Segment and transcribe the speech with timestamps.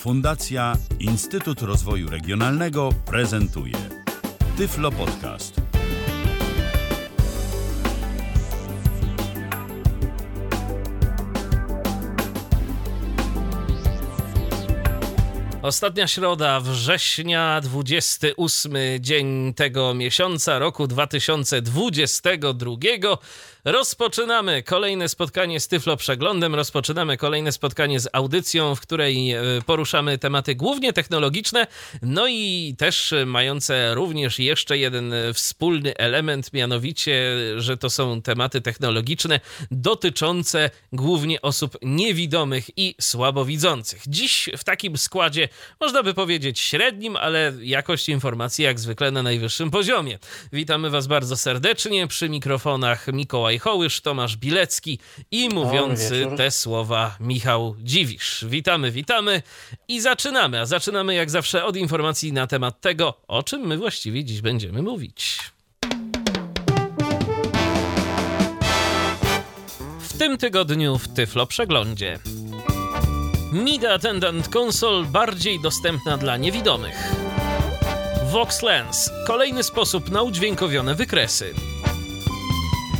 [0.00, 3.76] Fundacja Instytut Rozwoju Regionalnego prezentuje
[4.56, 5.60] Tyflo Podcast.
[15.62, 22.70] Ostatnia środa września, 28 dzień tego miesiąca roku 2022.
[23.64, 30.18] Rozpoczynamy kolejne spotkanie z Tyflo Przeglądem, rozpoczynamy kolejne spotkanie z audycją, w której e, poruszamy
[30.18, 31.66] tematy głównie technologiczne,
[32.02, 39.40] no i też mające również jeszcze jeden wspólny element, mianowicie, że to są tematy technologiczne
[39.70, 44.02] dotyczące głównie osób niewidomych i słabowidzących.
[44.06, 45.48] Dziś w takim składzie,
[45.80, 50.18] można by powiedzieć średnim, ale jakość informacji jak zwykle na najwyższym poziomie.
[50.52, 54.98] Witamy Was bardzo serdecznie przy mikrofonach Mikołaj Mikołaj Hołysz, Tomasz Bilecki
[55.30, 58.44] i mówiący te słowa Michał Dziwisz.
[58.48, 59.42] Witamy, witamy
[59.88, 60.60] i zaczynamy.
[60.60, 64.82] A zaczynamy jak zawsze od informacji na temat tego, o czym my właściwie dziś będziemy
[64.82, 65.38] mówić.
[70.00, 72.18] W tym tygodniu w Tyflo Przeglądzie.
[73.52, 77.12] MIDA Attendant Console bardziej dostępna dla niewidomych.
[78.32, 81.54] Vox Lens kolejny sposób na udźwiękowione wykresy.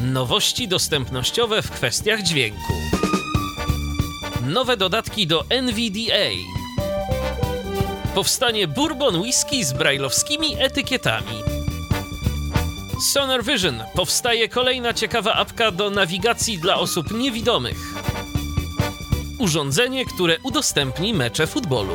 [0.04, 2.72] Nowości dostępnościowe w kwestiach dźwięku.
[4.46, 6.30] Nowe dodatki do NVDA.
[8.14, 11.42] Powstanie bourbon whisky z brajlowskimi etykietami.
[13.12, 13.82] Sonar Vision.
[13.94, 17.94] Powstaje kolejna ciekawa apka do nawigacji dla osób niewidomych.
[19.38, 21.94] Urządzenie, które udostępni mecze futbolu.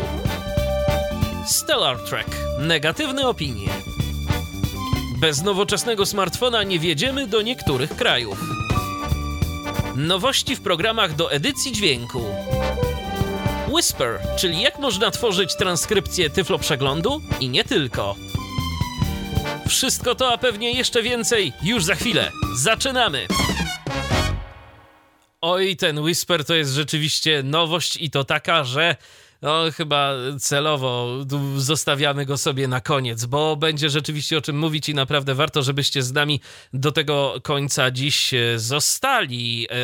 [1.48, 2.28] Stellar Trek.
[2.60, 3.95] Negatywne opinie.
[5.18, 8.40] Bez nowoczesnego smartfona nie wjedziemy do niektórych krajów.
[9.96, 12.26] Nowości w programach do edycji dźwięku.
[13.68, 18.16] Whisper, czyli jak można tworzyć transkrypcję Tyflo Przeglądu i nie tylko.
[19.70, 22.32] Wszystko to, a pewnie jeszcze więcej, już za chwilę.
[22.58, 23.28] Zaczynamy!
[25.42, 28.96] Oj, ten Whisper to jest rzeczywiście nowość i to taka, że
[29.46, 31.26] no chyba celowo
[31.58, 36.04] zostawiamy go sobie na koniec, bo będzie rzeczywiście o czym mówić i naprawdę warto, żebyście
[36.04, 36.42] z nami
[36.74, 39.68] do tego końca dziś e, zostali.
[39.70, 39.76] E,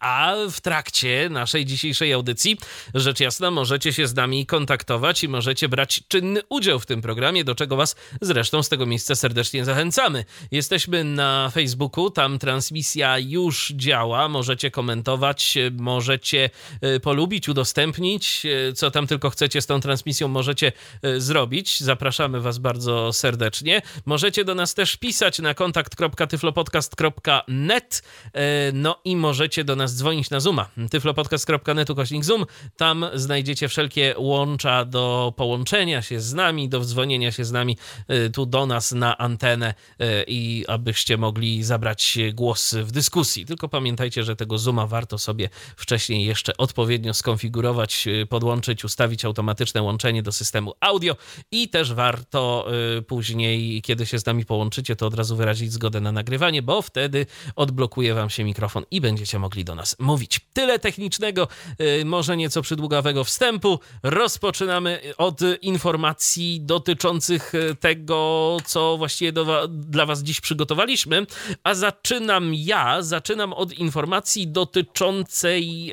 [0.00, 2.58] a w trakcie naszej dzisiejszej audycji,
[2.94, 7.44] rzecz jasna, możecie się z nami kontaktować i możecie brać czynny udział w tym programie,
[7.44, 10.24] do czego Was zresztą z tego miejsca serdecznie zachęcamy.
[10.50, 16.50] Jesteśmy na Facebooku, tam transmisja już działa, możecie komentować, możecie
[16.80, 20.72] e, polubić, udostępnić, co tam tylko chcecie z tą transmisją, możecie
[21.02, 21.80] e, zrobić.
[21.80, 23.82] Zapraszamy Was bardzo serdecznie.
[24.06, 30.40] Możecie do nas też pisać na kontakt.tyflopodcast.net e, no i możecie do nas dzwonić na
[30.40, 30.68] Zooma.
[30.90, 32.46] tyflopodcast.net ukośnik Zoom.
[32.76, 37.76] Tam znajdziecie wszelkie łącza do połączenia się z nami, do wdzwonienia się z nami
[38.08, 39.74] e, tu do nas na antenę
[40.26, 43.46] i abyście mogli zabrać głos w dyskusji.
[43.46, 50.22] Tylko pamiętajcie, że tego Zooma warto sobie wcześniej jeszcze odpowiednio skonfigurować, podłączyć, ustawić automatyczne łączenie
[50.22, 51.16] do systemu audio
[51.50, 52.66] i też warto
[52.98, 56.82] y, później, kiedy się z nami połączycie, to od razu wyrazić zgodę na nagrywanie, bo
[56.82, 60.40] wtedy odblokuje wam się mikrofon i będziecie mogli do nas mówić.
[60.52, 61.48] Tyle technicznego,
[62.00, 63.80] y, może nieco przydługawego wstępu.
[64.02, 71.26] Rozpoczynamy od informacji dotyczących y, tego, co właściwie do, dla was dziś przygotowaliśmy,
[71.64, 75.92] a zaczynam ja, zaczynam od informacji dotyczącej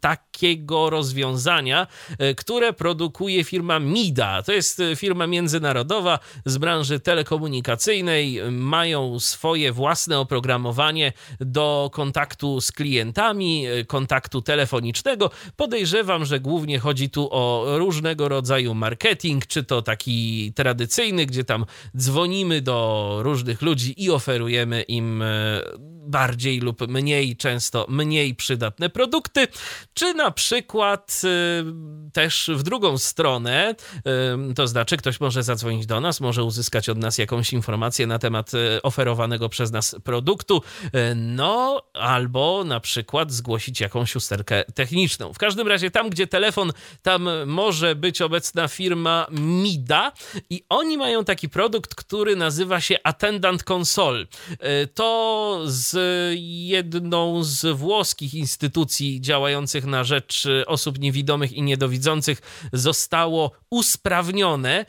[0.00, 1.86] takiego rozwiązania,
[2.34, 4.42] które produkuje firma MIDA.
[4.42, 8.40] To jest e, firma międzynarodowa z branży telekomunikacyjnej.
[8.50, 15.30] Mają swoje własne oprogramowanie do kontaktu z klientami, e, kontaktu telefonicznego.
[15.56, 21.64] Podejrzewam, że głównie chodzi tu o różnego rodzaju marketing, czy to taki tradycyjny, gdzie tam
[21.96, 25.62] dzwonimy do różnych ludzi i oferujemy im e,
[26.08, 29.48] bardziej lub mniej, często mniej przydatne produkty,
[29.94, 31.22] czy na przykład
[32.18, 33.74] też w drugą stronę,
[34.54, 38.52] to znaczy ktoś może zadzwonić do nas, może uzyskać od nas jakąś informację na temat
[38.54, 40.62] e, oferowanego przez nas produktu,
[40.92, 45.32] e, no albo na przykład zgłosić jakąś usterkę techniczną.
[45.32, 46.72] W każdym razie tam, gdzie telefon,
[47.02, 50.12] tam może być obecna firma MIDA
[50.50, 54.26] i oni mają taki produkt, który nazywa się Attendant Console.
[54.60, 55.98] E, to z
[56.66, 62.07] jedną z włoskich instytucji działających na rzecz osób niewidomych i niedowidzących
[62.72, 64.86] zostało usprawnione,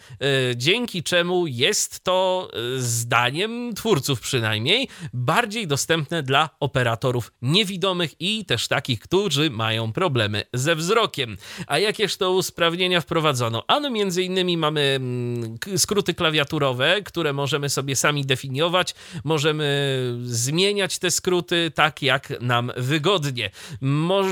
[0.56, 9.00] dzięki czemu jest to, zdaniem twórców przynajmniej, bardziej dostępne dla operatorów niewidomych i też takich,
[9.00, 11.38] którzy mają problemy ze wzrokiem.
[11.68, 13.64] A jakież to usprawnienia wprowadzono?
[13.68, 19.70] Ano między innymi mamy mm, skróty klawiaturowe, które możemy sobie sami definiować, możemy
[20.24, 23.52] zmieniać te skróty tak, jak nam wygodnie.
[23.82, 24.28] Moż,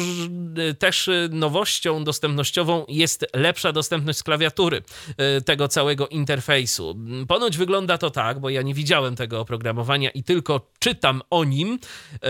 [0.80, 4.82] też nowością dostępnościową jest lepsza dostępność klawiatury
[5.18, 6.96] e, tego całego interfejsu.
[7.28, 11.80] Ponoć wygląda to tak, bo ja nie widziałem tego oprogramowania i tylko czytam o nim.
[12.14, 12.28] E,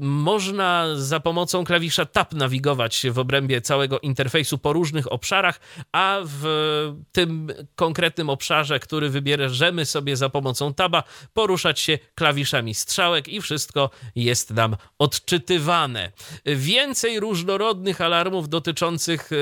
[0.00, 5.60] można za pomocą klawisza Tab nawigować w obrębie całego interfejsu po różnych obszarach,
[5.92, 6.44] a w
[7.12, 11.02] tym konkretnym obszarze, który wybierzemy sobie za pomocą Taba,
[11.34, 16.12] poruszać się klawiszami strzałek i wszystko jest nam odczytywane.
[16.46, 19.36] Więcej różnorodnych alarmów dotyczących e,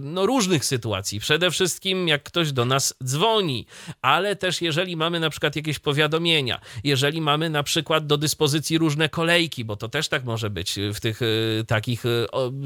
[0.00, 1.20] no, różnych sytuacji.
[1.20, 3.66] Przede wszystkim jak ktoś do nas dzwoni,
[4.02, 9.08] ale też jeżeli mamy na przykład jakieś powiadomienia, jeżeli mamy na przykład do dyspozycji różne
[9.08, 12.04] kolejki, bo to też tak może być w tych e, takich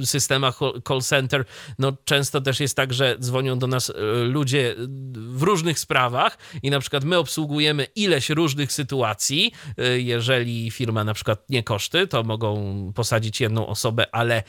[0.04, 1.44] systemach call center,
[1.78, 3.92] no często też jest tak, że dzwonią do nas
[4.24, 4.74] ludzie
[5.14, 9.52] w różnych sprawach i na przykład my obsługujemy ileś różnych sytuacji.
[9.96, 14.42] Jeżeli firma na przykład nie koszty, to mogą posadzić jedną osobę, ale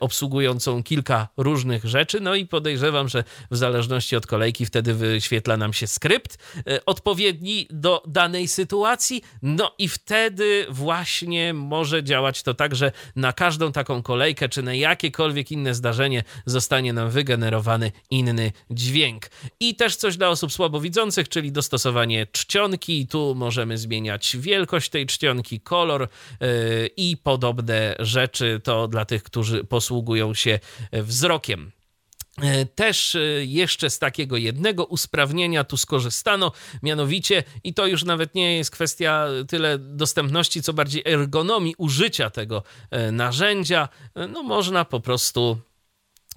[0.00, 2.20] obsługującą kilka różnych rzeczy.
[2.20, 6.38] No i podejrzewam, że w zależności od kolejki wtedy wyświetla nam się skrypt
[6.86, 9.22] odpowiedni do danej sytuacji.
[9.42, 14.74] No i wtedy właśnie może działać to tak, że na każdą taką kolejkę, czy na
[14.74, 19.26] jakiekolwiek inne zdarzenie zostanie nam wygenerowany inny dźwięk.
[19.60, 23.06] I też coś dla osób słabowidzących, czyli dostosowanie czcionki.
[23.06, 26.08] Tu możemy zmieniać wielkość tej czcionki, kolor
[26.40, 26.48] yy,
[26.96, 28.60] i podobne rzeczy.
[28.64, 30.58] To dla tych, którzy posługują się
[31.06, 31.72] wzrokiem.
[32.42, 38.34] E, też e, jeszcze z takiego jednego usprawnienia tu skorzystano, mianowicie, i to już nawet
[38.34, 43.88] nie jest kwestia tyle dostępności, co bardziej ergonomii użycia tego e, narzędzia.
[44.32, 45.58] No, można po prostu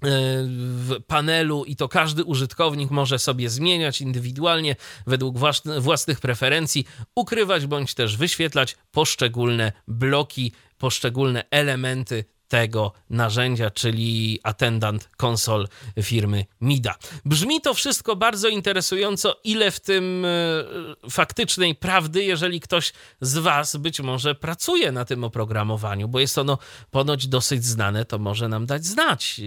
[0.02, 4.76] w panelu i to każdy użytkownik może sobie zmieniać indywidualnie
[5.08, 5.38] według
[5.80, 15.68] własnych preferencji, ukrywać bądź też wyświetlać poszczególne bloki, poszczególne elementy tego narzędzia, czyli Attendant Console
[16.02, 16.96] firmy MIDA.
[17.26, 23.76] Brzmi to wszystko bardzo interesująco, ile w tym e, faktycznej prawdy, jeżeli ktoś z Was
[23.76, 26.58] być może pracuje na tym oprogramowaniu, bo jest ono
[26.92, 29.42] ponoć dosyć znane, to może nam dać znać,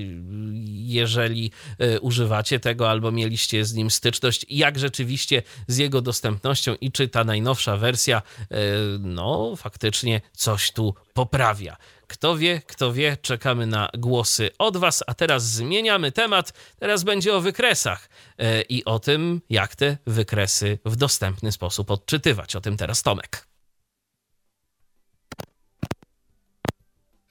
[0.66, 6.92] jeżeli e, używacie tego albo mieliście z nim styczność, jak rzeczywiście z jego dostępnością i
[6.92, 8.56] czy ta najnowsza wersja, e,
[9.00, 11.76] no faktycznie coś tu poprawia.
[12.12, 16.52] Kto wie, kto wie, czekamy na głosy od Was, a teraz zmieniamy temat.
[16.78, 22.56] Teraz będzie o wykresach e, i o tym, jak te wykresy w dostępny sposób odczytywać.
[22.56, 23.46] O tym teraz Tomek.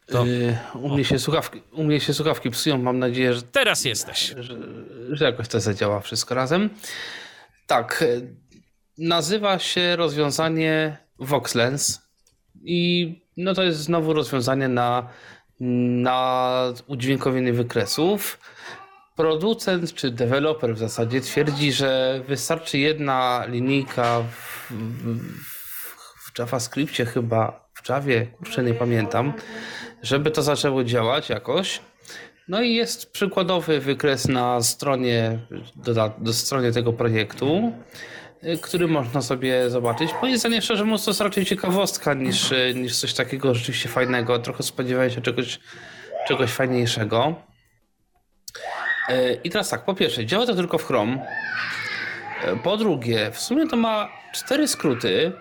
[0.06, 0.26] To...
[0.26, 3.42] Yy, u, mnie się słuchawki, u mnie się słuchawki psują, mam nadzieję, że...
[3.42, 4.34] Teraz jesteś.
[4.38, 4.58] Że,
[5.10, 6.70] że jakoś to zadziała wszystko razem.
[7.68, 8.22] Tak, e,
[8.98, 12.02] nazywa się rozwiązanie VoxLens
[12.64, 15.08] i no to jest znowu rozwiązanie na,
[15.60, 18.40] na udźwiękowienie wykresów.
[19.16, 27.70] Producent czy deweloper w zasadzie twierdzi, że wystarczy jedna linijka w, w, w JavaScriptie chyba,
[27.74, 29.34] w Javie, kurczę nie pamiętam,
[30.04, 31.80] żeby to zaczęło działać jakoś.
[32.48, 35.40] No i jest przykładowy wykres na stronie,
[35.76, 37.74] do, do stronie tego projektu.
[38.44, 40.12] Y, który można sobie zobaczyć.
[40.22, 44.40] Moim szczerze mówiąc, to jest raczej ciekawostka niż, y, niż coś takiego rzeczywiście fajnego.
[44.40, 45.60] Trochę spodziewałem się czegoś,
[46.28, 47.36] czegoś fajniejszego.
[49.10, 51.28] Y, I teraz tak, po pierwsze, działa to tylko w Chrome.
[52.64, 55.32] Po drugie, w sumie to ma cztery skróty,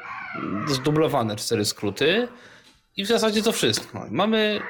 [0.67, 2.29] zdublowane cztery skróty
[2.97, 4.07] i w zasadzie to wszystko.
[4.11, 4.61] Mamy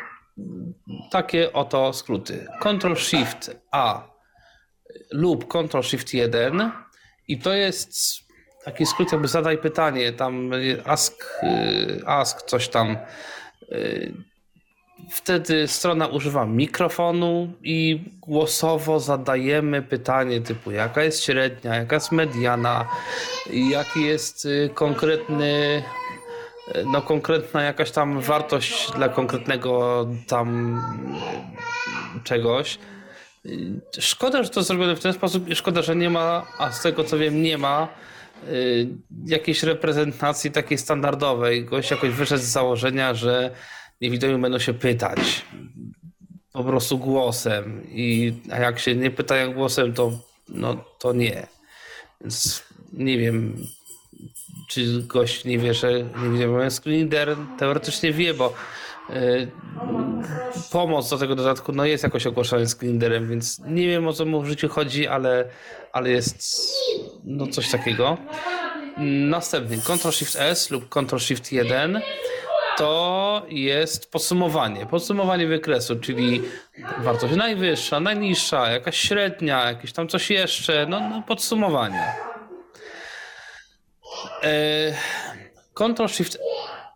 [1.11, 2.47] takie oto skróty.
[2.61, 4.11] Ctrl Shift A
[5.11, 6.73] lub Ctrl Shift 1
[7.31, 7.93] i to jest
[8.65, 10.51] taki skrót, jakby zadaj pytanie, tam
[10.85, 12.97] ask, y, ask coś tam.
[13.73, 14.13] Y,
[15.11, 22.89] wtedy strona używa mikrofonu i głosowo zadajemy pytanie typu jaka jest średnia, jaka jest mediana,
[23.71, 25.83] jaki jest y, konkretny,
[26.87, 30.81] no konkretna jakaś tam wartość dla konkretnego tam
[32.25, 32.79] czegoś.
[33.99, 37.05] Szkoda, że to zrobione w ten sposób i szkoda, że nie ma, a z tego
[37.05, 37.89] co wiem, nie ma
[38.49, 38.89] y,
[39.27, 41.65] jakiejś reprezentacji takiej standardowej.
[41.65, 43.51] Gość jakoś wyszedł z założenia, że
[44.01, 45.45] niewidomi będą się pytać.
[46.53, 47.87] po prostu głosem.
[47.89, 50.13] I a jak się nie pytają głosem, to,
[50.49, 51.47] no, to nie.
[52.21, 53.67] Więc nie wiem,
[54.69, 55.93] czy gość nie wie, że
[56.33, 58.53] nie wie, screenreader teoretycznie wie, bo y,
[60.73, 64.43] pomoc do tego dodatku no jest jakoś ogłaszany screenreaderem, więc nie wiem o co mu
[64.43, 65.45] w życiu chodzi, ale,
[65.93, 66.45] ale jest
[67.25, 68.17] no coś takiego.
[69.29, 72.01] Następny Ctrl-Shift-S lub Ctrl-Shift-1
[72.77, 74.87] to jest podsumowanie.
[74.87, 76.43] Podsumowanie wykresu, czyli
[76.99, 82.15] wartość najwyższa, najniższa, jakaś średnia, jakieś tam coś jeszcze, no, no podsumowanie.
[84.43, 84.95] E,
[85.75, 86.39] Ctrl-Shift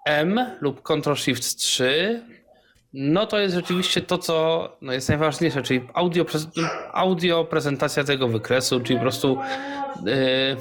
[0.04, 2.22] M lub Ctrl-Shift 3
[2.94, 6.24] no to jest rzeczywiście to, co no jest najważniejsze, czyli audio,
[6.92, 9.38] audio prezentacja tego wykresu, czyli po prostu
[10.04, 10.56] yy,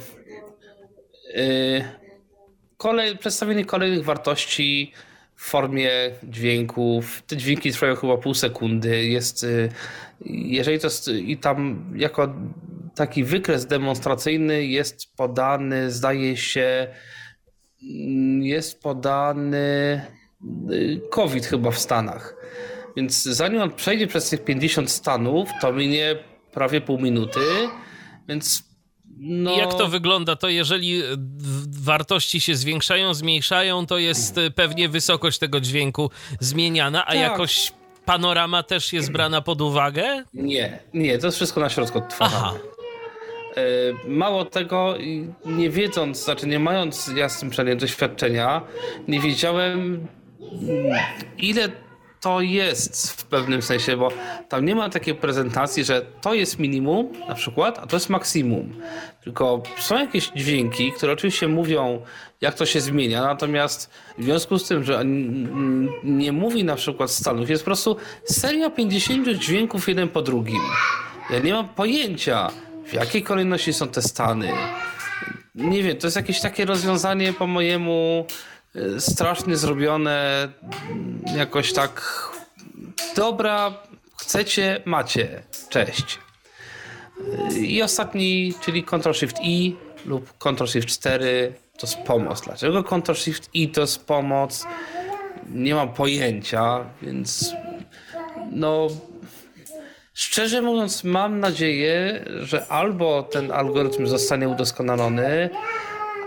[1.35, 1.83] yy,
[2.77, 4.93] kolej, przedstawienie kolejnych wartości
[5.35, 5.91] w formie
[6.23, 7.23] dźwięków.
[7.27, 9.05] Te dźwięki trwają chyba pół sekundy.
[9.05, 9.69] Jest, yy,
[10.25, 12.33] jeżeli to jest, i tam jako
[12.95, 16.87] taki wykres demonstracyjny jest podany, zdaje się,
[18.41, 20.01] jest podany
[20.71, 22.35] y, COVID chyba w Stanach.
[22.95, 26.15] Więc zanim on przejdzie przez tych 50 stanów, to minie
[26.51, 27.39] prawie pół minuty,
[28.27, 28.63] więc
[29.17, 29.57] no...
[29.57, 30.35] Jak to wygląda?
[30.35, 31.01] To jeżeli
[31.69, 36.09] wartości się zwiększają, zmniejszają, to jest y, pewnie wysokość tego dźwięku
[36.39, 37.19] zmieniana, a tak.
[37.19, 37.73] jakoś
[38.05, 40.23] panorama też jest brana pod uwagę?
[40.33, 42.47] Nie, nie, to jest wszystko na środku odtwarzane.
[42.47, 42.82] Aha.
[43.57, 44.95] E, mało tego,
[45.45, 48.61] nie wiedząc, znaczy nie mając ja z tym przynajmniej doświadczenia,
[49.07, 50.07] nie wiedziałem
[51.37, 51.69] ile
[52.21, 54.09] to jest w pewnym sensie, bo
[54.49, 58.75] tam nie ma takiej prezentacji, że to jest minimum na przykład, a to jest maksimum.
[59.23, 62.01] Tylko są jakieś dźwięki, które oczywiście mówią,
[62.41, 65.03] jak to się zmienia, natomiast w związku z tym, że
[66.03, 70.61] nie mówi na przykład stanów, jest po prostu seria 50 dźwięków jeden po drugim.
[71.29, 72.49] Ja nie mam pojęcia,
[72.85, 74.53] w jakiej kolejności są te stany.
[75.55, 78.25] Nie wiem, to jest jakieś takie rozwiązanie po mojemu
[78.75, 80.49] y, strasznie zrobione,
[81.35, 82.23] jakoś tak
[83.15, 83.73] dobra,
[84.17, 86.19] chcecie, macie, cześć.
[87.51, 89.75] Y, I ostatni, czyli Ctrl-Shift-I
[90.05, 91.19] lub Ctrl-Shift-4
[91.77, 92.41] to jest pomoc.
[92.41, 94.65] Dlaczego Ctrl-Shift-I to jest pomoc?
[95.49, 97.53] Nie mam pojęcia, więc
[98.51, 98.87] no
[100.13, 105.49] Szczerze mówiąc, mam nadzieję, że albo ten algorytm zostanie udoskonalony,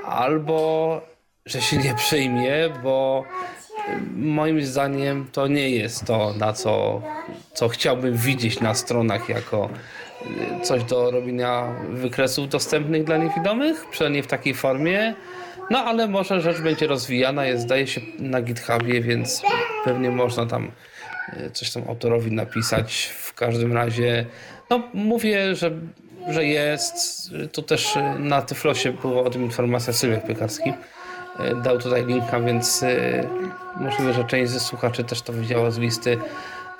[0.05, 1.01] albo
[1.47, 2.53] że się nie przyjmie,
[2.83, 3.25] bo
[4.17, 7.03] moim zdaniem to nie jest to, na co,
[7.55, 9.69] co chciałbym widzieć na stronach jako
[10.61, 15.15] y, coś do robienia wykresów dostępnych dla niewidomych, przynajmniej w takiej formie.
[15.71, 19.43] No ale może rzecz będzie rozwijana, jest zdaje się na GitHubie, więc
[19.85, 20.71] pewnie można tam
[21.33, 24.27] y, coś tam autorowi napisać każdym razie,
[24.71, 25.71] no mówię, że,
[26.29, 26.95] że jest.
[27.53, 30.73] Tu też na Tyflosie była o tym informacja Sylwek Piekarski.
[31.39, 33.23] E, dał tutaj linka, więc e,
[33.81, 36.19] możliwe, że część ze słuchaczy też to widziała z listy.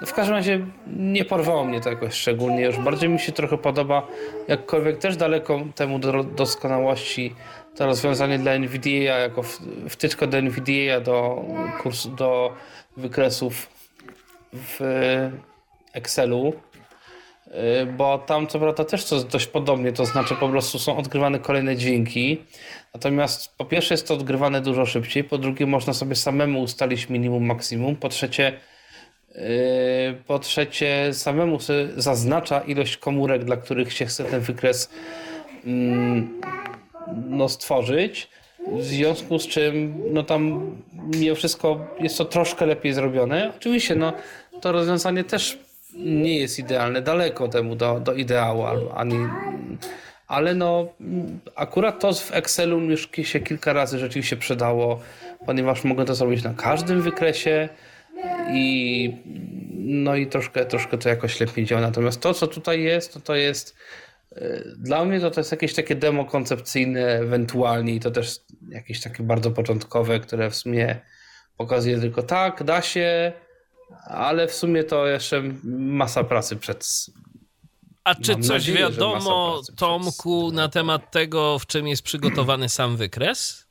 [0.07, 2.65] W każdym razie nie porwało mnie to jakoś szczególnie.
[2.65, 4.07] Już bardziej mi się trochę podoba,
[4.49, 7.35] jakkolwiek też daleko temu do doskonałości
[7.77, 9.43] to rozwiązanie dla NVDA jako
[9.89, 11.45] wtyczka do NVDA do,
[11.83, 12.53] kursu, do
[12.97, 13.69] wykresów
[14.53, 14.81] w
[15.97, 16.53] Excelu,
[17.47, 21.39] y, bo tam co prawda też to dość podobnie, to znaczy po prostu są odgrywane
[21.39, 22.45] kolejne dźwięki.
[22.95, 27.47] Natomiast po pierwsze jest to odgrywane dużo szybciej, po drugie można sobie samemu ustalić minimum,
[27.47, 28.53] maksimum, po trzecie
[29.37, 29.39] y,
[30.27, 31.59] po trzecie samemu
[31.97, 34.91] zaznacza ilość komórek, dla których się chce ten wykres
[35.67, 36.41] mm,
[37.29, 38.29] no, stworzyć.
[38.73, 43.53] W związku z czym no tam mimo wszystko jest to troszkę lepiej zrobione.
[43.57, 44.13] Oczywiście no,
[44.61, 45.59] to rozwiązanie też
[45.97, 49.17] nie jest idealne, daleko temu do, do ideału, ani,
[50.27, 50.89] ale no
[51.55, 55.01] akurat to w Excelu już się kilka razy rzeczywiście przydało,
[55.47, 57.69] ponieważ mogę to zrobić na każdym wykresie
[58.53, 59.13] i
[59.75, 61.81] no i troszkę, troszkę to jakoś lepiej działa.
[61.81, 63.77] Natomiast to, co tutaj jest, to to jest
[64.37, 69.01] e, dla mnie to, to jest jakieś takie demo koncepcyjne ewentualnie i to też jakieś
[69.01, 71.01] takie bardzo początkowe, które w sumie
[71.57, 73.33] pokazuje tylko tak, da się,
[74.05, 77.07] ale w sumie to jeszcze masa pracy przed.
[78.05, 80.57] A czy Mam coś nadzieję, wiadomo, Tomku, przed...
[80.57, 83.67] na temat tego, w czym jest przygotowany sam wykres?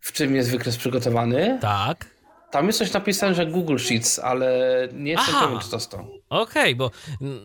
[0.00, 1.58] W czym jest wykres przygotowany?
[1.60, 2.06] Tak.
[2.50, 4.48] Tam jest coś napisane, że Google Sheets, ale
[4.92, 6.04] nie jestem pewien, czy to jest to.
[6.34, 6.90] Okej, okay, bo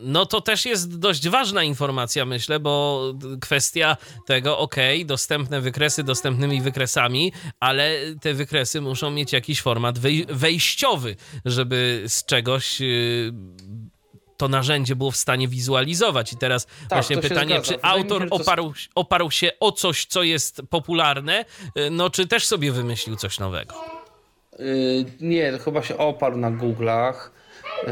[0.01, 3.03] no to też jest dość ważna informacja, myślę, bo
[3.41, 9.99] kwestia tego, okej, okay, dostępne wykresy dostępnymi wykresami, ale te wykresy muszą mieć jakiś format
[10.29, 11.15] wejściowy,
[11.45, 13.33] żeby z czegoś y,
[14.37, 16.33] to narzędzie było w stanie wizualizować.
[16.33, 20.61] I teraz tak, właśnie pytanie, czy autor się, oparł, oparł się o coś, co jest
[20.69, 21.45] popularne,
[21.77, 23.75] y, no czy też sobie wymyślił coś nowego?
[24.59, 27.38] Yy, nie, chyba się oparł na Google'ach.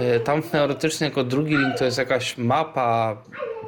[0.02, 3.18] Yy, tam teoretycznie jako drugi link to jest jakaś mapa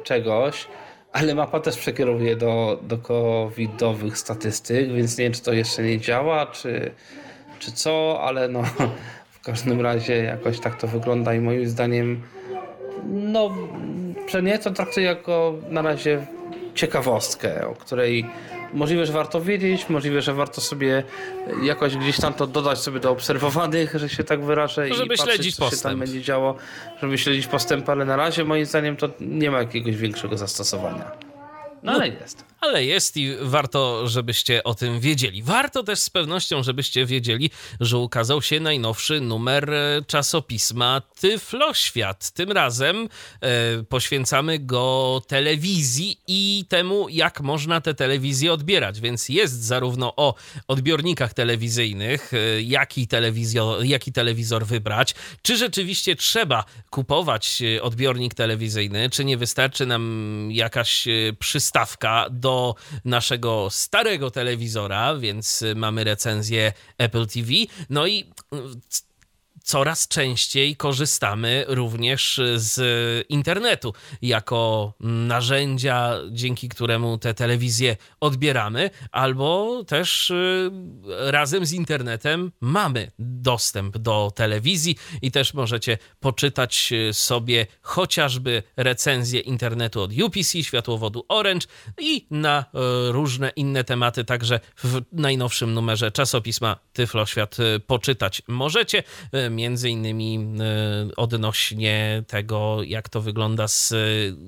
[0.04, 0.66] czegoś,
[1.12, 6.00] ale mapa też przekierowuje do, do covidowych statystyk, więc nie wiem, czy to jeszcze nie
[6.00, 6.90] działa, czy,
[7.58, 8.62] czy co, ale no
[9.40, 12.22] w każdym razie jakoś tak to wygląda i moim zdaniem
[13.06, 13.50] no,
[14.28, 16.26] że nie to traktuję jako na razie
[16.74, 18.26] ciekawostkę, o której
[18.72, 21.02] możliwe, że warto wiedzieć, możliwe, że warto sobie
[21.62, 25.34] jakoś gdzieś tam to dodać sobie do obserwowanych, że się tak wyrażę żeby i patrzeć,
[25.34, 25.82] śledzić co postęp.
[25.82, 26.54] się tam będzie działo,
[27.02, 31.10] żeby śledzić postęp, ale na razie moim zdaniem to nie ma jakiegoś większego zastosowania.
[31.12, 31.36] No,
[31.82, 35.42] no ale jest ale jest i warto, żebyście o tym wiedzieli.
[35.42, 37.50] Warto też z pewnością, żebyście wiedzieli,
[37.80, 42.30] że ukazał się najnowszy numer e, czasopisma Tyfloświat.
[42.30, 43.08] Tym razem
[43.40, 43.48] e,
[43.82, 49.00] poświęcamy go telewizji i temu, jak można te telewizje odbierać.
[49.00, 50.34] Więc jest zarówno o
[50.68, 59.10] odbiornikach telewizyjnych, e, jaki, telewizor, jaki telewizor wybrać, czy rzeczywiście trzeba kupować e, odbiornik telewizyjny,
[59.10, 67.26] czy nie wystarczy nam jakaś przystawka do do naszego starego telewizora, więc mamy recenzję Apple
[67.26, 67.48] TV.
[67.90, 68.32] No i
[69.70, 72.80] coraz częściej korzystamy również z
[73.28, 80.70] internetu jako narzędzia, dzięki któremu te telewizje odbieramy, albo też y,
[81.06, 90.02] razem z internetem mamy dostęp do telewizji i też możecie poczytać sobie chociażby recenzję internetu
[90.02, 91.66] od UPC, światłowodu Orange
[91.98, 99.02] i na y, różne inne tematy, także w najnowszym numerze czasopisma Tyfloświat y, poczytać możecie
[99.60, 103.94] między innymi e, odnośnie tego, jak to wygląda z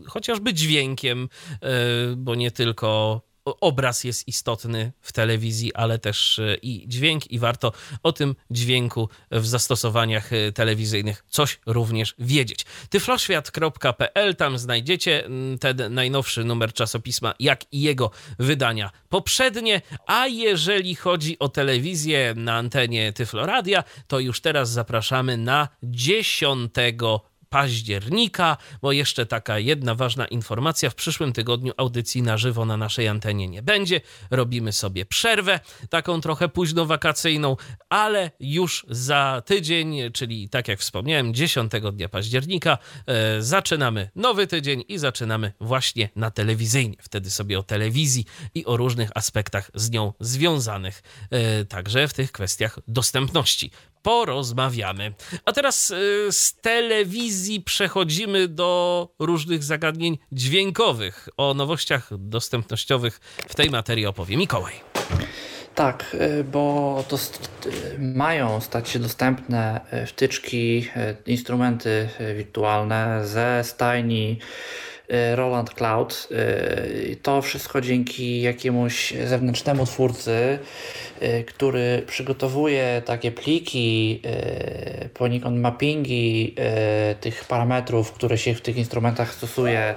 [0.07, 1.29] chociażby dźwiękiem,
[1.63, 1.69] e,
[2.17, 7.73] bo nie tylko obraz jest istotny w telewizji, ale też e, i dźwięk, i warto
[8.03, 12.67] o tym dźwięku w zastosowaniach e, telewizyjnych coś również wiedzieć.
[12.91, 15.29] tyfloświat.pl, tam znajdziecie
[15.61, 22.55] ten najnowszy numer czasopisma, jak i jego wydania poprzednie, a jeżeli chodzi o telewizję na
[22.55, 26.73] antenie Tyfloradia, to już teraz zapraszamy na 10
[27.53, 30.91] października, bo jeszcze taka jedna ważna informacja.
[30.91, 34.01] W przyszłym tygodniu audycji na żywo na naszej antenie nie będzie.
[34.31, 35.61] Robimy sobie przerwę,
[35.91, 37.57] taką trochę późno wakacyjną,
[37.89, 44.85] ale już za tydzień, czyli tak jak wspomniałem, 10 dnia października, e, zaczynamy nowy tydzień
[44.89, 46.97] i zaczynamy właśnie na telewizyjnie.
[47.01, 52.33] Wtedy sobie o telewizji i o różnych aspektach z nią związanych, e, także w tych
[52.33, 53.71] kwestiach dostępności
[54.03, 55.13] porozmawiamy.
[55.45, 61.29] A teraz y, z telewizji przechodzimy do różnych zagadnień dźwiękowych.
[61.37, 64.73] O nowościach dostępnościowych w tej materii opowie Mikołaj.
[65.75, 70.89] Tak, y, bo to y, mają stać się dostępne wtyczki,
[71.27, 74.39] instrumenty wirtualne ze stajni
[75.35, 76.29] Roland Cloud.
[77.23, 80.59] To wszystko dzięki jakiemuś zewnętrznemu twórcy,
[81.47, 84.23] który przygotowuje takie pliki,
[85.15, 86.55] poniekąd mappingi
[87.21, 89.95] tych parametrów, które się w tych instrumentach stosuje.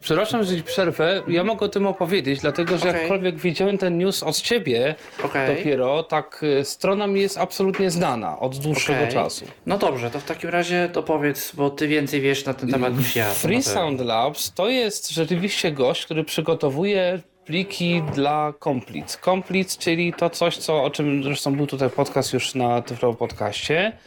[0.00, 1.22] Przepraszam, że przerwę.
[1.28, 3.00] Ja mogę o tym opowiedzieć, dlatego że okay.
[3.00, 5.56] jakkolwiek widziałem ten news od ciebie okay.
[5.56, 9.12] dopiero, tak strona mi jest absolutnie znana od dłuższego okay.
[9.12, 9.44] czasu.
[9.66, 12.98] No dobrze, to w takim razie to powiedz, bo ty więcej wiesz na ten temat
[12.98, 13.30] niż ja.
[13.30, 19.18] Free Sound Labs to jest rzeczywiście gość, który przygotowuje pliki dla Complete.
[19.24, 23.98] Complete, czyli to coś, co, o czym zresztą był tutaj podcast już na Tyflo Podcaście,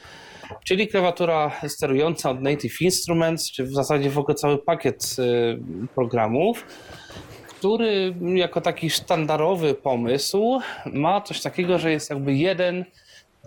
[0.66, 6.66] czyli klawiatura sterująca od Native Instruments, czy w zasadzie w ogóle cały pakiet y, programów,
[7.48, 12.86] który jako taki sztandarowy pomysł ma coś takiego, że jest jakby jeden,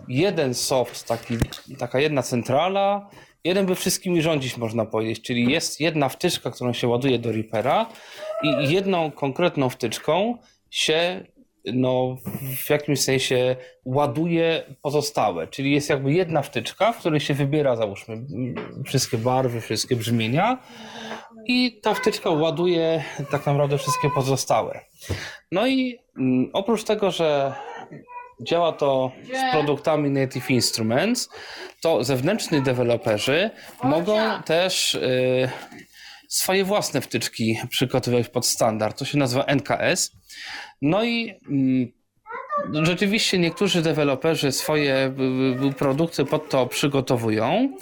[0.07, 1.37] jeden soft, taki,
[1.79, 3.09] taka jedna centrala,
[3.45, 5.21] jeden by wszystkimi rządzić, można powiedzieć.
[5.21, 7.89] Czyli jest jedna wtyczka, którą się ładuje do Reapera
[8.43, 10.37] i jedną konkretną wtyczką
[10.69, 11.25] się
[11.73, 12.17] no,
[12.65, 13.55] w jakimś sensie
[13.85, 15.47] ładuje pozostałe.
[15.47, 18.25] Czyli jest jakby jedna wtyczka, w której się wybiera, załóżmy,
[18.85, 20.57] wszystkie barwy, wszystkie brzmienia
[21.45, 24.79] i ta wtyczka ładuje tak naprawdę wszystkie pozostałe.
[25.51, 27.53] No i mm, oprócz tego, że
[28.41, 31.29] działa to z produktami Native Instruments,
[31.81, 33.49] to zewnętrzni deweloperzy
[33.83, 35.49] mogą też y,
[36.27, 38.99] swoje własne wtyczki przygotowywać pod standard.
[38.99, 40.11] To się nazywa NKS.
[40.81, 41.29] No i
[42.73, 45.15] y, rzeczywiście niektórzy deweloperzy swoje
[45.69, 47.77] y, produkty pod to przygotowują,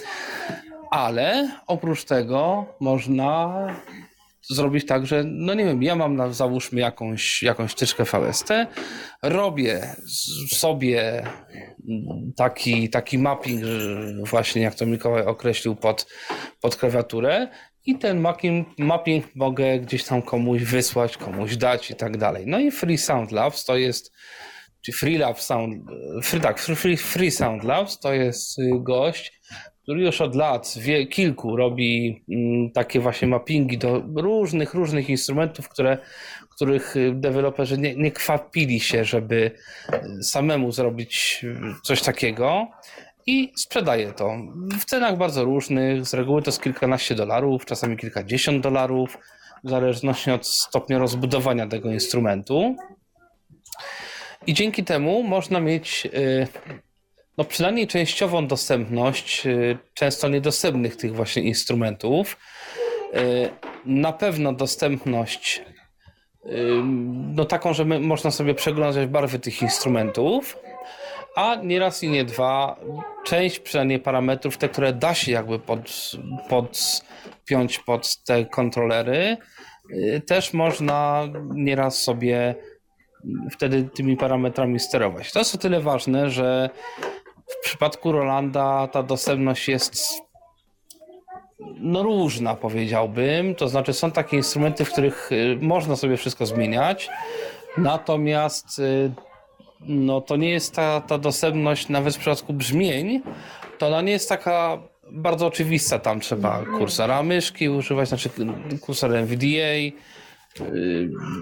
[0.92, 3.68] ale oprócz tego można
[4.50, 8.50] zrobić tak, że no nie wiem, ja mam na, załóżmy jakąś, jakąś tyczkę VST,
[9.22, 9.96] robię
[10.50, 11.24] sobie
[12.36, 13.64] taki, taki mapping,
[14.30, 16.08] właśnie jak to Mikołaj określił pod,
[16.62, 17.48] pod klawiaturę
[17.86, 22.44] i ten mapping, mapping mogę gdzieś tam komuś wysłać, komuś dać i tak dalej.
[22.48, 24.12] No i Free Sound Labs to jest
[24.82, 25.84] czy Free Lab Sound,
[26.24, 29.42] free, tak, free, free Sound Labs to jest gość,
[29.84, 35.70] który już od lat, wie, kilku, robi mm, takie właśnie mappingi do różnych, różnych instrumentów,
[35.70, 35.98] które,
[36.50, 39.52] których deweloperzy nie, nie kwapili się, żeby
[40.22, 41.46] samemu zrobić
[41.84, 42.68] coś takiego
[43.26, 44.38] i sprzedaje to
[44.80, 46.06] w cenach bardzo różnych.
[46.06, 49.18] Z reguły to jest kilkanaście dolarów, czasami kilkadziesiąt dolarów,
[49.64, 52.76] w zależności od stopnia rozbudowania tego instrumentu.
[54.48, 56.48] I dzięki temu można mieć y,
[57.38, 62.38] no przynajmniej częściową dostępność y, często niedostępnych tych właśnie instrumentów.
[63.16, 63.50] Y,
[63.86, 65.62] na pewno dostępność
[66.46, 66.50] y,
[67.36, 70.58] no taką, że można sobie przeglądać barwy tych instrumentów,
[71.36, 72.80] a nieraz i nie dwa,
[73.26, 76.12] część przynajmniej parametrów, te, które da się jakby pod,
[76.50, 79.38] podpiąć pod te kontrolery,
[80.26, 82.56] też można nieraz sobie
[83.52, 85.32] wtedy tymi parametrami sterować.
[85.32, 86.70] To jest o tyle ważne, że
[87.48, 90.24] w przypadku Rolanda ta dostępność jest
[91.78, 93.56] no różna, powiedziałbym.
[93.56, 97.10] To znaczy, są takie instrumenty, w których y, można sobie wszystko zmieniać,
[97.78, 99.12] natomiast y,
[99.80, 103.22] no, to nie jest ta, ta dostępność, nawet w przypadku brzmień,
[103.78, 106.00] to ona nie jest taka bardzo oczywista.
[106.00, 108.30] Tam trzeba kursora myszki używać, znaczy
[108.82, 109.48] kursor NVDA.
[109.48, 109.94] Y,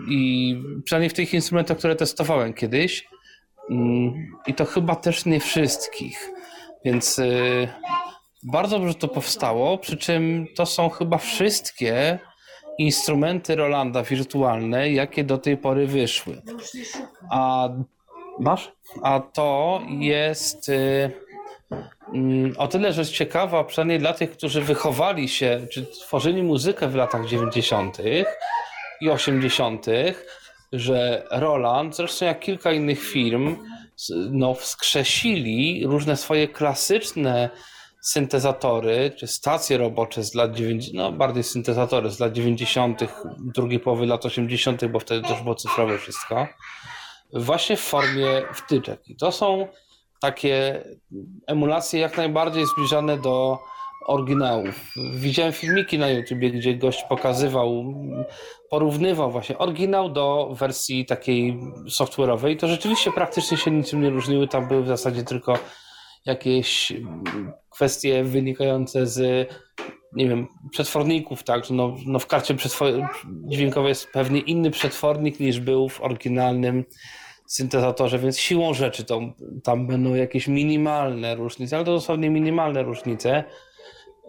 [0.09, 3.07] I przynajmniej w tych instrumentach, które testowałem kiedyś,
[4.47, 6.29] I to chyba też nie wszystkich.
[6.85, 7.67] Więc y,
[8.43, 12.19] bardzo dobrze to powstało, przy czym to są chyba wszystkie
[12.77, 16.41] instrumenty Rolanda wirtualne, jakie do tej pory wyszły.
[17.31, 17.69] A
[18.39, 18.71] masz?
[19.03, 21.11] A to jest y,
[22.13, 26.95] mm, o tyle rzecz ciekawa, przynajmniej dla tych, którzy wychowali się, czy tworzyli muzykę w
[26.95, 27.97] latach 90.
[29.01, 29.85] i 80.,
[30.71, 33.55] że Roland, zresztą jak kilka innych firm,
[34.31, 37.49] no, wskrzesili różne swoje klasyczne
[38.01, 42.99] syntezatory, czy stacje robocze z lat 90., no bardziej syntezatory z lat 90.,
[43.39, 46.47] drugiej połowy lat 80., bo wtedy też było cyfrowe wszystko,
[47.33, 49.07] właśnie w formie wtyczek.
[49.07, 49.67] I to są
[50.21, 50.83] takie
[51.47, 53.59] emulacje jak najbardziej zbliżone do
[54.05, 54.93] oryginałów.
[55.13, 57.93] Widziałem filmiki na YouTubie, gdzie gość pokazywał,
[58.69, 61.59] porównywał właśnie oryginał do wersji takiej
[61.89, 62.57] software'owej.
[62.57, 64.47] To rzeczywiście praktycznie się niczym nie różniły.
[64.47, 65.57] Tam były w zasadzie tylko
[66.25, 66.93] jakieś
[67.69, 69.49] kwestie wynikające z
[70.13, 72.55] nie wiem, przetworników, tak, no, no w karcie
[73.47, 76.85] dźwiękowej jest pewnie inny przetwornik niż był w oryginalnym
[77.45, 79.21] syntezatorze, więc siłą rzeczy to,
[79.63, 83.43] tam będą jakieś minimalne różnice, ale to dosłownie minimalne różnice.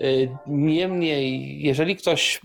[0.02, 2.40] Y, niemniej, jeżeli ktoś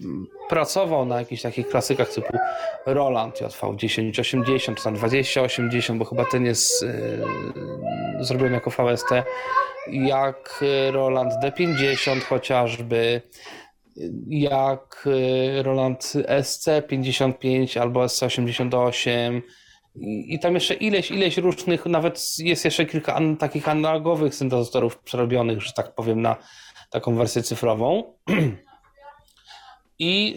[0.49, 2.37] pracował na jakichś takich klasykach typu
[2.85, 9.09] Roland JV1080 czy tam 2080, bo chyba ten jest yy, zrobiony jako VST,
[9.91, 13.21] jak Roland D50 chociażby,
[14.27, 15.07] jak
[15.63, 19.41] Roland SC55 albo SC88
[19.95, 24.97] i, i tam jeszcze ileś, ileś różnych, nawet jest jeszcze kilka an, takich analogowych syntezatorów
[24.99, 26.35] przerobionych, że tak powiem, na
[26.89, 28.03] taką wersję cyfrową.
[29.99, 30.35] I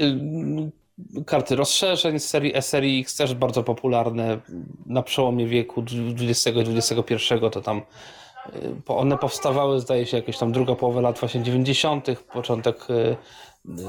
[1.19, 4.41] y, karty rozszerzeń z serii SRX też bardzo popularne
[4.87, 5.85] na przełomie wieku
[6.21, 11.19] XX i XXI to tam y, one powstawały zdaje się jakieś tam druga połowa lat
[11.19, 13.17] właśnie 90., początek y,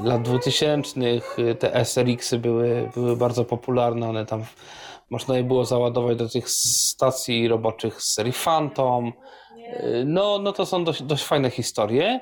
[0.03, 0.99] lat 2000
[1.59, 4.43] te SRX-y były, były bardzo popularne, one tam
[5.09, 9.13] można je było załadować do tych stacji roboczych z serii Phantom.
[10.05, 12.19] No, no to są dość, dość fajne historie.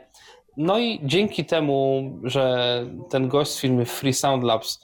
[0.57, 4.81] No i dzięki temu, że ten gość z firmy Free Sound Labs,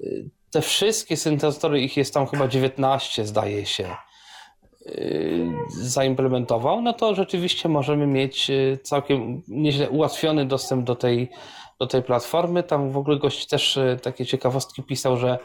[0.00, 3.96] y, te wszystkie syntezatory, ich jest tam chyba 19, zdaje się,
[4.86, 11.30] y, zaimplementował, no to rzeczywiście możemy mieć y, całkiem nieźle ułatwiony dostęp do tej,
[11.80, 12.62] do tej platformy.
[12.62, 15.38] Tam w ogóle gość też takie ciekawostki pisał, że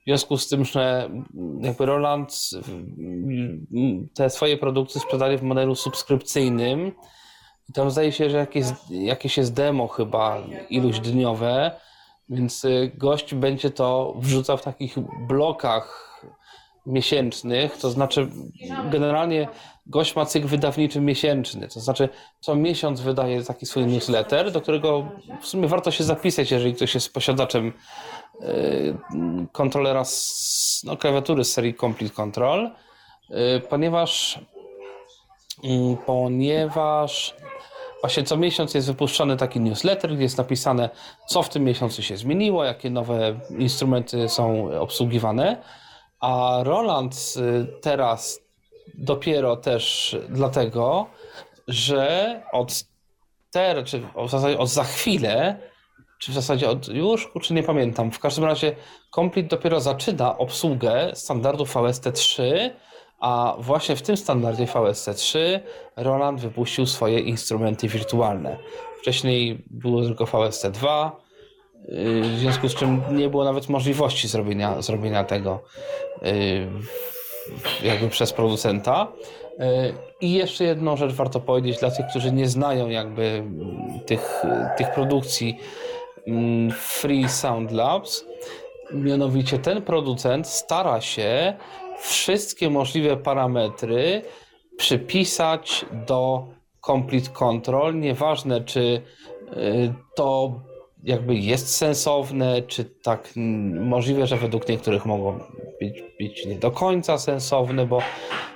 [0.00, 1.10] W związku z tym, że
[1.60, 2.50] jakby Roland
[4.14, 6.92] te swoje produkty sprzedali w modelu subskrypcyjnym,
[7.74, 10.38] tam zdaje się, że jakieś, jakieś jest demo chyba
[10.70, 11.70] iluś dniowe,
[12.28, 16.10] więc y, gość będzie to wrzucał w takich blokach
[16.86, 18.28] miesięcznych, to znaczy
[18.90, 19.48] generalnie
[19.86, 22.08] gość ma cykl wydawniczy miesięczny, to znaczy
[22.40, 25.08] co miesiąc wydaje taki swój newsletter, do którego
[25.40, 27.72] w sumie warto się zapisać, jeżeli ktoś jest posiadaczem
[28.42, 28.96] y,
[29.52, 32.70] kontrolera z, no, klawiatury z serii Complete Control,
[33.30, 34.40] y, ponieważ
[35.64, 37.36] mm, ponieważ
[38.00, 40.90] Właśnie co miesiąc jest wypuszczony taki newsletter, gdzie jest napisane,
[41.26, 45.62] co w tym miesiącu się zmieniło, jakie nowe instrumenty są obsługiwane.
[46.20, 48.40] A Roland y, teraz
[48.94, 51.06] dopiero też dlatego,
[51.68, 52.84] że od
[53.50, 55.60] teraz, czy w zasadzie od za chwilę,
[56.18, 58.76] czy w zasadzie od już, czy nie pamiętam, w każdym razie
[59.14, 62.42] Complete dopiero zaczyna obsługę standardów VST3
[63.20, 65.38] a właśnie w tym standardzie VSC3
[65.96, 68.56] Roland wypuścił swoje instrumenty wirtualne.
[69.00, 71.10] Wcześniej było tylko VSC2,
[71.88, 75.62] y, w związku z czym nie było nawet możliwości zrobienia, zrobienia tego
[76.22, 76.66] y,
[77.82, 79.12] jakby przez producenta.
[79.60, 83.44] Y, I jeszcze jedną rzecz warto powiedzieć dla tych, którzy nie znają jakby
[84.06, 84.42] tych,
[84.76, 85.58] tych produkcji
[86.26, 88.24] mm, Free Sound Labs.
[88.92, 91.54] Mianowicie ten producent stara się
[92.00, 94.22] wszystkie możliwe parametry
[94.76, 96.48] przypisać do
[96.86, 100.60] complete control, nieważne czy y, to
[101.04, 103.32] jakby jest sensowne, czy tak
[103.80, 105.40] możliwe, że według niektórych mogą
[105.80, 108.02] być, być nie do końca sensowne, bo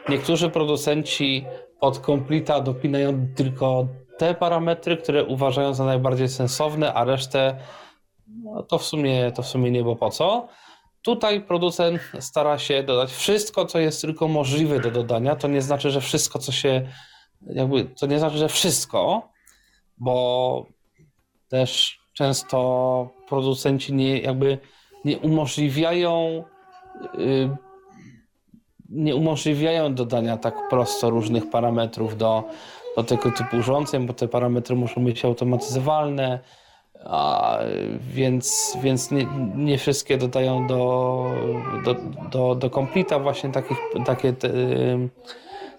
[0.09, 1.45] niektórzy producenci
[1.81, 3.87] od completa dopinają tylko
[4.19, 7.57] te parametry, które uważają za najbardziej sensowne, a resztę
[8.45, 10.49] no to w sumie to w sumie nie bo po co.
[11.05, 15.37] Tutaj producent stara się dodać wszystko, co jest tylko możliwe do dodania.
[15.37, 16.89] To nie znaczy, że wszystko, co się.
[17.47, 19.29] Jakby, to nie znaczy, że wszystko,
[19.99, 20.67] bo
[21.49, 24.59] też często producenci nie, jakby
[25.05, 26.45] nie umożliwiają.
[27.19, 27.57] Yy,
[28.89, 32.45] nie umożliwiają dodania tak prosto różnych parametrów do,
[32.97, 36.41] do tego typu urządzeń, bo te parametry muszą być automatyzowalne
[37.05, 37.59] a,
[38.01, 41.31] więc, więc nie, nie, wszystkie dodają do,
[41.85, 41.95] do,
[42.31, 44.49] do, do właśnie takich, takie, te,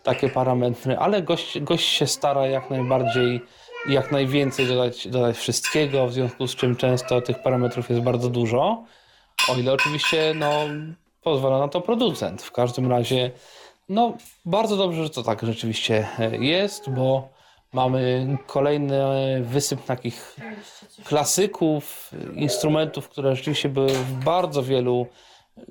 [0.04, 3.42] takie parametry, ale gość, gość się stara jak najbardziej
[3.90, 8.84] jak najwięcej dodać, dodać wszystkiego, w związku z czym często tych parametrów jest bardzo dużo,
[9.50, 10.52] o ile oczywiście no,
[11.22, 12.42] pozwala na to producent.
[12.42, 13.32] W każdym razie
[13.90, 14.14] no,
[14.46, 16.08] bardzo dobrze, że to tak rzeczywiście
[16.40, 17.35] jest, bo
[17.76, 19.00] Mamy kolejny
[19.42, 20.36] wysyp takich
[21.04, 25.08] klasyków, instrumentów, które rzeczywiście były w bardzo wielu,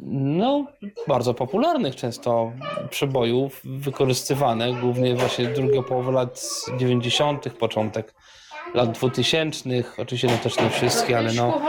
[0.07, 0.67] no,
[1.09, 2.53] bardzo popularnych często
[2.91, 6.41] przebojów wykorzystywane, głównie właśnie drugiej połowy lat
[6.79, 8.15] 90., początek
[8.75, 11.61] lat 2000, oczywiście no też nie wszystkie, ale no,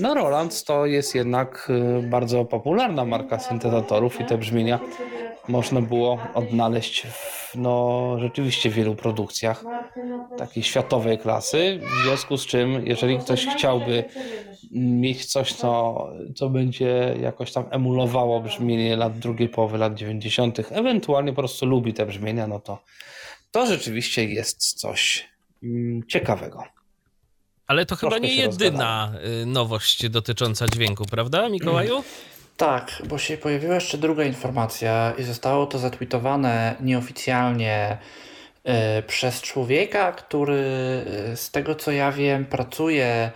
[0.00, 4.80] no Roland to jest jednak y, bardzo popularna marka syntezatorów i te brzmienia
[5.48, 9.64] można było odnaleźć w no, rzeczywiście wielu produkcjach
[10.38, 14.04] takiej światowej klasy, w związku z czym jeżeli ktoś chciałby
[14.72, 21.32] mieć coś, co, co będzie jakoś tam emulowało brzmienie lat drugiej połowy lat 90., ewentualnie
[21.32, 22.78] po prostu lubi te brzmienia, no to
[23.50, 25.28] to rzeczywiście jest coś
[25.62, 26.64] mm, ciekawego.
[27.66, 32.04] Ale to chyba nie jedyna y, nowość dotycząca dźwięku, prawda, Mikołaju?
[32.56, 37.98] Tak, bo się pojawiła jeszcze druga informacja i zostało to zatwitowane nieoficjalnie
[38.98, 40.54] y, przez człowieka, który
[41.32, 43.30] y, z tego co ja wiem pracuje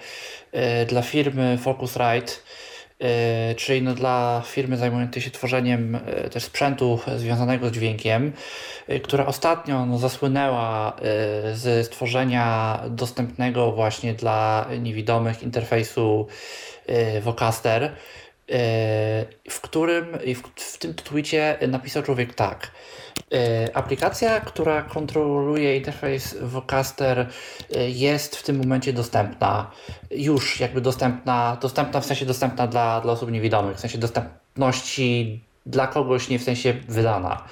[0.83, 2.33] y, dla firmy Focusrite,
[3.57, 5.98] czyli no dla firmy zajmującej się tworzeniem
[6.31, 8.33] też sprzętu związanego z dźwiękiem,
[9.02, 10.96] która ostatnio no, zasłynęła
[11.55, 16.26] ze stworzenia dostępnego właśnie dla niewidomych interfejsu
[17.22, 17.92] Vocaster.
[18.50, 20.06] E, w którym
[20.56, 22.70] w, tym tweetie napisał człowiek tak.
[23.32, 29.70] E, aplikacja, która kontroluje interfejs Vocaster e, jest w tym momencie dostępna.
[30.11, 35.87] Już jakby dostępna, dostępna w sensie dostępna dla, dla osób niewidomych, w sensie dostępności dla
[35.87, 37.44] kogoś, nie w sensie wydana.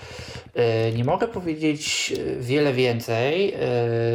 [0.95, 3.55] Nie mogę powiedzieć wiele więcej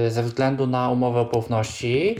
[0.09, 2.15] ze względu na umowę o poufności,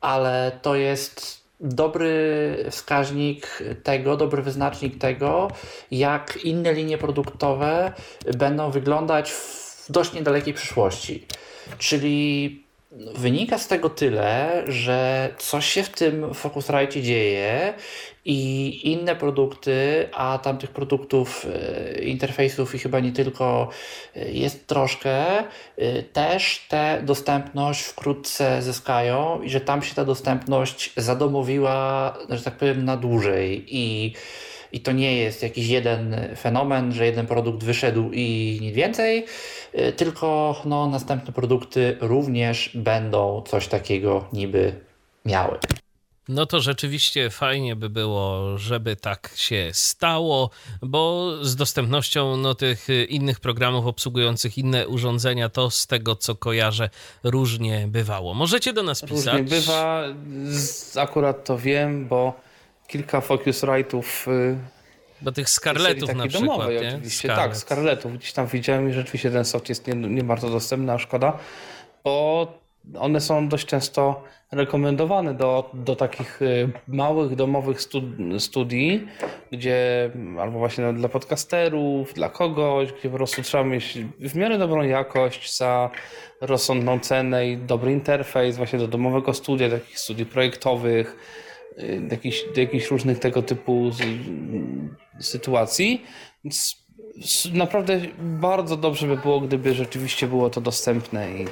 [0.00, 5.48] ale to jest dobry wskaźnik tego, dobry wyznacznik tego,
[5.90, 7.92] jak inne linie produktowe
[8.38, 11.26] będą wyglądać w dość niedalekiej przyszłości.
[11.78, 12.63] Czyli
[13.14, 17.74] wynika z tego tyle, że coś się w tym Focusrite dzieje
[18.24, 21.46] i inne produkty, a tam tych produktów,
[21.94, 23.68] e, interfejsów i chyba nie tylko
[24.16, 30.92] e, jest troszkę, e, też tę dostępność wkrótce zyskają i że tam się ta dostępność
[30.96, 33.64] zadomowiła, że tak powiem, na dłużej.
[33.68, 34.14] I
[34.74, 39.26] i to nie jest jakiś jeden fenomen, że jeden produkt wyszedł i nic więcej,
[39.96, 44.80] tylko no, następne produkty również będą coś takiego niby
[45.24, 45.58] miały.
[46.28, 50.50] No to rzeczywiście fajnie by było, żeby tak się stało,
[50.82, 56.90] bo z dostępnością no, tych innych programów obsługujących inne urządzenia, to z tego co kojarzę,
[57.24, 58.34] różnie bywało.
[58.34, 59.40] Możecie do nas pisać.
[59.40, 60.04] Różnie bywa,
[60.96, 62.43] akurat to wiem, bo
[62.94, 64.56] kilka Focusrite'ów y,
[65.22, 66.88] bo tych skarletów na przykład, domowej, nie?
[66.88, 67.44] oczywiście, Scarlet.
[67.44, 68.12] tak, skarletów.
[68.12, 71.38] Gdzieś tam widziałem i rzeczywiście ten soft jest nie, nie bardzo dostępny, a szkoda,
[72.04, 72.46] bo
[72.98, 77.78] one są dość często rekomendowane do, do takich y, małych domowych
[78.38, 79.06] studii,
[79.52, 84.82] gdzie albo właśnie dla podcasterów, dla kogoś, gdzie po prostu trzeba mieć w miarę dobrą
[84.82, 85.90] jakość za
[86.40, 91.16] rozsądną cenę i dobry interfejs właśnie do domowego studia, takich studiów projektowych,
[91.78, 93.90] do jakichś, do jakichś różnych tego typu
[95.20, 96.04] sytuacji.
[96.44, 96.84] Więc
[97.52, 101.46] naprawdę bardzo dobrze by było, gdyby rzeczywiście było to dostępne i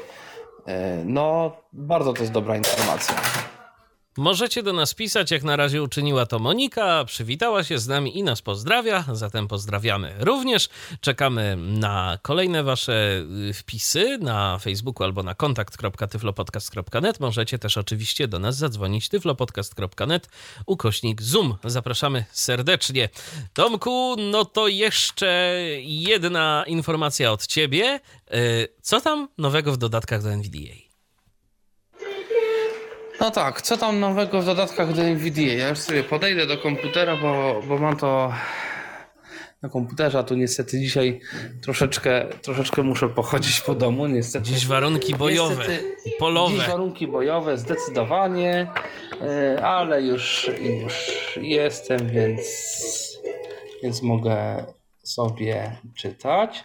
[0.66, 3.16] E, no, bardzo to jest dobra informacja.
[4.16, 8.22] Możecie do nas pisać, jak na razie uczyniła to Monika, przywitała się z nami i
[8.22, 10.68] nas pozdrawia, zatem pozdrawiamy również.
[11.00, 17.20] Czekamy na kolejne wasze y, wpisy na Facebooku albo na kontakt.tyflopodcast.net.
[17.20, 20.28] Możecie też oczywiście do nas zadzwonić tyflopodcast.net
[20.66, 21.56] ukośnik Zoom.
[21.64, 23.08] Zapraszamy serdecznie.
[23.54, 28.00] Tomku, no to jeszcze jedna informacja od ciebie.
[28.34, 30.91] Y, co tam nowego w dodatkach do NVDA?
[33.22, 35.54] No tak, co tam nowego w dodatkach do NVIDIA?
[35.54, 38.32] Ja już sobie podejdę do komputera, bo, bo mam to
[39.62, 41.20] na komputerze, a tu niestety dzisiaj
[41.62, 44.44] troszeczkę, troszeczkę muszę pochodzić po domu, niestety.
[44.44, 46.54] Dziś warunki bojowe, niestety, polowe.
[46.56, 48.70] Dziś warunki bojowe, zdecydowanie,
[49.20, 50.94] e, ale już, już
[51.42, 52.42] jestem, więc,
[53.82, 54.64] więc mogę
[55.02, 56.64] sobie czytać.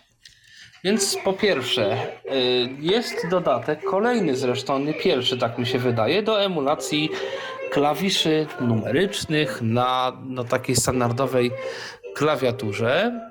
[0.87, 6.43] Więc po pierwsze, y, jest dodatek, kolejny zresztą, nie pierwszy, tak mi się wydaje, do
[6.43, 7.09] emulacji
[7.71, 10.13] klawiszy numerycznych na
[10.49, 11.51] takiej standardowej
[12.15, 13.21] klawiaturze.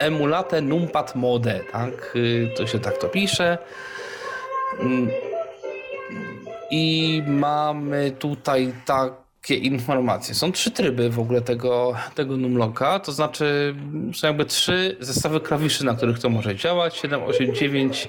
[0.00, 2.16] Emulate numpad mode, tak?
[2.16, 3.58] Y, to się tak to pisze.
[4.80, 5.10] Mm.
[6.70, 10.34] I mamy tutaj tak informacje.
[10.34, 13.74] Są trzy tryby w ogóle tego, tego numlocka, to znaczy
[14.14, 16.96] są jakby trzy zestawy klawiszy, na których to może działać.
[16.96, 18.08] 789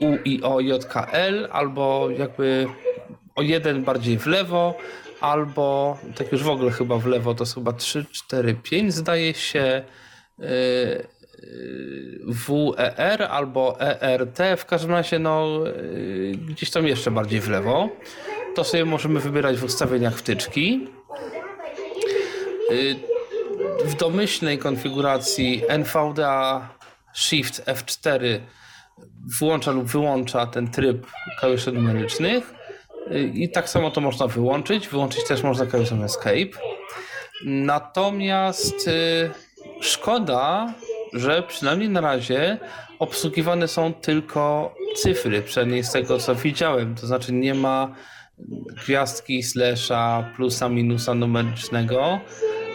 [0.00, 2.66] UIO JKL albo jakby
[3.34, 4.74] o jeden bardziej w lewo,
[5.20, 9.34] albo tak już w ogóle chyba w lewo to jest chyba 3, 4, 5 zdaje
[9.34, 9.82] się.
[10.38, 10.46] Yy,
[12.26, 17.88] WER albo ERT, w każdym razie no, yy, gdzieś tam jeszcze bardziej w lewo
[18.56, 20.88] to sobie możemy wybierać w ustawieniach wtyczki.
[22.70, 22.96] Y,
[23.84, 26.68] w domyślnej konfiguracji NVDA
[27.14, 28.40] Shift F4
[29.40, 31.06] włącza lub wyłącza ten tryb
[31.38, 32.54] klawiszy numerycznych
[33.12, 34.88] y, i tak samo to można wyłączyć.
[34.88, 36.58] Wyłączyć też można klawiszem Escape.
[37.44, 39.30] Natomiast y,
[39.80, 40.74] szkoda,
[41.16, 42.58] że przynajmniej na razie
[42.98, 46.94] obsługiwane są tylko cyfry, przynajmniej z tego co widziałem.
[46.94, 47.94] To znaczy nie ma
[48.84, 52.20] gwiazdki, slasha, plusa, minusa numerycznego.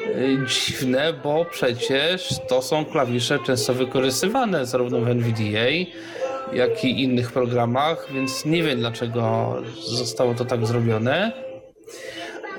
[0.08, 5.70] Y, dziwne, bo przecież to są klawisze często wykorzystywane zarówno w NVDA,
[6.54, 9.56] jak i innych programach, więc nie wiem dlaczego
[9.88, 11.32] zostało to tak zrobione.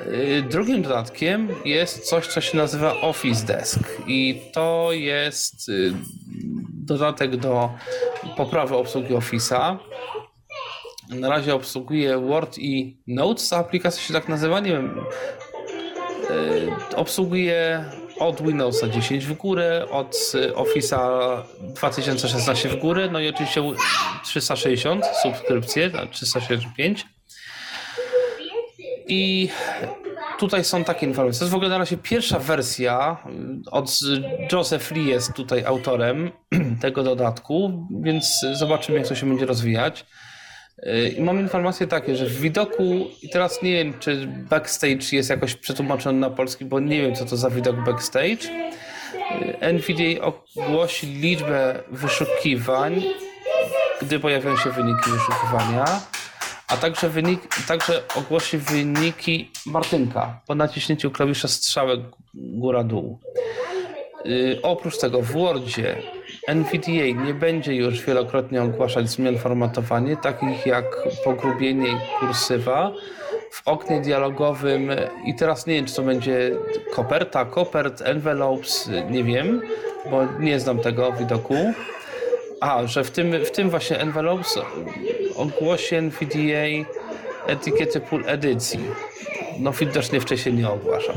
[0.07, 5.93] Y, drugim dodatkiem jest coś, co się nazywa Office Desk i to jest y,
[6.69, 7.71] dodatek do
[8.37, 9.77] poprawy obsługi Office'a
[11.09, 15.05] na razie obsługuje Word i Notes, aplikacja się tak nazywa, nie wiem.
[16.31, 17.85] Yy, obsługuje
[18.19, 20.17] od Windowsa 10 w górę, od
[20.55, 23.63] Office'a 2016 w górę, no i oczywiście
[24.25, 27.07] 360 subskrypcje, 365.
[29.09, 29.49] I
[30.39, 31.39] tutaj są takie informacje.
[31.39, 33.17] To jest w ogóle na razie pierwsza wersja.
[33.71, 33.99] Od
[34.53, 36.31] Joseph Lee jest tutaj autorem
[36.83, 40.07] tego dodatku, więc zobaczymy, jak to się będzie rozwijać.
[41.19, 45.55] I mam informacje takie, że w widoku, i teraz nie wiem, czy backstage jest jakoś
[45.55, 48.73] przetłumaczony na polski, bo nie wiem, co to za widok backstage.
[49.61, 53.03] NVDA ogłosi liczbę wyszukiwań
[54.03, 55.85] gdy pojawią się wyniki wyszukiwania,
[56.73, 62.01] a także, wynik, także ogłosi wyniki Martynka po naciśnięciu klawisza strzałek
[62.35, 63.19] góra-dół.
[64.25, 66.03] Yy, oprócz tego w Wordzie
[66.49, 70.85] NVDA nie będzie już wielokrotnie ogłaszać zmian formatowania, takich jak
[71.25, 72.93] pogrubienie kursywa,
[73.53, 74.91] w oknie dialogowym
[75.25, 76.51] i teraz nie wiem, czy to będzie
[76.95, 79.63] koperta, kopert, envelopes, nie wiem,
[80.11, 81.55] bo nie znam tego widoku.
[82.63, 84.59] A, że w tym, w tym właśnie envelopes
[85.37, 86.91] ogłosi NVDA
[87.47, 88.81] etykiety full edycji.
[89.59, 91.15] No widocznie wcześniej nie ogłaszał.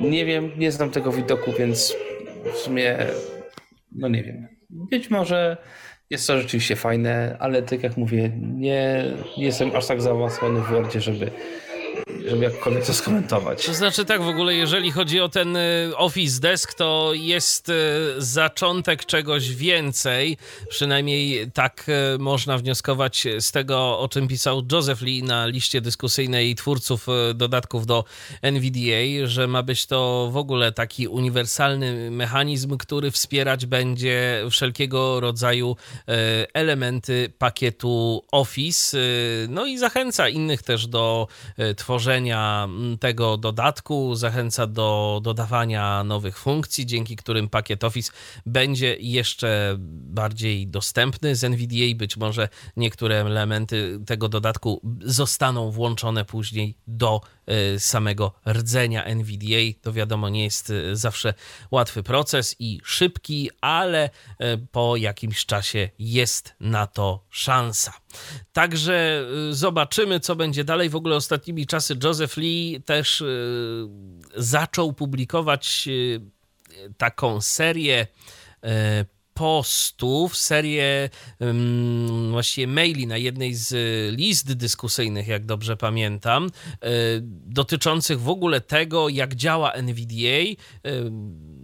[0.00, 1.96] Nie wiem, nie znam tego widoku, więc
[2.52, 2.98] w sumie
[3.92, 4.48] no nie wiem.
[4.70, 5.56] Być może
[6.10, 9.04] jest to rzeczywiście fajne, ale tak jak mówię, nie,
[9.36, 11.30] nie jestem aż tak zaawansowany w Wordzie, żeby
[12.30, 13.66] żeby jakkolwiek to skomentować.
[13.66, 17.72] To znaczy tak w ogóle, jeżeli chodzi o ten y, Office Desk, to jest y,
[18.18, 20.36] zaczątek czegoś więcej.
[20.68, 26.54] Przynajmniej tak y, można wnioskować z tego, o czym pisał Joseph Lee na liście dyskusyjnej
[26.54, 28.04] twórców dodatków do
[28.42, 35.76] NVDA, że ma być to w ogóle taki uniwersalny mechanizm, który wspierać będzie wszelkiego rodzaju
[36.54, 38.98] elementy pakietu Office.
[39.48, 41.28] No i zachęca innych też do
[41.76, 48.12] tworzenia mm, tego dodatku, zachęca do dodawania nowych funkcji, dzięki którym pakiet Office
[48.46, 51.96] będzie jeszcze bardziej dostępny z NVDA.
[51.96, 57.20] Być może niektóre elementy tego dodatku zostaną włączone później do
[57.74, 59.80] y, samego rdzenia NVDA.
[59.82, 61.34] To wiadomo, nie jest y, zawsze
[61.70, 67.92] łatwy proces i szybki, ale y, po jakimś czasie jest na to szansa.
[68.52, 70.90] Także zobaczymy, co będzie dalej.
[70.90, 73.24] W ogóle ostatnimi czasy Joseph Lee też
[74.36, 75.88] zaczął publikować
[76.96, 78.06] taką serię
[79.38, 81.10] postów, serię
[82.30, 83.74] właściwie maili na jednej z
[84.16, 86.48] list dyskusyjnych, jak dobrze pamiętam, y,
[87.46, 90.62] dotyczących w ogóle tego, jak działa NVDA.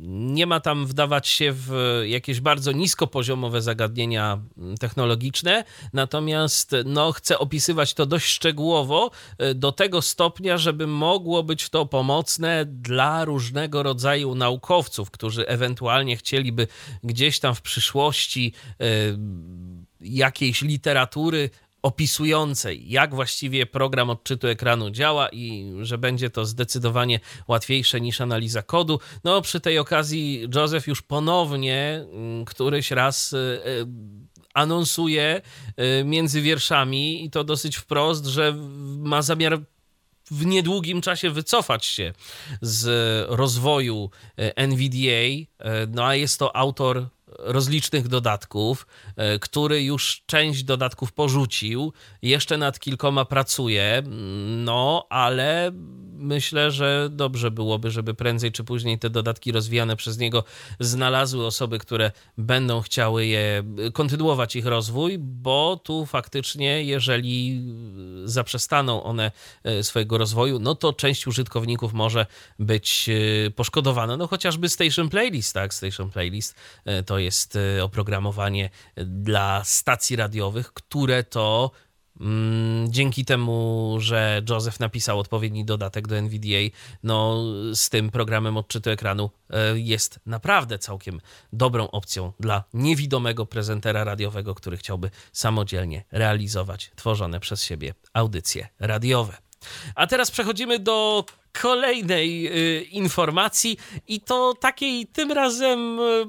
[0.09, 4.43] Nie ma tam wdawać się w jakieś bardzo niskopoziomowe zagadnienia
[4.81, 9.11] technologiczne, natomiast no, chcę opisywać to dość szczegółowo
[9.43, 16.17] y, do tego stopnia, żeby mogło być to pomocne dla różnego rodzaju naukowców, którzy ewentualnie
[16.17, 16.67] chcieliby
[17.05, 19.19] gdzieś tam w przyszłości y,
[20.01, 21.51] jakiejś literatury
[21.85, 28.63] opisującej, jak właściwie program odczytu ekranu działa i że będzie to zdecydowanie łatwiejsze niż analiza
[28.63, 29.01] kodu.
[29.25, 33.87] No, przy tej okazji Joseph już ponownie mm, któryś raz y, y,
[34.55, 35.43] anonsuje
[36.01, 38.55] y, między wierszami i to dosyć wprost, że
[38.99, 39.61] ma zamiar
[40.31, 42.13] w niedługim czasie wycofać się
[42.61, 42.87] z
[43.29, 44.11] rozwoju
[44.57, 45.47] NVDA.
[45.89, 47.09] No a jest to autor
[47.39, 54.03] rozlicznych dodatków, e, który już część dodatków porzucił, jeszcze nad kilkoma pracuje,
[54.65, 55.73] no ale
[56.17, 60.45] myślę, że dobrze byłoby, żeby prędzej czy później te dodatki rozwijane przez niego
[60.81, 63.63] znalazły osoby, które będą chciały je
[63.93, 67.65] kontynuować ich rozwój, bo tu faktycznie, jeżeli
[68.25, 69.33] zaprzestaną one
[69.65, 72.27] e, swojego rozwoju, no to część użytkowników może
[72.59, 74.17] być e, poszkodowana.
[74.17, 75.75] No chociażby Station Playlist, tak?
[75.75, 76.55] Station Playlist
[77.07, 81.71] to jest e, oprogramowanie dla stacji radiowych, które to
[82.89, 86.59] dzięki temu, że Joseph napisał odpowiedni dodatek do NVDA,
[87.03, 87.45] no
[87.75, 91.21] z tym programem odczytu ekranu e, jest naprawdę całkiem
[91.53, 99.37] dobrą opcją dla niewidomego prezentera radiowego, który chciałby samodzielnie realizować tworzone przez siebie audycje radiowe.
[99.95, 101.25] A teraz przechodzimy do
[101.63, 103.79] kolejnej y, informacji
[104.09, 106.27] i to takiej tym razem y,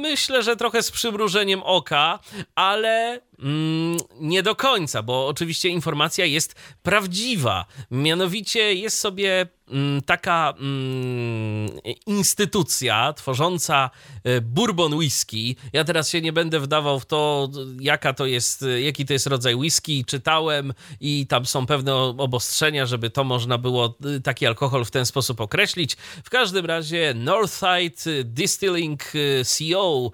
[0.00, 2.18] myślę, że trochę z przymrużeniem oka,
[2.54, 7.66] ale mm, nie do końca, bo oczywiście informacja jest prawdziwa.
[7.90, 11.70] Mianowicie jest sobie mm, taka mm,
[12.06, 13.90] instytucja tworząca
[14.24, 15.56] e, bourbon whisky.
[15.72, 17.48] Ja teraz się nie będę wdawał w to,
[17.80, 20.04] jaka to jest, jaki to jest rodzaj whisky.
[20.06, 25.06] Czytałem i tam są pewne obostrzenia, żeby to można było e, taki alkohol w ten
[25.06, 25.96] sposób określić.
[26.24, 30.10] W każdym razie Northside Distilling e, CO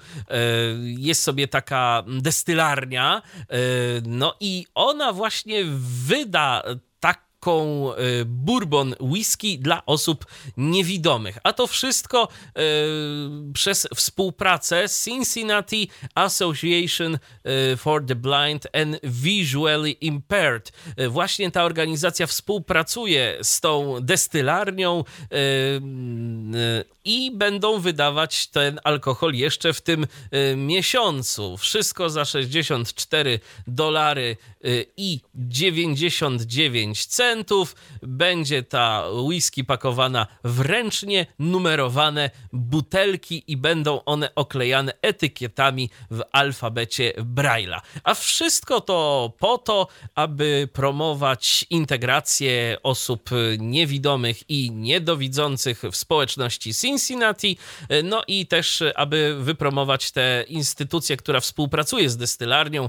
[0.81, 3.23] jest sobie taka destylarnia,
[4.07, 5.65] no i ona właśnie
[6.07, 6.63] wyda
[7.45, 7.91] marką
[8.27, 10.27] Bourbon Whisky dla osób
[10.57, 11.39] niewidomych.
[11.43, 12.29] A to wszystko
[13.55, 17.19] przez współpracę Cincinnati Association
[17.77, 20.73] for the Blind and Visually Impaired.
[21.09, 25.05] Właśnie ta organizacja współpracuje z tą destylarnią
[27.05, 30.07] i będą wydawać ten alkohol jeszcze w tym
[30.57, 31.57] miesiącu.
[31.57, 34.37] Wszystko za 64 dolary
[34.97, 37.77] i 99 centów.
[38.03, 47.13] Będzie ta whisky pakowana w ręcznie numerowane butelki i będą one oklejane etykietami w alfabecie
[47.19, 47.81] Braille'a.
[48.05, 57.59] A wszystko to po to, aby promować integrację osób niewidomych i niedowidzących w społeczności Cincinnati,
[58.05, 62.89] no i też aby wypromować tę instytucję, która współpracuje z destylarnią, e,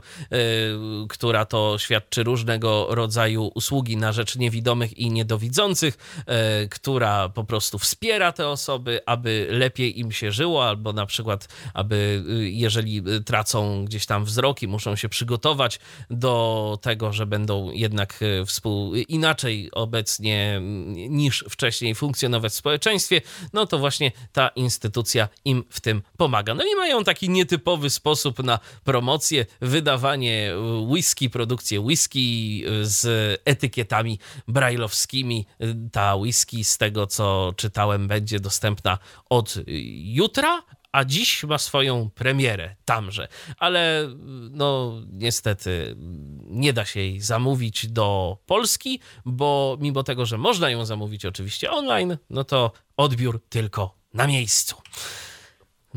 [1.10, 7.80] która to świadczy różnego rodzaju usługi na rzecz niewidomych i niedowidzących, e, która po prostu
[7.80, 13.86] wspiera te osoby, aby lepiej im się żyło, albo na przykład, aby e, jeżeli tracą
[13.86, 15.80] gdzieś tam wzroki, muszą się przygotować
[16.10, 18.96] do tego, że będą jednak współ...
[18.96, 20.62] inaczej obecnie
[21.10, 23.22] niż wcześniej funkcjonować w społeczeństwie,
[23.54, 26.54] no to właśnie ta instytucja im w tym pomaga.
[26.54, 30.52] No i mają taki nietypowy sposób na promocję, wydawanie
[30.88, 33.06] whisky, produkcję whisky z
[33.46, 35.46] etykietami brajlowskimi.
[35.92, 38.98] Ta whisky, z tego co czytałem, będzie dostępna
[39.30, 39.56] od
[39.96, 43.28] jutra, a dziś ma swoją premierę tamże.
[43.58, 44.10] Ale
[44.52, 45.96] no niestety
[46.44, 51.72] nie da się jej zamówić do Polski, bo mimo tego, że można ją zamówić oczywiście
[51.72, 54.76] online, no to odbiór tylko na miejscu.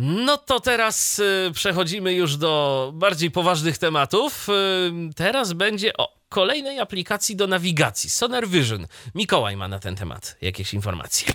[0.01, 4.49] No to teraz y, przechodzimy już do bardziej poważnych tematów.
[4.49, 8.87] Y, teraz będzie o kolejnej aplikacji do nawigacji, Sonar Vision.
[9.15, 11.35] Mikołaj ma na ten temat jakieś informacje.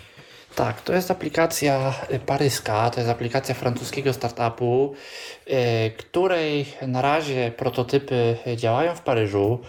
[0.55, 4.95] Tak, to jest aplikacja y, paryska, to jest aplikacja francuskiego startupu,
[5.97, 9.59] której na razie prototypy działają w Paryżu.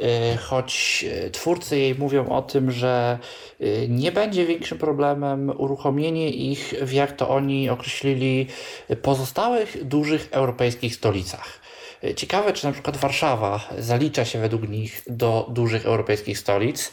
[0.00, 3.18] Y, choć y, twórcy jej mówią o tym, że
[3.60, 8.46] y, nie będzie większym problemem uruchomienie ich w, jak to oni określili,
[9.02, 11.60] pozostałych dużych europejskich stolicach.
[12.16, 16.92] Ciekawe, czy na przykład Warszawa zalicza się według nich do dużych europejskich stolic.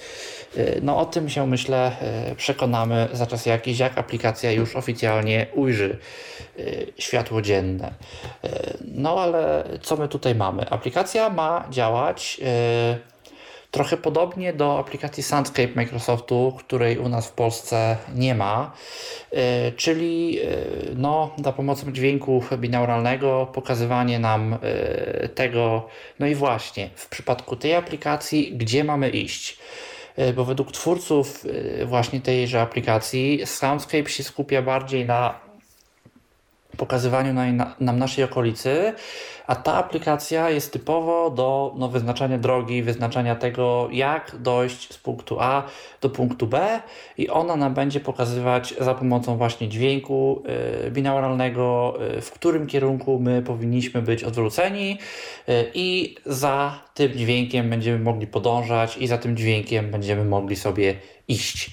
[0.82, 1.91] No o tym się myślę
[2.38, 5.97] przekonamy za czas jakiś, jak aplikacja już oficjalnie ujrzy
[6.97, 7.93] światło dzienne.
[8.82, 10.70] No ale co my tutaj mamy?
[10.70, 12.41] Aplikacja ma działać
[13.76, 18.71] Trochę podobnie do aplikacji Soundscape Microsoftu, której u nas w Polsce nie ma,
[19.32, 20.45] e, czyli e,
[20.95, 25.88] no, za pomocą dźwięku binauralnego pokazywanie nam e, tego,
[26.19, 29.57] no i właśnie w przypadku tej aplikacji, gdzie mamy iść.
[30.36, 31.45] Bo według twórców
[31.86, 35.45] właśnie tejże aplikacji Soundscape się skupia bardziej na
[36.78, 37.34] pokazywaniu
[37.80, 38.93] nam naszej okolicy,
[39.47, 45.39] a ta aplikacja jest typowo do no, wyznaczania drogi, wyznaczania tego, jak dojść z punktu
[45.39, 45.63] A
[46.01, 46.82] do punktu B
[47.17, 50.43] i ona nam będzie pokazywać za pomocą właśnie dźwięku
[50.84, 54.97] yy, binauralnego, yy, w którym kierunku my powinniśmy być odwróceni
[55.47, 60.95] yy, i za tym dźwiękiem będziemy mogli podążać i za tym dźwiękiem będziemy mogli sobie
[61.28, 61.71] iść.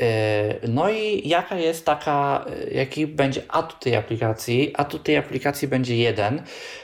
[0.00, 4.72] E, no i jaka jest taka, e, jaki będzie atut tej aplikacji?
[4.76, 6.42] Atut tej aplikacji będzie jeden.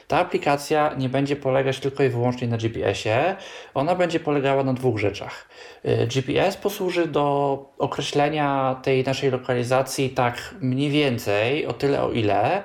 [0.08, 3.36] Ta aplikacja nie będzie polegać tylko i wyłącznie na GPS-ie,
[3.74, 5.48] ona będzie polegała na dwóch rzeczach.
[5.84, 12.62] Y, GPS posłuży do określenia tej naszej lokalizacji tak mniej więcej, o tyle o ile,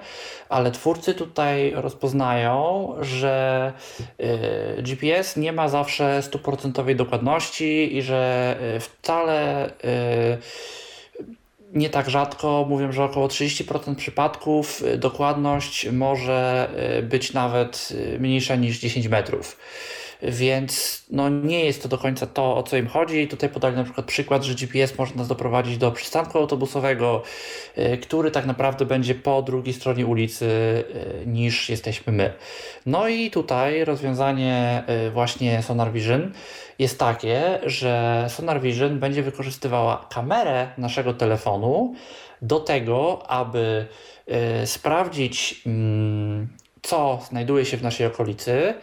[0.52, 3.74] ale twórcy tutaj rozpoznają, że
[4.78, 9.70] y, GPS nie ma zawsze stuprocentowej dokładności i że y, wcale
[11.74, 18.20] nie tak rzadko, mówią, że około 30% przypadków y, dokładność może y, być nawet y,
[18.20, 19.58] mniejsza niż 10 metrów.
[20.24, 23.28] Więc no, nie jest to do końca to, o co im chodzi.
[23.28, 27.24] Tutaj podali na przykład przykład, że GPS może nas doprowadzić do przystanku autobusowego,
[28.02, 30.48] który tak naprawdę będzie po drugiej stronie ulicy
[31.26, 32.34] niż jesteśmy my.
[32.86, 36.32] No i tutaj rozwiązanie właśnie Sonar Vision
[36.80, 41.96] jest takie, że Sonar Vision będzie wykorzystywała kamerę naszego telefonu
[42.42, 43.86] do tego, aby
[44.64, 46.48] y, sprawdzić, y,
[46.82, 48.74] co znajduje się w naszej okolicy.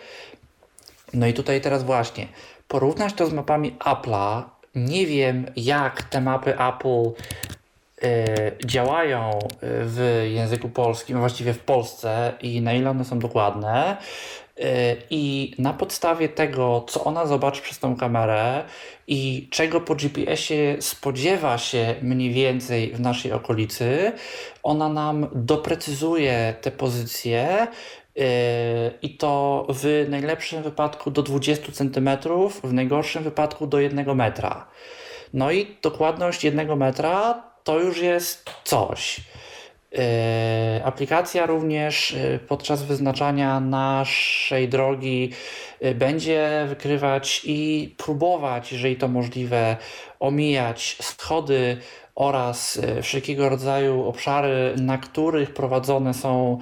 [1.12, 2.26] No i tutaj teraz właśnie
[2.68, 4.42] porównać to z mapami Apple'a.
[4.74, 7.10] Nie wiem, jak te mapy Apple
[8.02, 13.96] y, działają w języku polskim, właściwie w Polsce i na ile one są dokładne.
[15.10, 18.64] I na podstawie tego, co ona zobaczy przez tą kamerę
[19.06, 24.12] i czego po GPS-ie spodziewa się mniej więcej w naszej okolicy,
[24.62, 27.66] ona nam doprecyzuje te pozycje
[29.02, 32.10] i to w najlepszym wypadku do 20 cm,
[32.64, 34.68] w najgorszym wypadku do 1 metra.
[35.34, 39.20] No i dokładność 1 metra to już jest coś.
[39.98, 45.32] E, aplikacja również e, podczas wyznaczania naszej drogi
[45.94, 49.76] będzie wykrywać i próbować, jeżeli to możliwe,
[50.20, 51.76] omijać schody
[52.18, 56.58] oraz wszelkiego rodzaju obszary, na których prowadzone są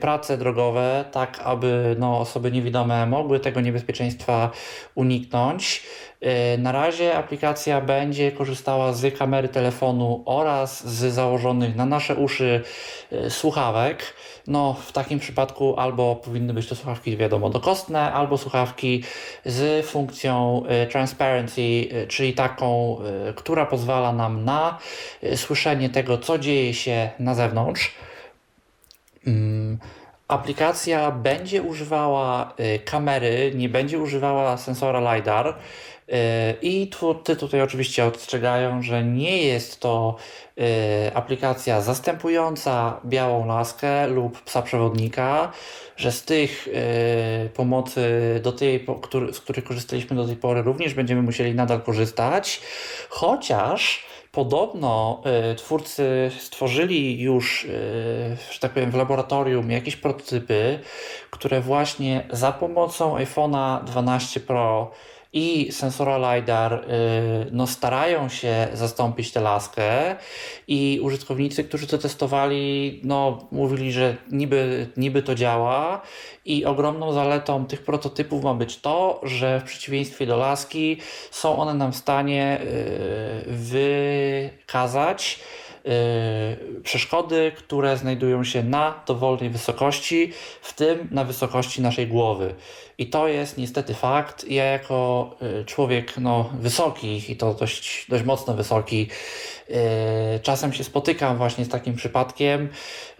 [0.00, 4.50] prace drogowe, tak aby no, osoby niewidome mogły tego niebezpieczeństwa
[4.94, 5.82] uniknąć.
[6.20, 12.62] E, na razie aplikacja będzie korzystała z kamery telefonu oraz z założonych na nasze uszy
[13.12, 14.14] e, słuchawek.
[14.48, 19.02] No, w takim przypadku albo powinny być to słuchawki, wiadomo, dokostne, albo słuchawki
[19.44, 22.98] z funkcją e, transparency, czyli taką,
[23.36, 24.78] która pozwala nam na
[25.36, 27.94] słyszenie tego, co dzieje się na zewnątrz.
[30.28, 32.54] Aplikacja będzie używała
[32.84, 35.54] kamery, nie będzie używała sensora LiDAR.
[36.12, 36.90] E, I
[37.24, 40.16] ty tutaj oczywiście ostrzegają, że nie jest to
[40.58, 45.52] e, aplikacja zastępująca białą laskę lub psa przewodnika,
[45.96, 46.68] że z tych
[47.54, 48.00] pomocy,
[48.42, 48.86] do tej,
[49.32, 52.60] z których korzystaliśmy do tej pory, również będziemy musieli nadal korzystać,
[53.08, 54.07] chociaż
[54.38, 55.22] podobno
[55.56, 57.66] twórcy stworzyli już,
[58.50, 60.78] że tak powiem, w laboratorium jakieś prototypy,
[61.30, 64.90] które właśnie za pomocą iPhone'a 12 Pro
[65.32, 66.86] i sensora LiDAR y,
[67.52, 70.16] no, starają się zastąpić tę laskę
[70.68, 76.02] i użytkownicy, którzy to testowali, no, mówili, że niby, niby to działa
[76.44, 80.96] i ogromną zaletą tych prototypów ma być to, że w przeciwieństwie do laski
[81.30, 83.52] są one nam w stanie y,
[84.56, 85.40] wykazać
[85.86, 92.54] y, przeszkody, które znajdują się na dowolnej wysokości, w tym na wysokości naszej głowy.
[92.98, 94.50] I to jest niestety fakt.
[94.50, 95.30] Ja jako
[95.60, 99.08] y, człowiek no, wysoki i to dość, dość mocno wysoki,
[99.70, 99.74] y,
[100.42, 102.68] czasem się spotykam właśnie z takim przypadkiem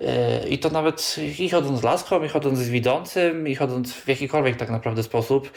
[0.01, 4.09] y, i to nawet i chodząc z laską, i chodząc z widzącym, i chodząc w
[4.09, 5.53] jakikolwiek tak naprawdę sposób,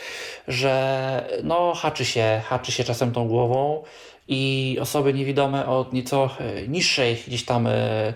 [0.47, 3.83] że no haczy się, haczy się czasem tą głową
[4.27, 8.13] i osoby niewidome o nieco e, niższej, gdzieś tam e,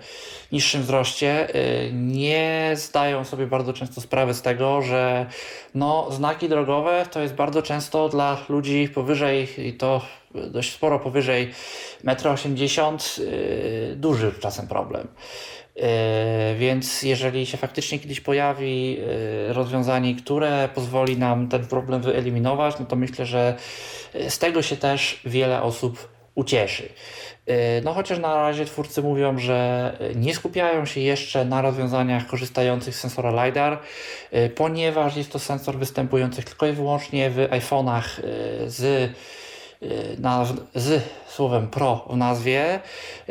[0.51, 5.25] niższym wzroście e, nie zdają sobie bardzo często sprawy z tego, że
[5.75, 10.01] no, znaki drogowe to jest bardzo często dla ludzi powyżej i to
[10.35, 11.51] dość sporo powyżej
[12.05, 15.07] 1,80 m duży czasem problem.
[16.57, 18.97] Więc jeżeli się faktycznie kiedyś pojawi
[19.47, 23.55] rozwiązanie, które pozwoli nam ten problem wyeliminować, no to myślę, że
[24.29, 26.89] z tego się też wiele osób ucieszy.
[27.83, 32.99] No chociaż na razie twórcy mówią, że nie skupiają się jeszcze na rozwiązaniach korzystających z
[32.99, 33.79] sensora LiDAR,
[34.55, 38.03] ponieważ jest to sensor występujący tylko i wyłącznie w iPhone'ach
[38.67, 39.11] z,
[40.75, 42.79] z słowem Pro w nazwie,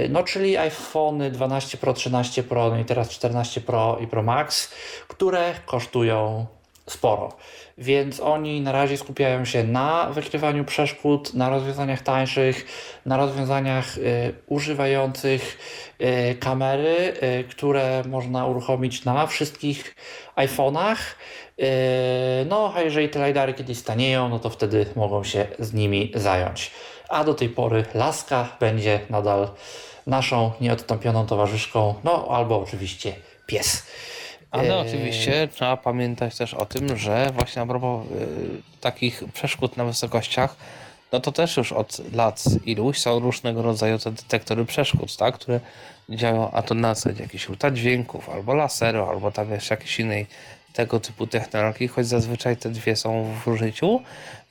[0.09, 4.71] no czyli iPhony 12 Pro, 13 Pro, no i teraz 14 Pro i Pro Max,
[5.09, 6.47] które kosztują
[6.87, 7.37] sporo
[7.79, 12.67] więc oni na razie skupiają się na wykrywaniu przeszkód, na rozwiązaniach tańszych,
[13.07, 15.59] na rozwiązaniach y, używających
[16.01, 19.95] y, kamery, y, które można uruchomić na wszystkich
[20.37, 20.97] iPhone'ach.
[21.61, 26.13] Y, no, a jeżeli te LiDARy kiedyś stanieją, no to wtedy mogą się z nimi
[26.15, 26.71] zająć.
[27.09, 29.49] A do tej pory laska będzie nadal
[30.07, 33.15] naszą nieodstąpioną towarzyszką, no albo oczywiście
[33.47, 33.87] pies.
[34.51, 39.85] Ale oczywiście trzeba pamiętać też o tym, że właśnie a propos y, takich przeszkód na
[39.85, 40.57] wysokościach,
[41.13, 45.61] no to też już od lat iluś są różnego rodzaju te detektory przeszkód, tak, które
[46.11, 50.27] działają a to na zasadzie jakichś dźwięków, albo laseru, albo tam jeszcze jakiejś innej
[50.75, 54.01] tego typu technologii, choć zazwyczaj te dwie są w użyciu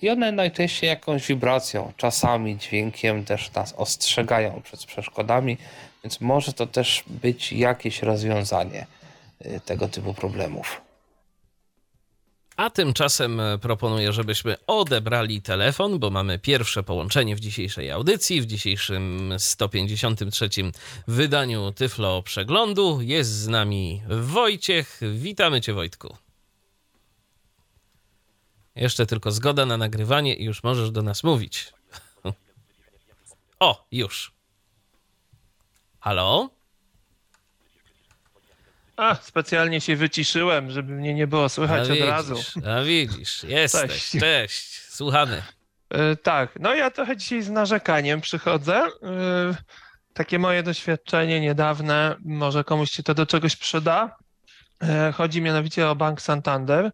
[0.01, 5.57] i one najczęściej jakąś wibracją, czasami dźwiękiem też nas ostrzegają przed przeszkodami,
[6.03, 8.85] więc może to też być jakieś rozwiązanie.
[9.45, 10.81] Y, tego typu problemów.
[12.57, 18.45] A tymczasem e, proponuję, żebyśmy odebrali telefon, bo mamy pierwsze połączenie w dzisiejszej audycji, w
[18.45, 20.49] dzisiejszym 153
[21.07, 23.01] wydaniu Tyflo Przeglądu.
[23.01, 24.99] Jest z nami Wojciech.
[25.13, 26.17] Witamy Cię, Wojtku.
[28.75, 31.73] Jeszcze tylko zgoda na nagrywanie i już możesz do nas mówić.
[33.59, 34.31] O, już.
[35.99, 36.49] Halo?
[38.97, 42.35] A, specjalnie się wyciszyłem, żeby mnie nie było słychać a od razu.
[42.67, 45.43] A widzisz, jesteś, cześć, cześć słuchamy.
[45.91, 48.81] Yy, tak, no ja trochę dzisiaj z narzekaniem przychodzę.
[49.01, 49.55] Yy,
[50.13, 54.17] takie moje doświadczenie niedawne, może komuś się to do czegoś przyda.
[54.81, 56.91] Yy, chodzi mianowicie o Bank Santander,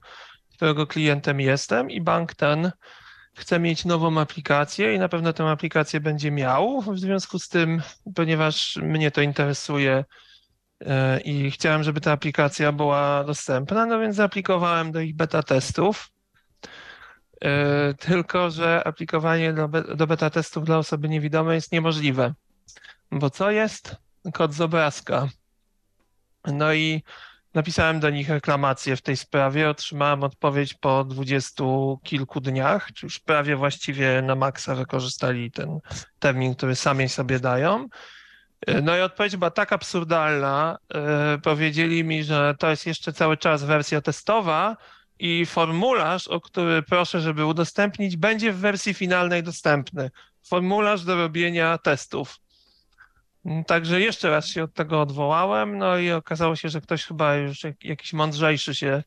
[0.53, 2.71] którego klientem jestem i bank ten
[3.33, 6.81] chce mieć nową aplikację i na pewno tę aplikację będzie miał.
[6.81, 7.81] W związku z tym,
[8.15, 10.05] ponieważ mnie to interesuje e,
[11.25, 16.11] i chciałem, żeby ta aplikacja była dostępna, no więc zaaplikowałem do ich beta testów.
[17.41, 22.33] E, tylko, że aplikowanie do, do beta testów dla osoby niewidomej jest niemożliwe.
[23.11, 23.95] Bo co jest?
[24.33, 25.27] Kod z obrazka.
[26.45, 27.03] No i
[27.53, 33.19] Napisałem do nich reklamację w tej sprawie, otrzymałem odpowiedź po dwudziestu kilku dniach, czy już
[33.19, 35.79] prawie właściwie na maksa wykorzystali ten
[36.19, 37.87] termin, który sami sobie dają.
[38.83, 40.77] No i odpowiedź była tak absurdalna.
[40.93, 44.77] E, powiedzieli mi, że to jest jeszcze cały czas wersja testowa
[45.19, 50.11] i formularz, o który proszę, żeby udostępnić, będzie w wersji finalnej dostępny.
[50.47, 52.35] Formularz do robienia testów.
[53.45, 57.35] Mm, także jeszcze raz się od tego odwołałem, no i okazało się, że ktoś chyba
[57.35, 59.03] już jakiś mądrzejszy się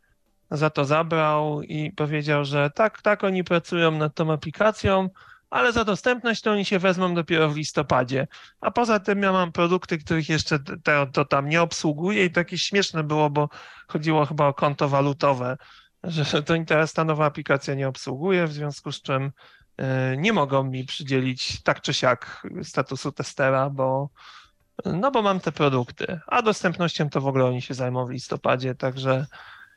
[0.50, 5.08] za to zabrał i powiedział, że tak, tak, oni pracują nad tą aplikacją,
[5.52, 8.26] ale za dostępność to oni się wezmą dopiero w listopadzie.
[8.60, 12.40] A poza tym ja mam produkty, których jeszcze to, to tam nie obsługuje i to
[12.40, 13.48] jakieś śmieszne było, bo
[13.88, 15.56] chodziło chyba o konto walutowe,
[16.04, 19.32] że to teraz ta nowa aplikacja nie obsługuje, w związku z czym
[19.76, 24.10] E, nie mogą mi przydzielić tak czy siak statusu testera, bo,
[24.84, 26.20] no bo mam te produkty.
[26.26, 29.26] A dostępnością to w ogóle oni się zajmą w listopadzie, także.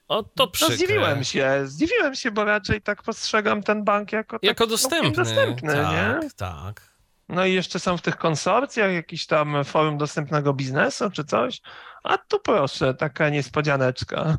[0.08, 4.64] O, to No, zdziwiłem się, zdziwiłem się, bo raczej tak postrzegam ten bank jako, jako
[4.64, 5.12] tak dostępny.
[5.12, 5.92] dostępny tak,
[6.24, 6.30] nie?
[6.36, 6.96] tak.
[7.30, 11.62] No i jeszcze są w tych konsorcjach jakiś tam forum dostępnego biznesu czy coś.
[12.04, 14.38] A tu proszę, taka niespodzianeczka.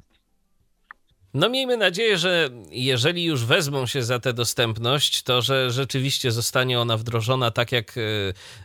[1.35, 6.81] No miejmy nadzieję, że jeżeli już wezmą się za tę dostępność, to że rzeczywiście zostanie
[6.81, 7.95] ona wdrożona tak, jak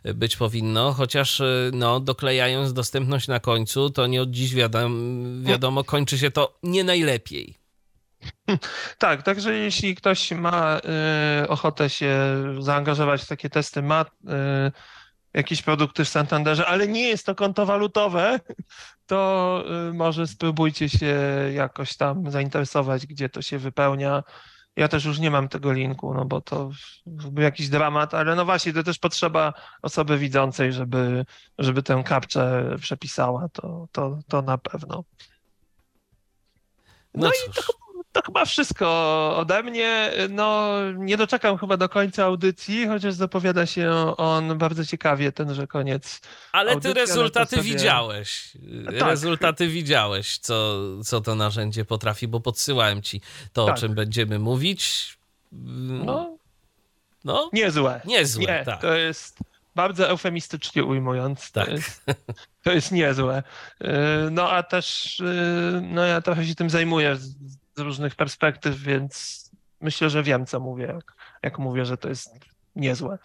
[0.03, 4.55] e, być powinno, chociaż e, no, doklejając dostępność na końcu, to nie od dziś
[5.43, 7.61] wiadomo, kończy się to nie najlepiej.
[8.97, 10.81] Tak, także jeśli ktoś ma
[11.43, 12.15] y, ochotę się
[12.59, 14.71] zaangażować w takie testy, ma y,
[15.33, 18.39] jakieś produkty w Santanderze, ale nie jest to konto walutowe,
[19.05, 21.15] to y, może spróbujcie się
[21.53, 24.23] jakoś tam zainteresować, gdzie to się wypełnia.
[24.75, 26.69] Ja też już nie mam tego linku, no bo to
[27.05, 31.25] był jakiś dramat, ale no właśnie, to też potrzeba osoby widzącej, żeby,
[31.57, 35.03] żeby tę kapczę przepisała, to, to, to na pewno.
[37.13, 37.61] No, no i to
[38.11, 38.87] to chyba wszystko
[39.37, 40.11] ode mnie.
[40.29, 46.21] No, nie doczekam chyba do końca audycji, chociaż zapowiada się on bardzo ciekawie, tenże koniec.
[46.51, 47.75] Ale audycji, ty rezultaty ale sobie...
[47.75, 48.51] widziałeś.
[48.85, 49.09] Tak.
[49.09, 53.21] Rezultaty widziałeś, co, co to narzędzie potrafi, bo podsyłałem ci
[53.53, 53.75] to, tak.
[53.75, 55.17] o czym będziemy mówić.
[55.51, 56.37] No,
[57.23, 57.49] no.
[57.53, 58.01] Niezłe.
[58.05, 58.81] Niezłe, nie, tak.
[58.81, 59.37] To jest
[59.75, 61.51] bardzo eufemistycznie ujmując.
[61.51, 61.65] Tak.
[61.65, 62.05] To, jest,
[62.63, 63.43] to jest niezłe.
[63.81, 63.87] Y,
[64.31, 67.17] no a też y, no ja trochę się tym zajmuję
[67.75, 69.41] z różnych perspektyw, więc
[69.81, 71.13] myślę, że wiem, co mówię, jak,
[71.43, 72.29] jak mówię, że to jest
[72.75, 73.17] niezłe.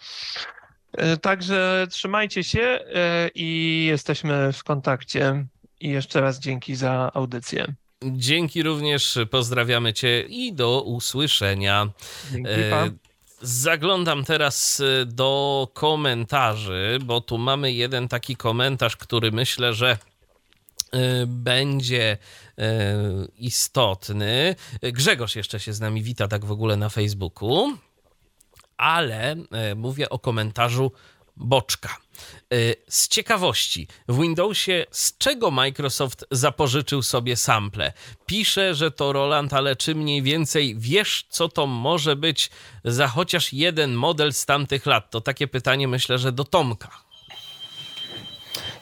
[0.93, 5.45] E, także trzymajcie się e, i jesteśmy w kontakcie.
[5.79, 7.73] I jeszcze raz dzięki za audycję.
[8.03, 11.89] Dzięki również, pozdrawiamy Cię i do usłyszenia.
[12.31, 12.97] Dzięki, e, pan.
[13.41, 19.97] Zaglądam teraz do komentarzy, bo tu mamy jeden taki komentarz, który myślę, że
[21.27, 22.17] będzie
[22.59, 22.95] E,
[23.37, 24.55] istotny.
[24.81, 27.77] Grzegorz jeszcze się z nami wita tak w ogóle na Facebooku,
[28.77, 30.91] ale e, mówię o komentarzu
[31.39, 31.97] Boczka.
[32.89, 37.93] Z ciekawości, w Windowsie z czego Microsoft zapożyczył sobie sample?
[38.25, 42.49] Pisze, że to Roland, ale czy mniej więcej wiesz, co to może być
[42.85, 45.11] za chociaż jeden model z tamtych lat?
[45.11, 47.06] To takie pytanie myślę, że do Tomka.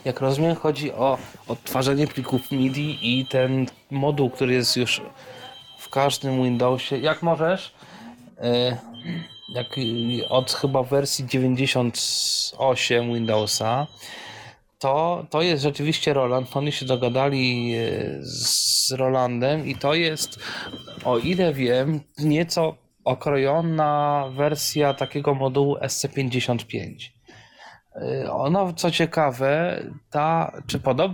[0.05, 5.01] Jak rozumiem, chodzi o odtwarzanie plików MIDI i ten moduł, który jest już
[5.77, 6.97] w każdym Windowsie.
[6.97, 7.73] Jak możesz?
[8.37, 8.77] E,
[9.55, 9.67] jak
[10.29, 13.87] od chyba wersji 98 Windowsa,
[14.79, 16.57] to, to jest rzeczywiście Roland.
[16.57, 17.79] Oni się dogadali e,
[18.21, 20.39] z Rolandem i to jest,
[21.03, 27.14] o ile wiem, nieco okrojona wersja takiego modułu SC55.
[28.01, 31.11] Y, ona, co ciekawe, ta, czy podob,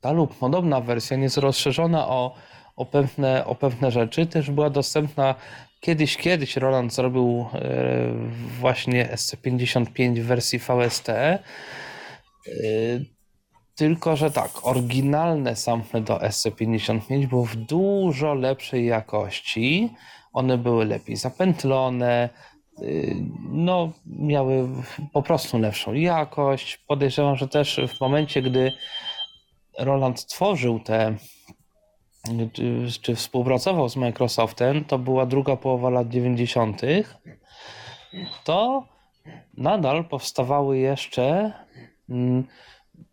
[0.00, 2.34] ta lub podobna wersja nie jest rozszerzona o,
[2.76, 5.34] o, pewne, o pewne rzeczy, też była dostępna
[5.80, 7.58] kiedyś, kiedyś Roland zrobił y,
[8.60, 11.08] właśnie SC55 w wersji VST.
[12.46, 13.20] Y,
[13.80, 19.94] Tylko, że tak, oryginalne sample do SC55 były w dużo lepszej jakości.
[20.32, 22.28] One były lepiej zapętlone,
[23.50, 24.68] no, miały
[25.12, 26.76] po prostu lepszą jakość.
[26.76, 28.72] Podejrzewam, że też w momencie, gdy
[29.78, 31.16] Roland tworzył te,
[32.52, 36.82] czy, czy współpracował z Microsoftem, to była druga połowa lat 90.,
[38.44, 38.84] to
[39.56, 41.52] nadal powstawały jeszcze
[42.08, 42.44] mm,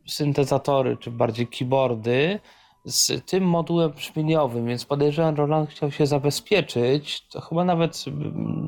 [0.08, 2.39] syntezatory, czy bardziej keyboardy
[2.88, 7.27] z tym modułem brzmieniowym, więc podejrzewam, Roland chciał się zabezpieczyć.
[7.27, 8.05] To chyba nawet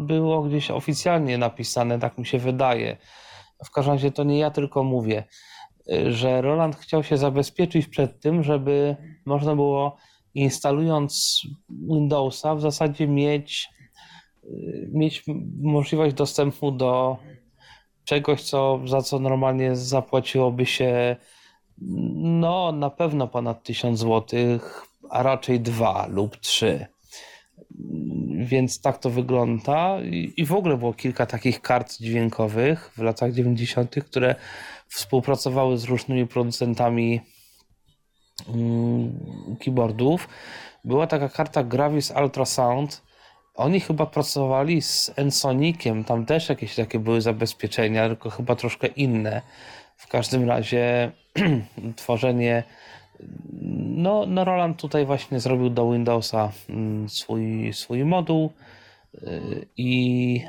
[0.08, 2.98] było gdzieś oficjalnie napisane, tak mi się wydaje.
[3.66, 5.24] W każdym razie to nie ja tylko mówię,
[6.08, 8.96] że Roland chciał się zabezpieczyć przed tym, żeby
[9.26, 9.98] można było
[10.34, 13.70] instalując Windowsa w zasadzie mieć,
[14.92, 15.24] mieć
[15.62, 17.18] możliwość dostępu do
[18.04, 21.16] czegoś, co, za co normalnie zapłaciłoby się
[21.82, 24.40] no na pewno ponad 1000 zł,
[25.10, 26.86] a raczej dwa lub trzy.
[28.38, 29.98] Więc tak to wygląda.
[30.38, 34.36] I w ogóle było kilka takich kart dźwiękowych w latach 90., które
[34.88, 37.22] współpracowały z różnymi producentami
[38.50, 39.20] mm,
[39.60, 40.30] keyboardów.
[40.84, 43.02] Była taka karta Gravis Ultrasound.
[43.56, 49.42] Oni chyba pracowali z Ensoniciem, tam też jakieś takie były zabezpieczenia, tylko chyba troszkę inne.
[50.00, 51.12] W każdym razie
[51.96, 52.64] tworzenie.
[53.80, 58.54] No, no, Roland tutaj właśnie zrobił do Windowsa mm, swój, swój moduł
[59.14, 60.42] y, i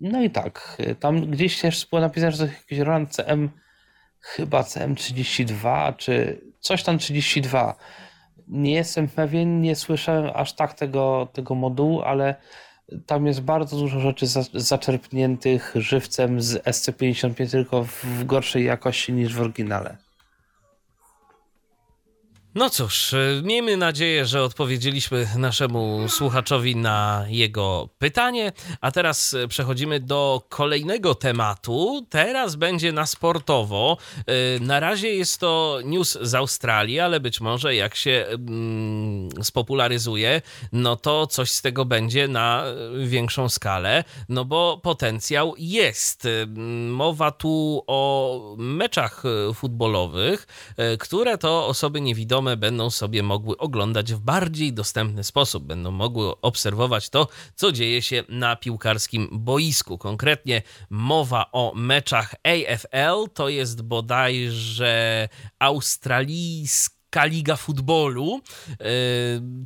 [0.00, 3.50] no i tak, tam gdzieś też było napisane, że to jakiś Roland CM,
[4.20, 7.74] chyba CM32, czy coś tam 32.
[8.48, 12.34] Nie jestem pewien, nie słyszałem aż tak tego, tego modułu, ale
[13.06, 19.40] tam jest bardzo dużo rzeczy zaczerpniętych żywcem z SC55, tylko w gorszej jakości niż w
[19.40, 19.96] oryginale.
[22.54, 28.52] No cóż, e, miejmy nadzieję, że odpowiedzieliśmy naszemu słuchaczowi na jego pytanie.
[28.80, 32.06] A teraz e, przechodzimy do kolejnego tematu.
[32.10, 33.96] Teraz będzie na sportowo.
[34.26, 40.42] E, na razie jest to news z Australii, ale być może jak się mm, spopularyzuje,
[40.72, 42.64] no to coś z tego będzie na
[43.04, 46.28] większą skalę, no bo potencjał jest.
[46.88, 49.22] Mowa tu o meczach
[49.54, 50.46] futbolowych,
[50.98, 57.10] które to osoby niewidome będą sobie mogły oglądać w bardziej dostępny sposób, będą mogły obserwować
[57.10, 59.98] to, co dzieje się na piłkarskim boisku.
[59.98, 65.28] Konkretnie mowa o meczach AFL, to jest bodajże
[65.58, 68.40] australijski Liga Futbolu,
[68.70, 68.84] e,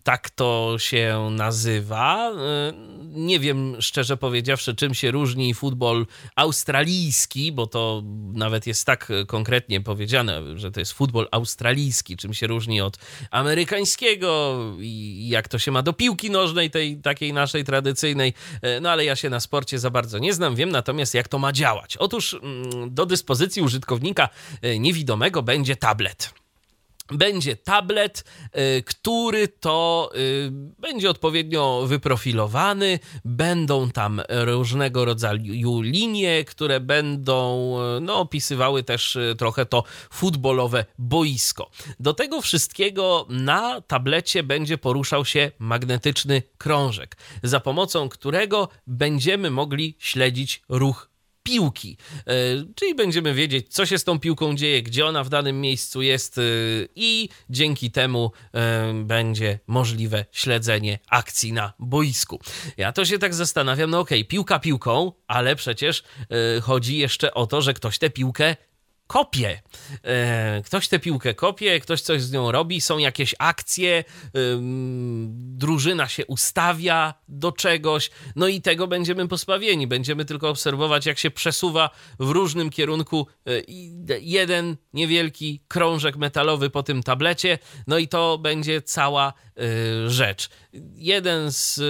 [0.05, 2.31] tak to się nazywa.
[2.31, 2.73] E,
[3.03, 9.81] nie wiem, szczerze powiedziawszy, czym się różni futbol australijski, bo to nawet jest tak konkretnie
[9.81, 12.99] powiedziane, że to jest futbol australijski, czym się różni od
[13.31, 18.35] amerykańskiego i jak to się ma do piłki nożnej, tej takiej naszej tradycyjnej.
[18.63, 21.39] E, no ale ja się na sporcie za bardzo nie znam, wiem natomiast jak to
[21.39, 21.97] ma działać.
[21.97, 24.29] Otóż mm, do dyspozycji użytkownika
[24.79, 26.33] niewidomego będzie tablet
[27.13, 28.25] będzie tablet,
[28.79, 32.99] y, który to y, będzie odpowiednio wyprofilowany.
[33.25, 41.71] Będą tam różnego rodzaju linie, które będą y, no, opisywały też trochę to futbolowe boisko.
[42.01, 49.97] Do tego wszystkiego na tablecie będzie poruszał się magnetyczny krążek, za pomocą którego będziemy mogli
[49.99, 51.09] śledzić ruch
[51.49, 51.97] piłki.
[52.27, 52.33] E,
[52.75, 56.39] czyli będziemy wiedzieć, co się z tą piłką dzieje, gdzie ona w danym miejscu jest,
[56.39, 56.43] e,
[56.97, 62.41] i dzięki temu e, będzie możliwe śledzenie akcji na boisku.
[62.77, 66.03] Ja to się tak zastanawiam, no okej, okay, piłka piłką, ale przecież
[66.63, 68.57] chodzi jeszcze o to, że ktoś tę piłkę
[69.09, 69.61] kopie.
[70.05, 74.05] E, ktoś tę piłkę kopie, ktoś coś z nią robi, są jakieś akcje,
[75.31, 79.87] drużyna się ustawia do czegoś, no i tego będziemy pospawieni.
[79.87, 81.91] Będziemy tylko obserwować, jak się przesuwa
[82.21, 83.51] w różnym kierunku e,
[84.21, 90.49] jeden niewielki krążek metalowy po tym tablecie, no i to będzie cała e, rzecz.
[90.95, 91.81] Jeden z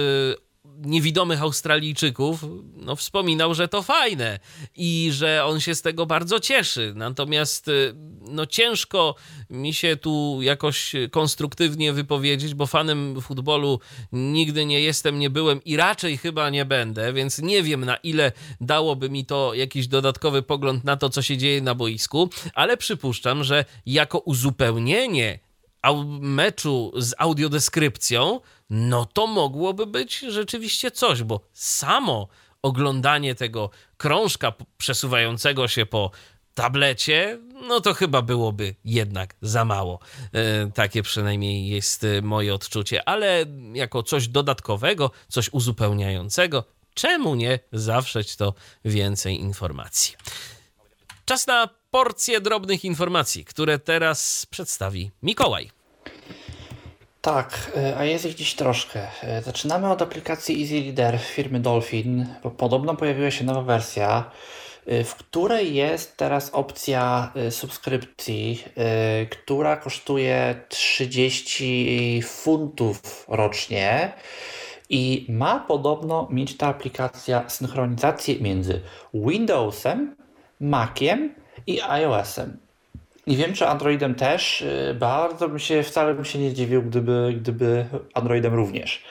[0.81, 4.39] niewidomych Australijczyków no, wspominał, że to fajne
[4.75, 6.93] i że on się z tego bardzo cieszy.
[6.95, 9.15] Natomiast y, no, ciężko
[9.49, 13.79] mi się tu jakoś konstruktywnie wypowiedzieć, bo fanem futbolu
[14.11, 18.31] nigdy nie jestem, nie byłem i raczej chyba nie będę, więc nie wiem na ile
[18.61, 23.43] dałoby mi to jakiś dodatkowy pogląd na to, co się dzieje na boisku, ale przypuszczam,
[23.43, 25.39] że jako uzupełnienie
[26.21, 28.39] meczu z audiodeskrypcją,
[28.69, 32.27] no to mogłoby być rzeczywiście coś, bo samo
[32.61, 36.11] oglądanie tego krążka przesuwającego się po
[36.53, 39.99] tablecie, no to chyba byłoby jednak za mało.
[40.33, 46.63] E, takie przynajmniej jest e, moje odczucie, ale jako coś dodatkowego, coś uzupełniającego,
[46.93, 48.53] czemu nie zawrzeć to
[48.85, 50.15] więcej informacji?
[51.25, 55.78] Czas na porcję drobnych informacji, które teraz przedstawi Mikołaj.
[57.21, 59.07] Tak, e, a jest ich dziś troszkę.
[59.41, 64.31] Zaczynamy od aplikacji Easy Reader firmy Dolphin, bo podobno pojawiła się nowa wersja
[64.91, 68.63] Y, w której jest teraz opcja subskrypcji,
[69.31, 74.13] która kosztuje 30 funtów rocznie
[74.89, 78.81] i ma podobno mieć ta aplikacja synchronizację między
[79.13, 80.15] Windowsem,
[80.59, 81.35] Maciem
[81.67, 82.57] i iOSem.
[83.29, 84.63] Nie wiem, czy Androidem też.
[84.95, 89.03] Bardzo bym się, wcale bym się nie zdziwił, gdyby, gdyby Androidem również.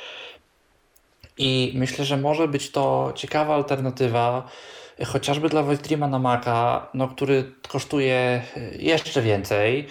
[1.38, 4.48] I myślę, że może być to ciekawa alternatywa
[5.06, 8.42] chociażby dla Voice na Maca, no, który kosztuje
[8.78, 9.86] jeszcze więcej.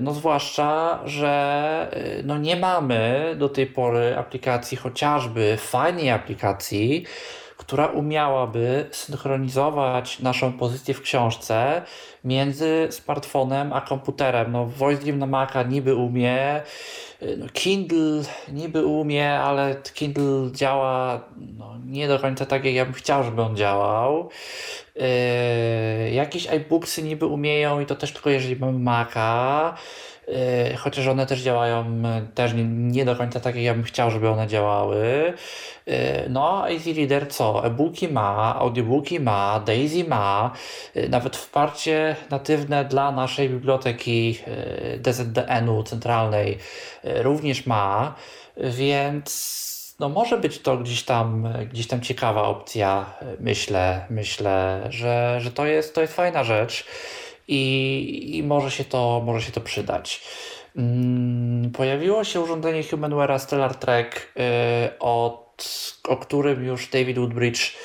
[0.00, 1.90] No zwłaszcza, że
[2.24, 7.04] no nie mamy do tej pory aplikacji, chociażby fajnej aplikacji,
[7.58, 11.82] która umiałaby synchronizować naszą pozycję w książce
[12.24, 14.52] między smartfonem a komputerem.
[14.52, 16.62] No, Voice Dream na Maca niby umie,
[17.38, 21.20] no, Kindle niby umie, ale Kindle działa
[21.58, 24.30] no, nie do końca tak, jak ja bym chciał, żeby on działał.
[24.96, 29.74] Yy, jakieś iBooksy niby umieją i to też tylko jeżeli mamy Maca.
[30.28, 32.02] Yy, chociaż one też działają
[32.34, 35.32] też nie, nie, do końca tak, jak ja bym chciał, żeby one działały.
[35.86, 35.94] Yy,
[36.28, 37.66] no, a Easy Reader co?
[37.66, 40.52] E-booki ma, audiobooki ma, Daisy ma,
[41.08, 44.38] nawet wsparcie natywne dla naszej biblioteki
[44.98, 46.58] DZDN-u centralnej
[47.04, 48.14] również ma,
[48.56, 49.68] więc
[49.98, 53.06] no może być to gdzieś tam, gdzieś tam ciekawa opcja,
[53.40, 56.84] myślę, myślę, że, że to, jest, to jest fajna rzecz
[57.48, 60.22] i, i może, się to, może się to przydać.
[60.76, 67.76] Mm, pojawiło się urządzenie Humanware Stellar Trek, y, od, o którym już David Woodbridge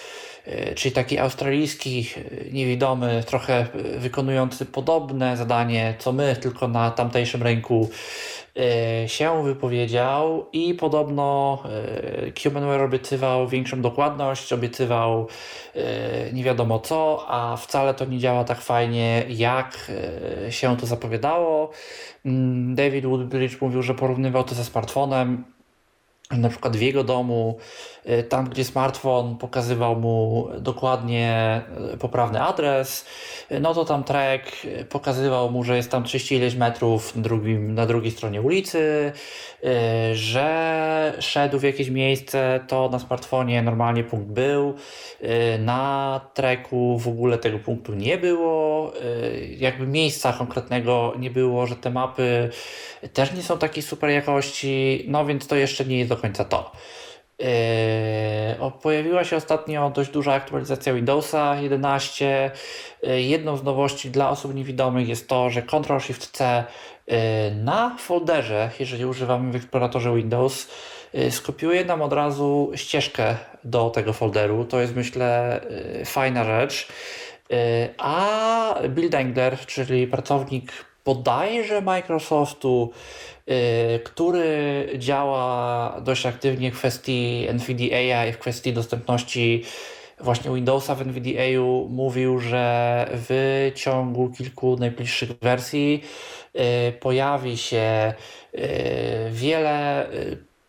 [0.48, 7.44] y, czyli taki australijski y, niewidomy, trochę wykonujący podobne zadanie co my, tylko na tamtejszym
[7.44, 7.90] rynku,
[9.08, 11.58] się wypowiedział i podobno
[12.44, 15.28] Humanware obiecywał większą dokładność, obiecywał
[16.34, 19.92] nie wiadomo co, a wcale to nie działa tak fajnie, jak
[20.50, 21.70] się to zapowiadało.
[22.26, 25.44] Mm, David Woodbridge mówił, że porównywał to ze smartfonem
[26.38, 27.58] na przykład w jego domu,
[28.10, 31.62] y, tam gdzie smartfon pokazywał mu dokładnie
[31.94, 33.06] y, poprawny adres,
[33.52, 34.52] y, no to tam track
[34.90, 39.12] pokazywał mu, że jest tam 30 ileś metrów na, drugim, na drugiej stronie ulicy,
[40.14, 44.74] że szedł w jakieś miejsce, to na smartfonie normalnie punkt był,
[45.60, 48.94] na tracku w ogóle tego punktu nie było,
[49.58, 52.50] jakby miejsca konkretnego nie było, że te mapy
[53.14, 56.72] też nie są takiej super jakości, no więc to jeszcze nie jest do końca to.
[57.40, 62.52] Yy, pojawiła się ostatnio dość duża aktualizacja Windowsa 11.
[63.04, 66.64] Yy, jedną z nowości dla osób niewidomych jest to, że Ctrl-Shift-C
[67.08, 67.16] yy,
[67.56, 70.68] na folderze, jeżeli używamy w eksploratorze Windows,
[71.30, 74.66] skopiuje nam od razu ścieżkę do tego folderu.
[74.66, 75.62] To jest myślę
[76.06, 76.88] fajna rzecz.
[77.98, 80.72] A Bill Dengler, czyli pracownik
[81.06, 82.92] bodajże Microsoftu,
[84.04, 89.64] który działa dość aktywnie w kwestii NVDA i w kwestii dostępności
[90.20, 96.04] właśnie Windowsa w NVDA mówił, że w ciągu kilku najbliższych wersji
[96.56, 98.14] y, pojawi się
[98.56, 98.60] y,
[99.32, 100.08] wiele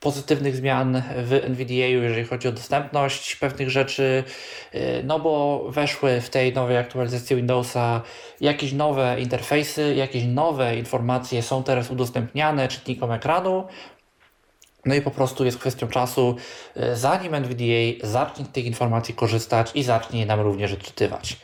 [0.05, 4.24] pozytywnych zmian w NVDA, jeżeli chodzi o dostępność pewnych rzeczy,
[4.74, 8.02] y, no bo weszły w tej nowej aktualizacji Windowsa
[8.40, 13.66] jakieś nowe interfejsy, jakieś nowe informacje są teraz udostępniane czytnikom ekranu.
[14.84, 16.36] No i po prostu jest kwestią czasu,
[16.76, 21.36] y, zanim NVDA zacznie z tych informacji korzystać i zacznie je nam również odczytywać.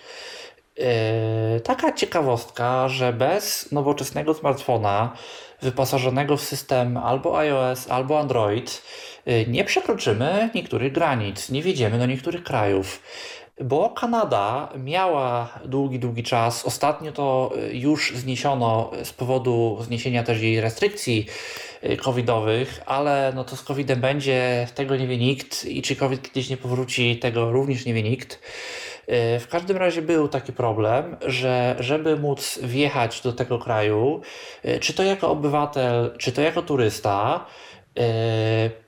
[0.80, 5.16] Yy, taka ciekawostka, że bez nowoczesnego smartfona
[5.62, 8.82] wyposażonego w system albo iOS, albo Android,
[9.28, 13.02] y, nie przekroczymy niektórych granic, nie wjedziemy do niektórych krajów.
[13.64, 20.40] Bo Kanada miała długi, długi czas, ostatnio to y, już zniesiono z powodu zniesienia też
[20.40, 21.26] jej restrykcji
[21.84, 26.22] y, covidowych, ale no to z covidem będzie, tego nie wie nikt i czy covid
[26.22, 28.40] kiedyś nie powróci, tego również nie wie nikt.
[29.40, 34.20] W każdym razie był taki problem, że żeby móc wjechać do tego kraju,
[34.80, 37.46] czy to jako obywatel, czy to jako turysta,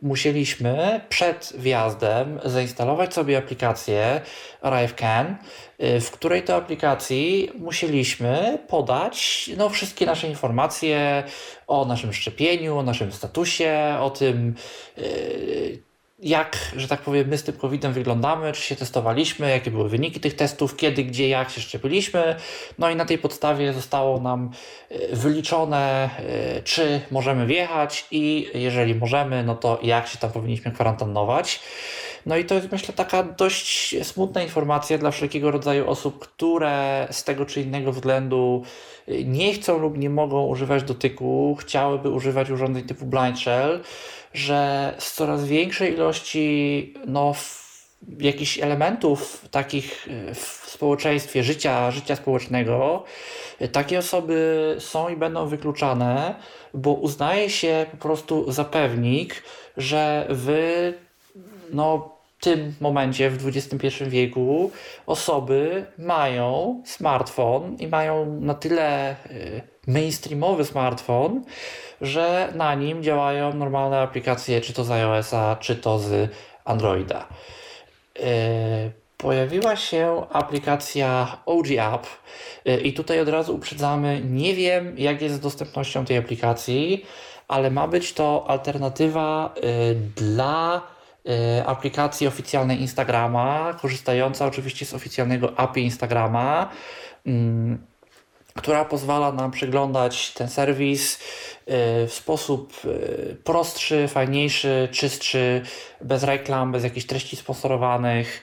[0.02, 4.20] musieliśmy przed wjazdem zainstalować sobie aplikację
[4.60, 5.36] ArriveCan,
[5.78, 11.22] w której to aplikacji musieliśmy podać no, wszystkie nasze informacje
[11.66, 14.54] o naszym szczepieniu, o naszym statusie, o tym,
[16.22, 20.20] jak, że tak powiem, my z tym COVID-em wyglądamy, czy się testowaliśmy, jakie były wyniki
[20.20, 22.36] tych testów, kiedy, gdzie, jak się szczepiliśmy.
[22.78, 24.50] No i na tej podstawie zostało nam
[24.90, 30.72] e, wyliczone, e, czy możemy wjechać i jeżeli możemy, no to jak się tam powinniśmy
[30.72, 31.60] kwarantannować.
[32.26, 37.24] No i to jest myślę taka dość smutna informacja dla wszelkiego rodzaju osób, które z
[37.24, 38.64] tego czy innego względu
[39.24, 43.80] nie chcą lub nie mogą używać dotyku, chciałyby używać urządzeń typu Blind Shell
[44.34, 47.34] że z coraz większej ilości no,
[48.18, 53.04] jakichś elementów takich e, w społeczeństwie, życia, życia społecznego,
[53.58, 56.34] e, takie osoby są i będą wykluczane,
[56.74, 59.42] bo uznaje się po prostu za pewnik,
[59.76, 60.92] że w
[61.72, 64.70] no, tym momencie, w XXI wieku,
[65.06, 69.16] osoby mają smartfon i mają na tyle e,
[69.86, 71.44] mainstreamowy smartfon,
[72.00, 76.30] że na nim działają normalne aplikacje, czy to z iOS-a, czy to z
[76.64, 77.28] Androida.
[78.16, 78.24] Yy,
[79.16, 82.06] pojawiła się aplikacja OG App
[82.64, 87.06] yy, i tutaj od razu uprzedzamy, nie wiem jak jest z dostępnością tej aplikacji,
[87.48, 89.54] ale ma być to alternatywa
[90.16, 90.82] dla
[91.66, 96.70] aplikacji oficjalnej Instagrama, korzystająca oczywiście z oficjalnego API Instagrama,
[97.26, 97.86] mm,
[98.54, 101.18] która pozwala nam przeglądać ten serwis
[101.66, 105.62] E, w sposób e, prostszy, fajniejszy, czystszy,
[106.00, 108.42] bez reklam, bez jakichś treści sponsorowanych.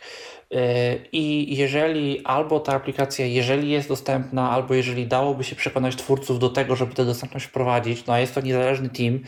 [1.12, 6.50] I jeżeli albo ta aplikacja, jeżeli jest dostępna, albo jeżeli dałoby się przekonać twórców do
[6.50, 9.20] tego, żeby tę dostępność wprowadzić, no a jest to niezależny team,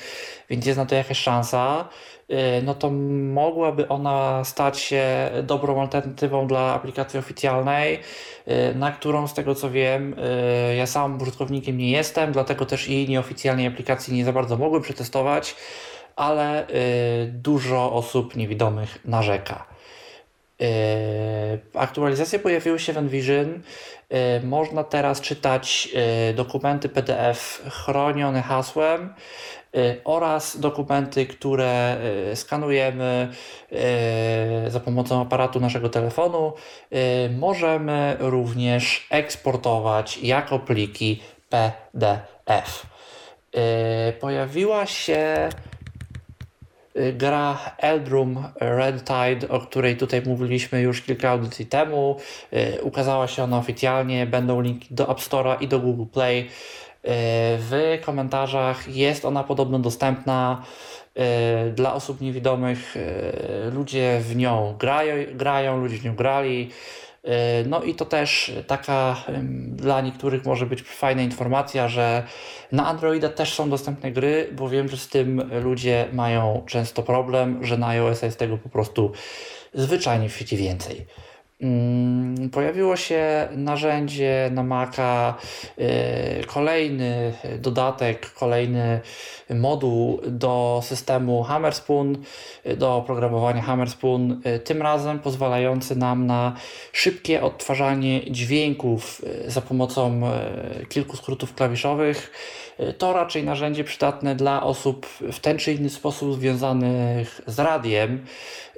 [0.50, 1.90] więc jest na to jakaś szansa,
[2.21, 2.21] Y,
[2.64, 2.90] no to
[3.34, 8.00] mogłaby ona stać się dobrą alternatywą dla aplikacji oficjalnej,
[8.48, 10.16] y, na którą z tego co wiem,
[10.72, 14.82] y, ja sam użytkownikiem nie jestem, dlatego też i nieoficjalnej aplikacji nie za bardzo mogłem
[14.82, 15.56] przetestować,
[16.16, 16.68] ale
[17.28, 19.66] dużo osób niewidomych narzeka.
[21.74, 23.62] Aktualizacje pojawiły się w Envision.
[24.44, 25.90] Można teraz czytać
[26.36, 29.14] dokumenty PDF chronione hasłem
[30.04, 31.98] oraz dokumenty, które
[32.32, 33.30] y, skanujemy
[34.68, 36.54] y, za pomocą aparatu naszego telefonu,
[37.38, 42.86] możemy również eksportować jako pliki PDF.
[44.20, 45.50] Pojawiła się
[47.14, 52.18] gra Eldrum Red Tide, o której tutaj mówiliśmy już kilka audycji temu.
[52.82, 56.50] Ukazała się ona oficjalnie, będą linki do App Store'a i do Google Play.
[57.04, 60.66] E, w komentarzach jest ona podobno dostępna
[61.16, 62.98] e, dla osób niewidomych.
[62.98, 66.70] E, ludzie w nią grają, grają ludzie w nią grali.
[67.66, 69.16] No i to też taka
[69.68, 72.24] dla niektórych może być fajna informacja, że
[72.72, 77.66] na Androida też są dostępne gry, bo wiem, że z tym ludzie mają często problem,
[77.66, 79.12] że na iOS jest tego po prostu
[79.74, 81.06] zwyczajnie w świecie więcej.
[81.62, 85.36] Mm, pojawiło się narzędzie na Maca,
[85.80, 89.00] y, kolejny dodatek, kolejny
[89.50, 92.18] moduł do systemu Hammerspoon,
[92.78, 96.56] do oprogramowania Hammerspoon, y, tym razem pozwalający nam na
[96.92, 100.22] szybkie odtwarzanie dźwięków y, za pomocą
[100.90, 102.32] kilku skrótów klawiszowych.
[102.98, 108.26] To raczej narzędzie przydatne dla osób w ten czy inny sposób związanych z radiem.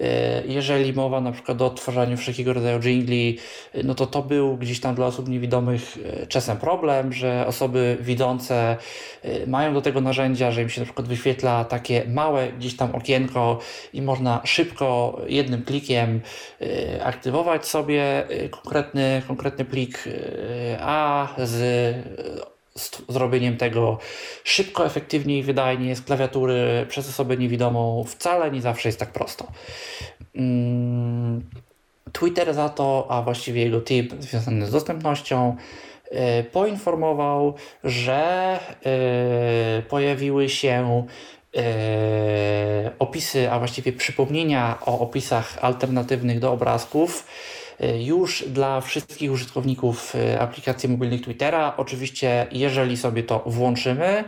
[0.02, 3.40] E, jeżeli mowa na przykład o odtwarzaniu wszelkiego rodzaju jingli,
[3.74, 5.98] e, no to to był gdzieś tam dla osób niewidomych
[6.28, 8.78] czasem problem, że osoby widzące
[9.48, 13.60] mają do tego narzędzia, że im się na przykład wyświetla takie małe gdzieś tam okienko
[13.94, 16.22] i można szybko jednym klikiem
[17.04, 20.04] aktywować sobie konkretny, konkretny plik,
[20.80, 21.96] a z
[23.10, 23.98] zrobieniem tego
[24.44, 29.48] szybko, efektywnie i wydajnie z klawiatury przez osobę niewidomą wcale nie zawsze jest tak prosto.
[30.36, 31.44] Mm,
[32.12, 35.56] Twitter za to, a właściwie jego tip związany z dostępnością,
[36.12, 37.54] e, poinformował,
[37.84, 41.06] że e, pojawiły się
[41.58, 47.28] e, opisy, a właściwie przypomnienia o opisach alternatywnych do obrazków
[48.00, 51.74] już dla wszystkich użytkowników e, aplikacji mobilnych Twittera.
[51.78, 54.24] Oczywiście, jeżeli sobie to włączymy,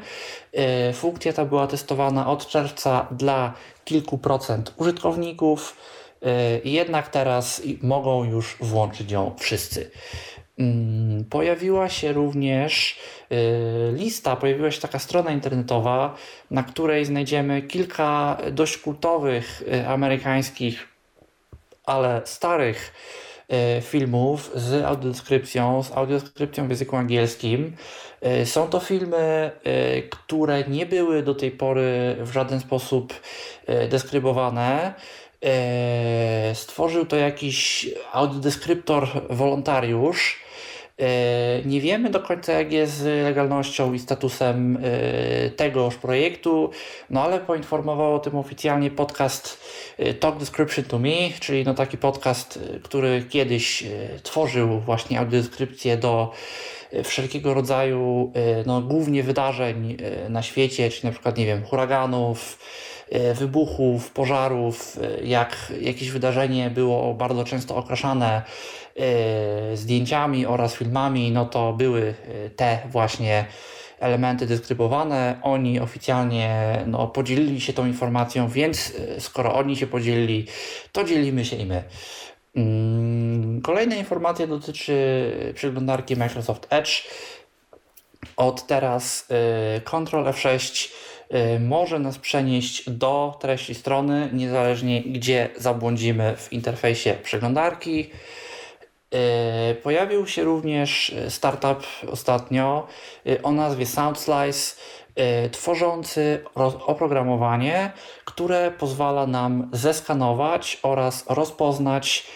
[0.53, 3.53] e, funkcja ta była testowana od czerwca dla
[3.85, 5.77] kilku procent użytkowników,
[6.63, 9.91] jednak teraz mogą już włączyć ją wszyscy.
[10.59, 12.99] Mm, pojawiła się również
[13.93, 16.15] lista, pojawiła się taka strona internetowa,
[16.51, 20.87] na której znajdziemy kilka dość kultowych amerykańskich,
[21.85, 22.93] ale starych
[23.81, 27.75] filmów z audiodeskrypcją, z audiodeskrypcją w języku angielskim.
[28.45, 29.51] Są to filmy,
[30.09, 33.13] które nie były do tej pory w żaden sposób
[33.89, 34.93] deskrybowane.
[36.53, 40.44] Stworzył to jakiś audiodeskryptor wolontariusz, E,
[41.65, 46.69] nie wiemy do końca, jak jest z legalnością i statusem e, tegoż projektu,
[47.09, 49.59] no ale poinformował o tym oficjalnie podcast
[49.97, 53.83] e, Talk Description to Me, czyli no taki podcast, który kiedyś
[54.23, 56.31] tworzył właśnie audiodeskrypcję do
[57.03, 58.31] wszelkiego rodzaju,
[58.65, 59.97] no głównie wydarzeń
[60.29, 62.57] na świecie, czyli na przykład, nie wiem, huraganów,
[63.33, 68.41] wybuchów, pożarów, jak jakieś wydarzenie było bardzo często okraszane
[68.99, 72.13] E, zdjęciami oraz filmami, no to były
[72.45, 73.45] e, te właśnie
[73.99, 75.39] elementy deskrybowane.
[75.41, 80.47] Oni oficjalnie no, podzielili się tą informacją, więc e, skoro oni się podzielili,
[80.91, 81.83] to dzielimy się i my.
[82.55, 87.03] Mm, kolejna informacja dotyczy przeglądarki Microsoft Edge.
[88.37, 89.27] Od teraz
[89.85, 90.91] Ctrl F6
[91.59, 98.09] może nas przenieść do treści strony, niezależnie gdzie zabłądzimy w interfejsie przeglądarki.
[99.11, 102.87] E, pojawił się również startup ostatnio
[103.27, 104.75] e, o nazwie SoundSlice,
[105.51, 106.43] tworzący
[106.85, 107.91] oprogramowanie,
[108.25, 112.27] które pozwala nam zeskanować oraz rozpoznać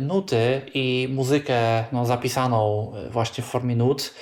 [0.00, 4.14] nuty i muzykę no, zapisaną właśnie w formie nut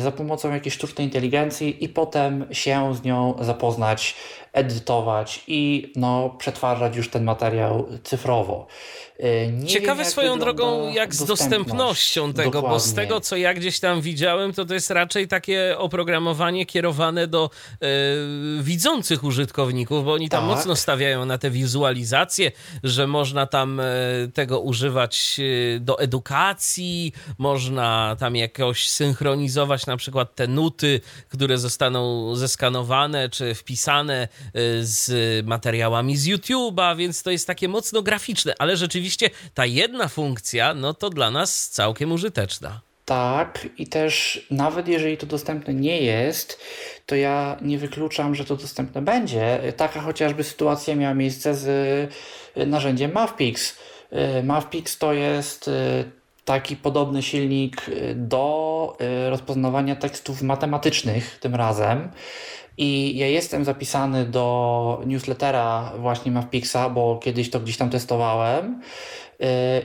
[0.00, 4.14] za pomocą jakiejś sztucznej inteligencji i potem się z nią zapoznać,
[4.52, 8.66] edytować i no, przetwarzać już ten materiał cyfrowo.
[9.18, 12.70] E, nie Ciekawe wiem, swoją drogą, jak z dostępnością tego, Dokładnie.
[12.70, 17.26] bo z tego, co ja gdzieś tam widziałem, to to jest raczej takie oprogramowanie kierowane
[17.26, 17.86] do e,
[18.62, 20.56] widzących użytkowników, bo oni tam tak.
[20.56, 22.52] mocno stawiają na te wizualizacje,
[22.82, 23.84] że można tam e,
[24.34, 25.40] tego używać
[25.80, 34.28] do edukacji, można tam jakoś synchronizować na przykład te nuty, które zostaną zeskanowane czy wpisane
[34.80, 40.08] z materiałami z YouTube'a, więc to jest takie mocno graficzne, ale rzeczywiście rzeczywiście ta jedna
[40.08, 42.80] funkcja, no to dla nas całkiem użyteczna.
[43.04, 46.60] Tak, i też nawet jeżeli to dostępne nie jest,
[47.06, 49.72] to ja nie wykluczam, że to dostępne będzie.
[49.76, 51.66] Taka chociażby sytuacja miała miejsce z
[52.56, 53.78] y, narzędziem Mavpix.
[54.38, 55.72] Y, Mavpix to jest y,
[56.44, 58.96] taki podobny silnik do
[59.30, 62.10] rozpoznawania tekstów matematycznych tym razem.
[62.78, 68.80] I ja jestem zapisany do newslettera właśnie Mavpixa, bo kiedyś to gdzieś tam testowałem.
[69.40, 69.44] Y,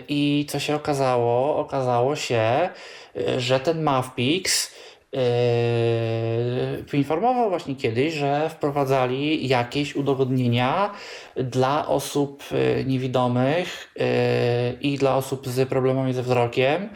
[0.09, 1.57] I co się okazało?
[1.57, 2.69] Okazało się,
[3.15, 4.71] y, że ten Mavpix
[5.13, 10.91] Yy, poinformował właśnie kiedyś, że wprowadzali jakieś udogodnienia
[11.35, 14.05] dla osób yy, niewidomych yy,
[14.81, 16.89] i dla osób z problemami ze wzrokiem,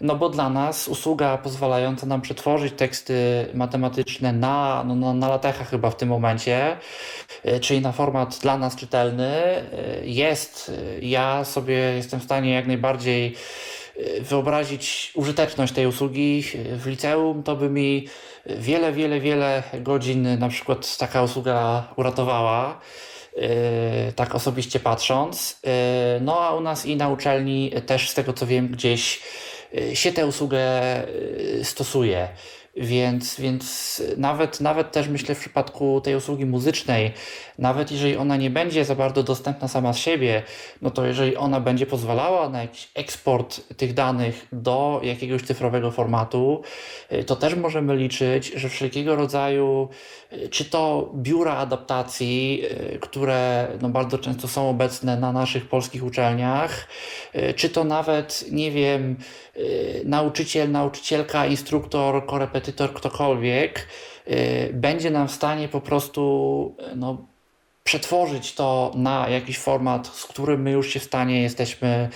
[0.00, 5.64] no bo dla nas usługa pozwalająca nam przetworzyć teksty matematyczne na, no, na, na latecha
[5.64, 6.76] chyba w tym momencie,
[7.60, 9.32] czyli na format dla nas czytelny
[10.02, 10.72] jest.
[11.02, 13.34] Ja sobie jestem w stanie jak najbardziej
[14.20, 16.44] wyobrazić użyteczność tej usługi
[16.76, 18.08] w liceum, to by mi
[18.46, 22.80] wiele, wiele, wiele godzin na przykład taka usługa uratowała.
[23.36, 25.60] E, tak osobiście patrząc.
[25.66, 29.20] E, no a u nas i na uczelni też z tego co wiem gdzieś
[29.74, 30.62] e, się tę usługę
[31.62, 32.28] stosuje.
[32.76, 37.12] Więc, więc nawet, nawet też myślę w przypadku tej usługi muzycznej,
[37.58, 40.42] nawet jeżeli ona nie będzie za bardzo dostępna sama z siebie,
[40.82, 46.62] no to jeżeli ona będzie pozwalała na jakiś eksport tych danych do jakiegoś cyfrowego formatu,
[47.12, 49.88] y, to też możemy liczyć, że wszelkiego rodzaju,
[50.50, 52.62] czy to biura adaptacji,
[52.94, 56.88] y, które no bardzo często są obecne na naszych polskich uczelniach,
[57.56, 59.16] czy to nawet, nie wiem,
[60.04, 63.86] nauczyciel, nauczycielka, instruktor, korepetytor, ktokolwiek,
[64.72, 67.26] będzie nam w stanie po prostu no,
[67.84, 72.08] przetworzyć to na jakiś format, z którym my już się w stanie jesteśmy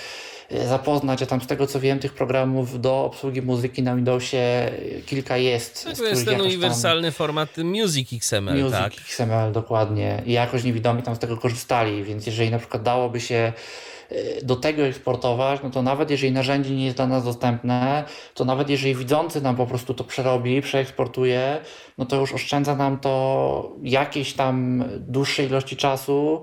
[0.51, 4.71] zapoznać, a tam z tego co wiem, tych programów do obsługi muzyki na Windowsie
[5.07, 5.85] kilka jest.
[5.85, 8.93] Tak, to jest ten uniwersalny format Music XML, Music tak?
[8.93, 10.23] XML, dokładnie.
[10.27, 13.96] I jakoś niewidomi tam z tego korzystali, więc jeżeli na przykład dałoby się y,
[14.43, 18.05] do tego eksportować, no to nawet jeżeli narzędzie nie jest dla nas dostępne,
[18.35, 21.61] to nawet jeżeli widzący nam po prostu to przerobi, przeeksportuje,
[21.99, 26.43] no to już oszczędza nam to jakieś tam dłuższej ilości czasu,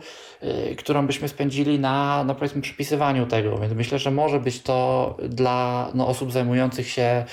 [0.71, 3.57] y, którą byśmy spędzili na, na powiedzmy przypisywaniu tego.
[3.57, 7.25] Więc myślę, że może być to dla no, osób zajmujących się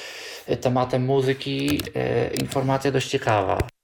[0.60, 1.80] tematem muzyki
[2.40, 3.79] informacja dość ciekawa.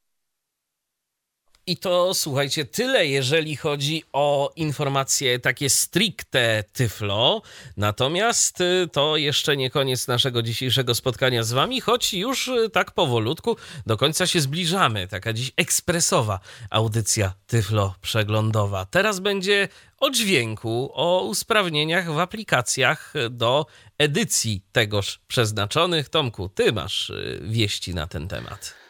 [1.69, 7.43] I to słuchajcie, tyle jeżeli chodzi o informacje takie stricte Tyflo.
[7.77, 12.91] Natomiast y, to jeszcze nie koniec naszego dzisiejszego spotkania z wami, choć już y, tak
[12.91, 13.57] powolutku
[13.87, 15.09] do końca się zbliżamy.
[15.09, 16.41] Taka dziś ekspresowa
[16.71, 18.85] audycja Tyflo przeglądowa.
[18.85, 19.69] Teraz będzie
[19.99, 23.67] o dźwięku, o usprawnieniach w aplikacjach do
[23.99, 26.09] edycji tegoż przeznaczonych.
[26.09, 28.86] Tomku, ty masz y, wieści na ten temat.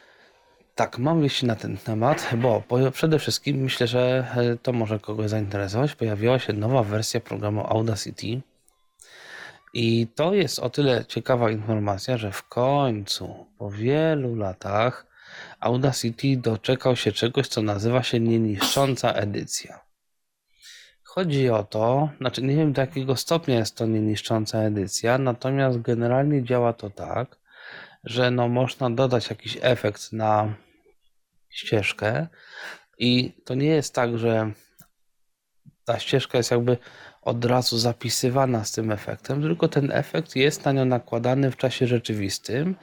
[0.76, 2.62] Tak, mam wieści na ten temat, bo
[2.92, 5.94] przede wszystkim myślę, że e, to może kogoś zainteresować.
[5.94, 8.40] Pojawiła się nowa wersja programu Audacity.
[9.74, 15.06] I to jest o tyle ciekawa informacja, że w końcu, po wielu latach,
[15.60, 19.80] Audacity doczekał się czegoś, co nazywa się nieniszcząca edycja.
[21.02, 26.44] Chodzi o to, znaczy nie wiem do jakiego stopnia jest to nieniszcząca edycja, natomiast generalnie
[26.44, 27.36] działa to tak,
[28.04, 30.54] że no można dodać jakiś efekt na
[31.56, 32.26] ścieżkę
[32.98, 34.52] i to nie jest tak, że
[35.84, 36.76] ta ścieżka jest jakby
[37.22, 41.86] od razu zapisywana z tym efektem, tylko ten efekt jest na nią nakładany w czasie
[41.86, 42.76] rzeczywistym.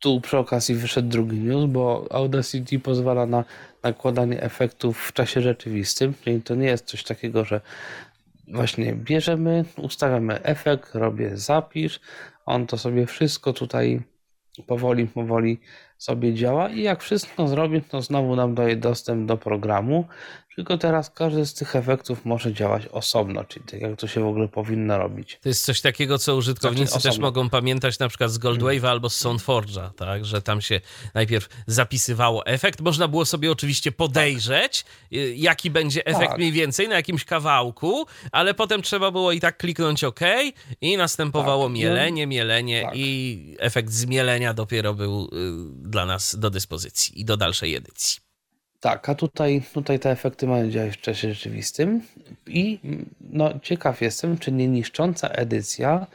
[0.00, 3.44] Tu przy okazji wyszedł drugi news, bo Audacity pozwala na
[3.82, 7.60] nakładanie efektów w czasie rzeczywistym, czyli to nie jest coś takiego, że
[8.52, 12.00] właśnie bierzemy, ustawiamy efekt, robię zapisz,
[12.46, 14.02] on to sobie wszystko tutaj
[14.66, 15.60] powoli, powoli
[15.98, 20.04] sobie działa i jak wszystko zrobi, to znowu nam daje dostęp do programu,
[20.58, 24.26] tylko teraz każdy z tych efektów może działać osobno, czyli tak jak to się w
[24.26, 25.38] ogóle powinno robić.
[25.42, 28.90] To jest coś takiego, co użytkownicy znaczy też mogą pamiętać na przykład z Goldwave'a hmm.
[28.90, 30.80] albo z Soundforge'a, tak, że tam się
[31.14, 35.10] najpierw zapisywało efekt, można było sobie oczywiście podejrzeć, tak.
[35.34, 36.38] jaki będzie efekt tak.
[36.38, 40.20] mniej więcej na jakimś kawałku, ale potem trzeba było i tak kliknąć OK
[40.80, 41.72] i następowało tak.
[41.72, 42.92] mielenie, mielenie tak.
[42.96, 45.28] i efekt zmielenia dopiero był y,
[45.88, 48.27] dla nas do dyspozycji i do dalszej edycji.
[48.80, 52.02] Tak, a tutaj, tutaj te efekty mają działać w czasie rzeczywistym
[52.46, 52.78] i
[53.20, 56.06] no, ciekaw jestem, czy nie niszcząca edycja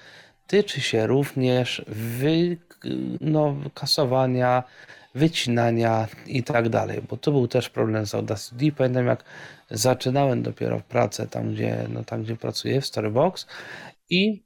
[0.47, 2.57] tyczy się również wy,
[3.21, 4.63] no, kasowania,
[5.15, 8.71] wycinania i tak dalej, bo to był też problem z Audacity.
[8.71, 9.23] Pamiętam jak
[9.71, 13.47] zaczynałem dopiero pracę tam, gdzie, no, tam, gdzie pracuję w Storybox
[14.09, 14.43] i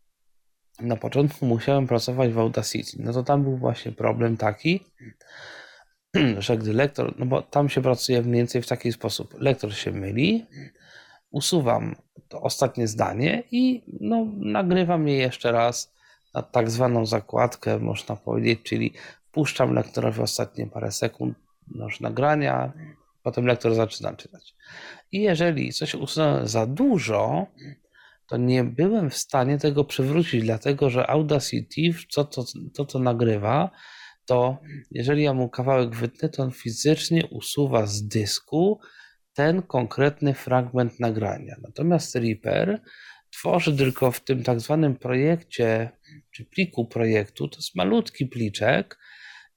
[0.80, 2.98] na początku musiałem pracować w Audacity.
[3.00, 4.84] No to tam był właśnie problem taki,
[6.38, 9.92] że gdy lektor, no bo tam się pracuje mniej więcej w taki sposób, lektor się
[9.92, 10.46] myli,
[11.32, 11.96] usuwam
[12.28, 15.94] to ostatnie zdanie i no, nagrywam je jeszcze raz
[16.34, 18.94] na tak zwaną zakładkę, można powiedzieć, czyli
[19.32, 21.38] puszczam lektorowi ostatnie parę sekund
[21.76, 22.74] noż nagrania,
[23.24, 24.56] potem lektor zaczyna czytać.
[25.12, 27.48] I jeżeli coś usunąłem za dużo,
[28.28, 31.82] to nie byłem w stanie tego przywrócić, dlatego że Audacity,
[32.14, 33.70] to, to, to co nagrywa,
[34.28, 34.58] to
[34.92, 38.80] jeżeli ja mu kawałek wytnę, to on fizycznie usuwa z dysku
[39.34, 41.56] ten konkretny fragment nagrania.
[41.62, 42.82] Natomiast Reaper
[43.30, 45.90] tworzy tylko w tym tak zwanym projekcie,
[46.32, 49.00] czy pliku projektu, to jest malutki pliczek,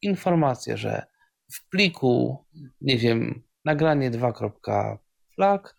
[0.02, 1.06] informację, że
[1.52, 2.44] w pliku,
[2.80, 5.76] nie wiem, nagranie 2.flag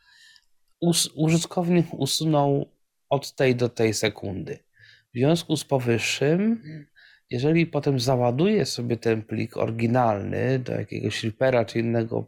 [1.16, 2.72] użytkownik usunął
[3.10, 4.60] od tej do tej sekundy.
[5.14, 6.64] W związku z powyższym
[7.32, 12.26] jeżeli potem załaduję sobie ten plik oryginalny do jakiegoś Reapera czy innego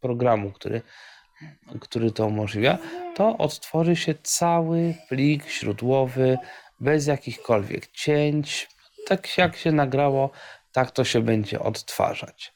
[0.00, 0.82] programu, który,
[1.80, 2.78] który to umożliwia,
[3.14, 6.38] to odtworzy się cały plik źródłowy
[6.80, 8.68] bez jakichkolwiek cięć.
[9.06, 10.30] Tak jak się nagrało,
[10.72, 12.54] tak to się będzie odtwarzać.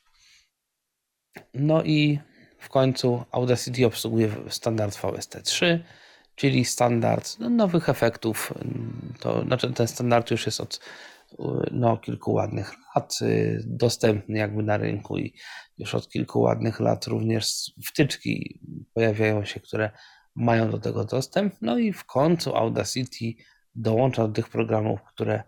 [1.54, 2.18] No i
[2.58, 5.78] w końcu Audacity obsługuje standard VST3,
[6.34, 8.54] czyli standard no, nowych efektów.
[9.20, 10.80] To znaczy ten standard już jest od
[11.72, 15.34] no, kilku ładnych lat y, dostępny jakby na rynku i
[15.78, 18.60] już od kilku ładnych lat również wtyczki
[18.94, 19.90] pojawiają się, które
[20.34, 21.54] mają do tego dostęp.
[21.60, 23.42] No i w końcu Audacity
[23.74, 25.42] dołącza do tych programów, które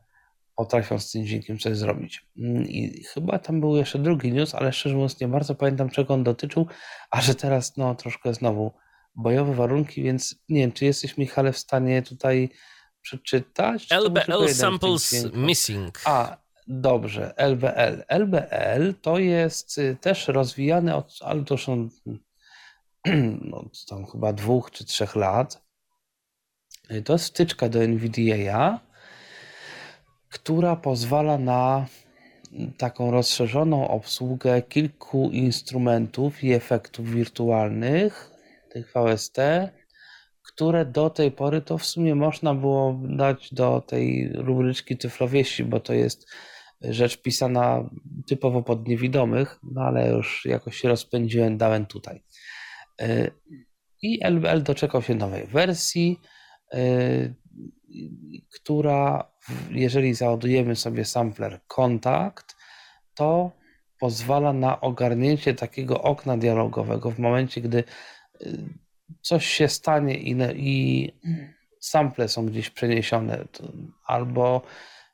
[0.57, 2.27] potrafią z tym dźwiękiem coś zrobić.
[2.39, 6.15] Mm, I chyba tam był jeszcze drugi news, ale szczerze mówiąc nie bardzo pamiętam czego
[6.15, 6.67] on dotyczył,
[7.11, 8.73] a że teraz no troszkę znowu
[9.15, 12.51] bojowe warunki, więc nie wiem, czy jesteś Michale w stanie tutaj
[13.03, 13.87] przeczytać?
[13.91, 16.01] LBL Samples Missing.
[16.05, 18.05] A, dobrze, LBL.
[18.09, 21.89] LBL to jest y, też rozwijany od, ale to są
[23.51, 25.63] no, tam chyba dwóch czy trzech lat.
[27.05, 28.81] To jest wtyczka do NVDA,
[30.29, 31.87] która pozwala na
[32.79, 38.31] taką rozszerzoną obsługę kilku instrumentów i efektów wirtualnych,
[38.71, 39.37] tych VST,
[40.55, 45.81] które do tej pory to w sumie można było dać do tej rubryczki tyflowieści, bo
[45.81, 46.27] to jest
[46.81, 47.91] rzecz pisana
[48.27, 52.25] typowo pod niewidomych, no ale już jakoś się rozpędziłem, dałem tutaj.
[54.03, 56.21] I LBL doczekał się nowej wersji,
[58.55, 59.31] która,
[59.71, 62.57] jeżeli załadujemy sobie sampler kontakt,
[63.15, 63.53] to
[64.01, 67.85] pozwala na ogarnięcie takiego okna dialogowego w momencie, gdy
[69.21, 71.13] coś się stanie i, i
[71.81, 73.45] sample są gdzieś przeniesione,
[74.07, 74.63] albo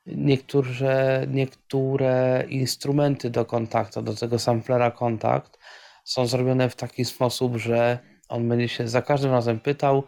[0.06, 5.58] niektóre, niektóre instrumenty do kontaktu, do tego samplera kontakt
[6.04, 7.98] są zrobione w taki sposób, że
[8.28, 10.04] on będzie się za każdym razem pytał,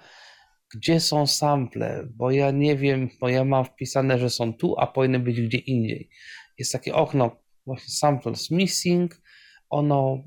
[0.74, 4.86] gdzie są sample, bo ja nie wiem, bo ja mam wpisane, że są tu, a
[4.86, 6.10] powinny być gdzie indziej.
[6.58, 7.36] Jest takie okno,
[7.66, 9.22] właśnie samples missing,
[9.70, 10.24] ono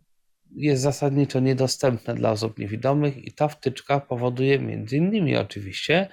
[0.56, 6.10] jest zasadniczo niedostępne dla osób niewidomych i ta wtyczka powoduje między innymi oczywiście,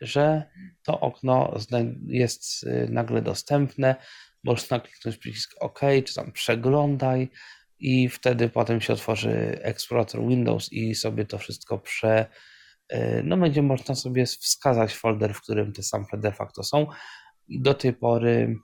[0.00, 0.42] że
[0.82, 1.54] to okno
[2.06, 3.96] jest y, nagle dostępne,
[4.44, 7.30] można kliknąć przycisk OK, czy tam przeglądaj
[7.78, 12.26] i wtedy potem się otworzy eksplorator Windows i sobie to wszystko prze,
[12.92, 16.86] y, no będzie można sobie wskazać folder, w którym te sample de facto są.
[17.48, 18.56] I do tej pory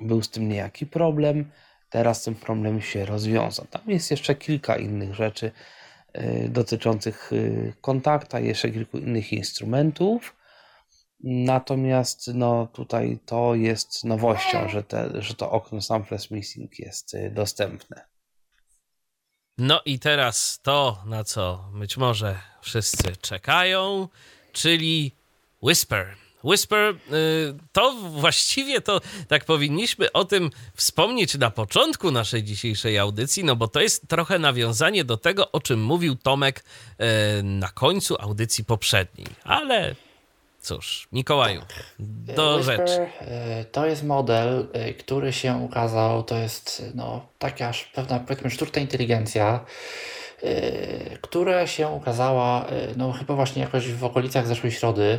[0.00, 1.50] był z tym niejaki problem.
[1.90, 3.66] Teraz ten problem się rozwiązał.
[3.70, 5.52] Tam jest jeszcze kilka innych rzeczy
[6.16, 10.36] y, dotyczących y, kontakta, jeszcze kilku innych instrumentów.
[11.24, 17.30] Natomiast no, tutaj to jest nowością, że, te, że to okno Samples Missing jest y,
[17.30, 18.06] dostępne.
[19.58, 24.08] No i teraz to, na co być może wszyscy czekają,
[24.52, 25.12] czyli
[25.62, 26.25] Whisper.
[26.44, 26.96] Whisper, y,
[27.72, 33.68] to właściwie to tak powinniśmy o tym wspomnieć na początku naszej dzisiejszej audycji, no bo
[33.68, 36.64] to jest trochę nawiązanie do tego, o czym mówił Tomek
[37.40, 39.26] y, na końcu audycji poprzedniej.
[39.44, 39.94] Ale
[40.60, 41.62] cóż, Mikołaju,
[41.98, 43.00] do Whisper, rzeczy.
[43.60, 44.66] Y, to jest model,
[44.98, 49.64] który się ukazał, to jest no, taka pewna powiedzmy sztuczna inteligencja,
[51.20, 55.18] która się ukazała no chyba właśnie jakoś w okolicach zeszłej środy.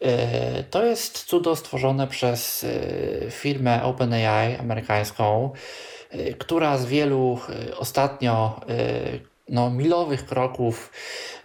[0.00, 5.50] E, to jest cudo stworzone przez e, firmę OpenAI amerykańską,
[6.10, 7.38] e, która z wielu
[7.78, 8.60] ostatnio
[9.48, 10.92] no, milowych kroków,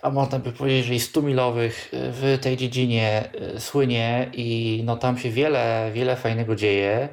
[0.01, 5.17] a można by powiedzieć, że i 100 milowych w tej dziedzinie słynie i no, tam
[5.17, 7.09] się wiele, wiele fajnego dzieje.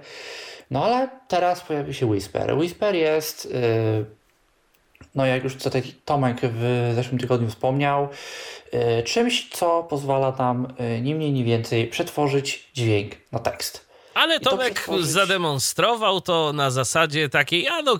[0.70, 2.54] No ale teraz pojawi się Whisper.
[2.58, 3.48] Whisper jest
[5.14, 8.08] no jak już tutaj Tomek w zeszłym tygodniu wspomniał,
[8.72, 13.92] e, czymś, co pozwala nam e, nie mniej, nie więcej przetworzyć dźwięk na tekst.
[14.14, 15.06] Ale Tomek przetworzyć...
[15.06, 17.98] zademonstrował to na zasadzie takiej, a no,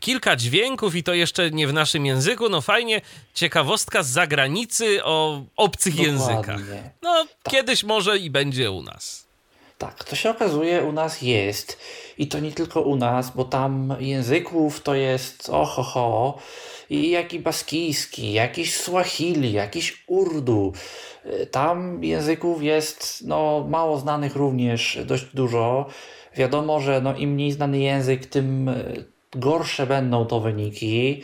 [0.00, 2.48] kilka dźwięków i to jeszcze nie w naszym języku.
[2.48, 3.00] No fajnie,
[3.34, 6.12] ciekawostka z zagranicy o obcych Dokładnie.
[6.12, 6.60] językach.
[7.02, 7.52] No, tak.
[7.52, 9.24] kiedyś może i będzie u nas.
[9.78, 11.78] Tak, to się okazuje u nas jest.
[12.18, 16.38] I to nie tylko u nas, bo tam języków to jest oho ho.
[16.90, 20.72] I jaki baskijski, jakiś Swahili, jakiś Urdu.
[21.50, 25.86] Tam języków jest no, mało znanych również dość dużo.
[26.36, 28.74] Wiadomo, że no, im mniej znany język, tym e,
[29.36, 31.22] gorsze będą to wyniki,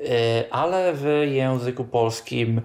[0.00, 0.04] e,
[0.50, 2.60] ale w języku polskim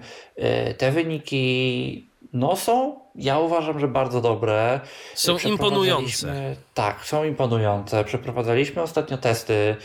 [0.78, 4.80] te wyniki no są, ja uważam, że bardzo dobre.
[5.14, 6.56] Są imponujące.
[6.74, 8.04] Tak, są imponujące.
[8.04, 9.76] Przeprowadzaliśmy ostatnio testy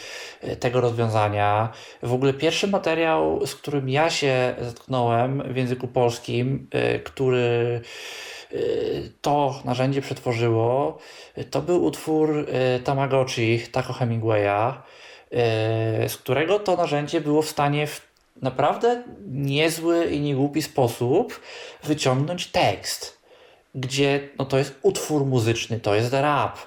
[0.41, 1.69] e, tego rozwiązania.
[2.03, 7.81] W ogóle pierwszy materiał, z którym ja się zetknąłem w języku polskim, e, który
[8.51, 8.57] e,
[9.21, 10.97] to narzędzie przetworzyło,
[11.51, 12.45] to był utwór
[12.83, 14.73] Tamagotchi Taco Hemingwaya,
[16.07, 21.41] z którego to narzędzie było w stanie w naprawdę niezły i niegłupi sposób
[21.83, 23.22] wyciągnąć tekst,
[23.75, 26.57] gdzie no to jest utwór muzyczny, to jest rap,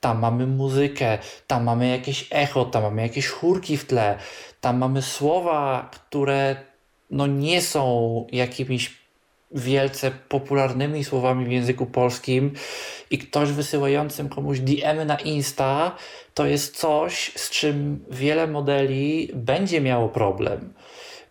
[0.00, 4.18] tam mamy muzykę, tam mamy jakieś echo, tam mamy jakieś chórki w tle,
[4.60, 6.56] tam mamy słowa, które
[7.10, 9.06] no nie są jakimiś
[9.50, 12.52] wielce popularnymi słowami w języku polskim
[13.10, 15.96] i ktoś wysyłającym komuś DM na Insta
[16.34, 20.74] to jest coś, z czym wiele modeli będzie miało problem.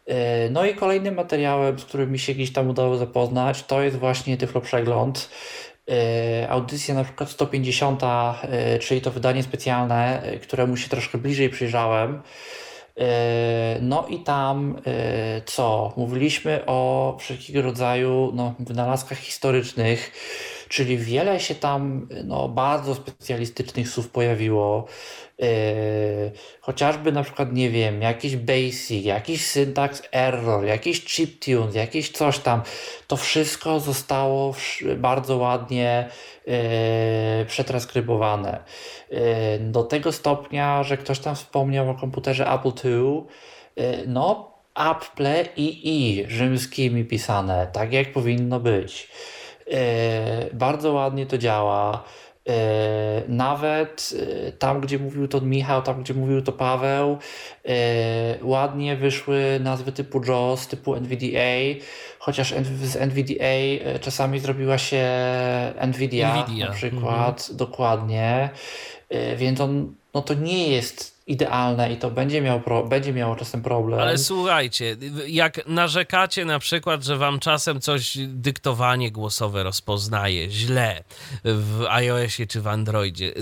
[0.06, 3.98] E, no i kolejnym materiałem, z którym mi się gdzieś tam udało zapoznać, to jest
[3.98, 5.30] właśnie Tyflo Przegląd.
[5.92, 12.22] E, audycja na przykład 150, e, czyli to wydanie specjalne, któremu się troszkę bliżej przyjrzałem.
[13.82, 14.82] No i tam
[15.46, 15.94] co?
[15.98, 20.12] Mówiliśmy o wszelkiego rodzaju no, wynalazkach historycznych,
[20.70, 24.86] czyli wiele się tam no, bardzo specjalistycznych słów pojawiło.
[25.40, 25.48] Yy,
[26.62, 32.62] chociażby na przykład, nie wiem, jakiś basic, jakiś syntax error, jakiś chiptune, jakieś coś tam,
[33.08, 34.56] to wszystko zostało
[34.98, 36.10] bardzo ładnie
[36.48, 36.54] yy,
[37.46, 38.64] przetranskrybowane.
[39.12, 39.20] Yy,
[39.60, 43.24] do tego stopnia, że ktoś tam wspomniał o komputerze Apple II,
[44.08, 45.26] no Apple
[45.58, 49.08] i i rzymskimi pisane, tak jak powinno być.
[50.54, 52.04] Bardzo ładnie to działa.
[52.50, 54.14] E, nawet
[54.48, 57.18] e, tam, gdzie mówił to Michał, tam, gdzie mówił to Paweł,
[57.66, 57.74] e,
[58.42, 61.80] ładnie wyszły nazwy typu JAWS, typu NVDA,
[62.20, 65.06] chociaż z NVDA czasami zrobiła się
[65.88, 66.68] NVIDIA, Nvidia.
[66.68, 67.58] na przykład, mhm.
[67.58, 68.50] dokładnie.
[69.38, 73.62] Więc on, no to nie jest idealne i to będzie, miał pro, będzie miało czasem
[73.62, 74.00] problem.
[74.00, 74.98] Ale słuchajcie,
[75.28, 81.04] jak narzekacie na przykład, że wam czasem coś dyktowanie głosowe rozpoznaje źle
[81.44, 83.34] w iOSie czy w Androidzie,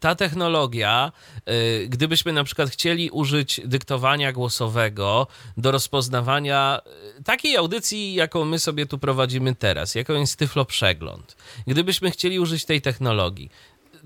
[0.00, 1.12] ta technologia,
[1.48, 6.80] y, gdybyśmy na przykład chcieli użyć dyktowania głosowego do rozpoznawania
[7.18, 11.36] y, takiej audycji, jaką my sobie tu prowadzimy teraz, jaką jest Tyflo Przegląd,
[11.66, 13.50] gdybyśmy chcieli użyć tej technologii,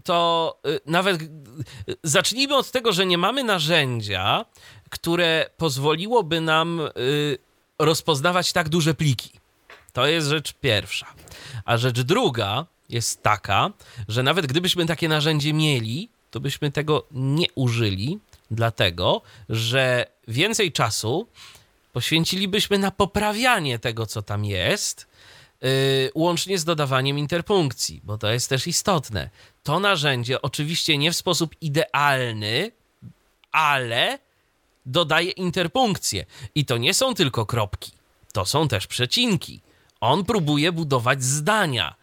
[0.05, 1.29] to y, nawet y,
[2.03, 4.45] zacznijmy od tego, że nie mamy narzędzia,
[4.91, 7.39] które pozwoliłoby nam y,
[7.79, 9.31] rozpoznawać tak duże pliki.
[9.93, 11.07] To jest rzecz pierwsza.
[11.65, 13.71] A rzecz druga jest taka,
[14.09, 18.19] że nawet gdybyśmy takie narzędzie mieli, to byśmy tego nie użyli,
[18.51, 21.27] dlatego że więcej czasu
[21.93, 25.07] poświęcilibyśmy na poprawianie tego, co tam jest,
[26.15, 29.31] łącznie z dodawaniem interpunkcji, bo to jest też istotne
[29.63, 32.71] to narzędzie oczywiście nie w sposób idealny,
[33.53, 34.19] ale
[34.87, 36.27] dodaje interpunkcje.
[36.55, 37.93] I to nie są tylko kropki,
[38.33, 39.61] to są też przecinki.
[40.01, 41.95] On próbuje budować zdania.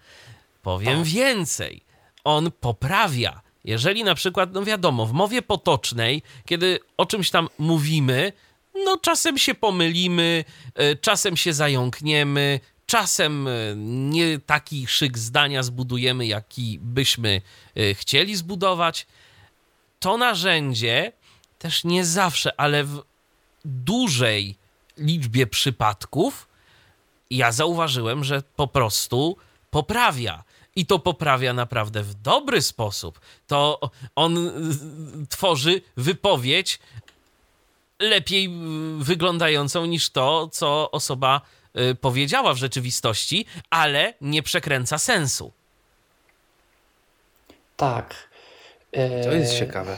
[0.62, 1.82] Powiem więcej,
[2.24, 3.42] on poprawia.
[3.64, 8.34] Jeżeli na przykład, no wiadomo, w mowie potocznej, kiedy o czymś tam mówimy,
[8.86, 10.46] no czasem się pomylimy,
[10.76, 17.42] e, czasem się zająkniemy, Czasem e, nie taki szyk zdania zbudujemy, jaki byśmy
[17.76, 19.08] e, chcieli zbudować.
[20.00, 21.12] To narzędzie
[21.60, 23.04] też nie zawsze, ale w
[23.66, 24.56] dużej
[24.98, 26.48] liczbie przypadków
[27.30, 29.38] ja zauważyłem, że po prostu
[29.72, 30.44] poprawia.
[30.76, 33.20] I to poprawia naprawdę w dobry sposób.
[33.48, 33.80] To
[34.16, 34.52] on e,
[35.30, 36.80] tworzy wypowiedź
[38.00, 38.50] lepiej
[38.98, 41.42] wyglądającą niż to, co osoba
[42.02, 45.52] powiedziała w rzeczywistości, ale nie przekręca sensu.
[47.78, 48.30] Tak.
[49.24, 49.98] To jest e, ciekawe.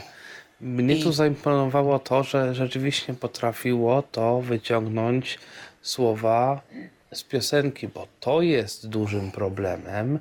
[0.60, 1.02] Mnie I...
[1.02, 5.38] tu zaimponowało to, że rzeczywiście potrafiło to wyciągnąć
[5.82, 6.60] słowa
[7.12, 10.18] z piosenki, bo to jest dużym problemem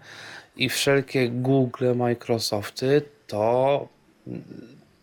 [0.56, 3.88] i wszelkie Google, Microsofty to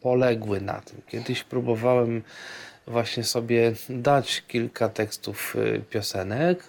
[0.00, 1.02] poległy na tym.
[1.08, 2.22] Kiedyś próbowałem
[2.88, 6.64] właśnie sobie dać kilka tekstów y, piosenek,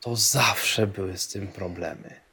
[0.00, 2.26] to zawsze były z tym problemy.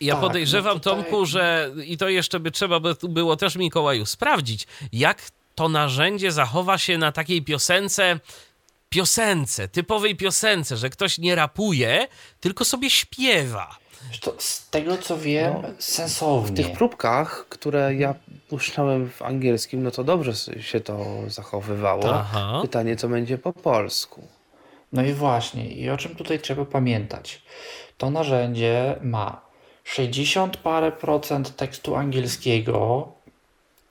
[0.00, 0.96] Ja tak, podejrzewam, no tutaj...
[0.96, 5.22] Tomku, że i to jeszcze by trzeba by było też Mikołaju sprawdzić, jak
[5.54, 8.20] to narzędzie zachowa się na takiej piosence,
[8.88, 12.08] piosence, typowej piosence, że ktoś nie rapuje,
[12.40, 13.78] tylko sobie śpiewa.
[14.20, 16.52] To z tego co wiem, no, sensownie.
[16.52, 18.14] W tych próbkach, które ja
[18.48, 22.14] puszczałem w angielskim, no to dobrze się to zachowywało.
[22.14, 22.58] Aha.
[22.62, 24.22] Pytanie, co będzie po polsku.
[24.92, 27.42] No i właśnie, i o czym tutaj trzeba pamiętać?
[27.98, 29.40] To narzędzie ma
[29.84, 33.08] 60 parę procent tekstu angielskiego,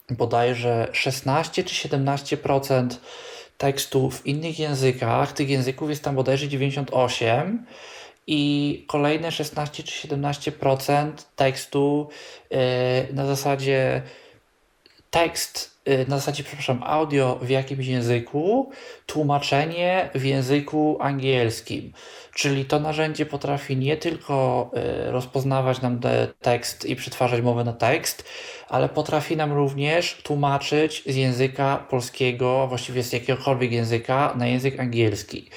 [0.09, 3.01] bodajże 16 czy 17 procent
[3.57, 5.33] tekstu w innych językach.
[5.33, 7.65] Tych języków jest tam bodajże 98
[8.27, 12.09] i kolejne 16 czy 17% tekstu
[12.51, 12.57] yy,
[13.13, 14.01] na zasadzie
[15.09, 18.71] tekst, yy, na zasadzie, przepraszam, audio w jakimś języku,
[19.05, 21.93] tłumaczenie w języku angielskim.
[22.33, 25.99] Czyli to narzędzie potrafi nie tylko yy, rozpoznawać nam
[26.41, 28.25] tekst i przetwarzać mowę na tekst,
[28.69, 35.49] ale potrafi nam również tłumaczyć z języka polskiego, właściwie z jakiegokolwiek języka, na język angielski.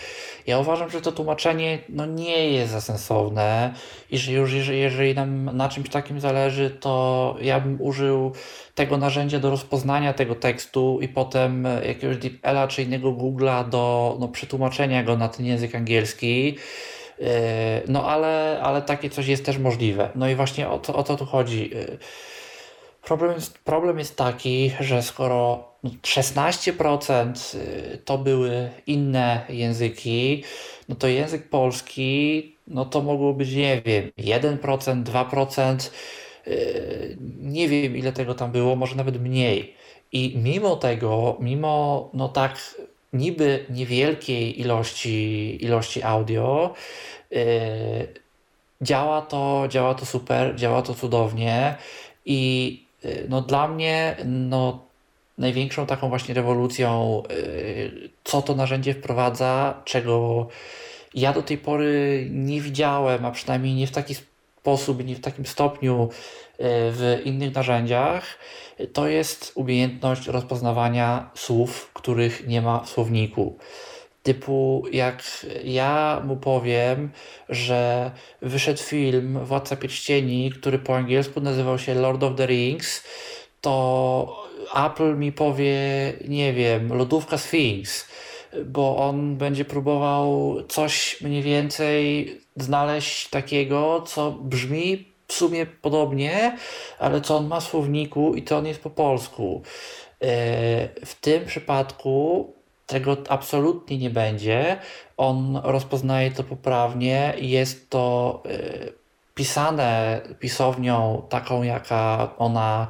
[0.47, 3.75] Ja uważam, że to tłumaczenie no, nie jest za sensowne
[4.11, 8.33] i że już jeżeli, jeżeli nam na czymś takim zależy, to ja bym użył
[8.75, 14.29] tego narzędzia do rozpoznania tego tekstu i potem jakiegoś DeepL'a czy innego Google'a do no,
[14.29, 16.57] przetłumaczenia go na ten język angielski.
[17.19, 17.27] Yy,
[17.89, 20.11] no ale, ale takie coś jest też możliwe.
[20.15, 21.71] No i właśnie o to, o to tu chodzi.
[21.71, 21.99] Yy,
[23.03, 30.45] problem jest, problem jest taki, że skoro 16% y, to były inne języki,
[30.89, 35.91] no to język polski, no to mogło być, nie wiem, 1%, 2%,
[36.47, 39.75] y, nie wiem ile tego tam było, może nawet mniej.
[40.13, 42.77] I mimo tego, mimo no tak
[43.13, 46.75] niby niewielkiej ilości, ilości audio,
[47.31, 47.41] yy,
[48.83, 51.77] działa to, działa to super, działa to cudownie.
[52.25, 54.90] I yy, no dla mnie no,
[55.41, 60.49] największą taką właśnie rewolucją, yy, co to narzędzie wprowadza, czego
[61.15, 64.15] ja do tej pory nie widziałem, a przynajmniej nie w taki
[64.61, 66.09] sposób, nie w takim stopniu
[66.63, 68.39] w innych narzędziach,
[68.93, 73.59] to jest umiejętność rozpoznawania słów, których nie ma w słowniku.
[74.23, 77.11] Typu, jak ja mu powiem,
[77.49, 78.11] że
[78.43, 83.05] wyszedł film Władca Pierścieni, który po angielsku nazywał się Lord of the Rings,
[83.61, 84.40] to
[84.75, 85.77] Apple mi powie,
[86.29, 88.09] nie wiem, lodówka Sphinx,
[88.65, 96.57] bo on będzie próbował coś mniej więcej znaleźć takiego, co brzmi w sumie podobnie,
[96.99, 99.63] ale co on ma w słowniku i to on jest po polsku.
[100.23, 102.53] E, w tym przypadku
[102.87, 104.79] tego absolutnie nie będzie.
[105.17, 109.00] On rozpoznaje to poprawnie jest to e,
[109.41, 112.89] pisane pisownią taką, jaka ona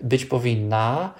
[0.00, 1.14] być powinna.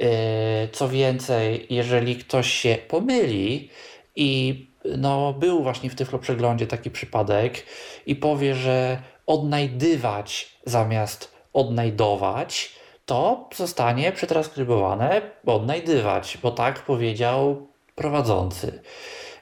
[0.00, 3.70] E, co więcej, jeżeli ktoś się pomyli
[4.16, 7.66] i no, był właśnie w Tyflo przeglądzie taki przypadek
[8.06, 12.72] i powie, że odnajdywać zamiast odnajdować,
[13.06, 18.82] to zostanie przetranskrybowane odnajdywać, bo tak powiedział prowadzący.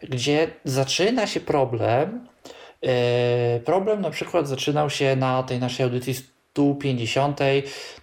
[0.02, 2.28] Gdzie zaczyna się problem,
[3.64, 7.40] problem na przykład zaczynał się na tej naszej audycji 150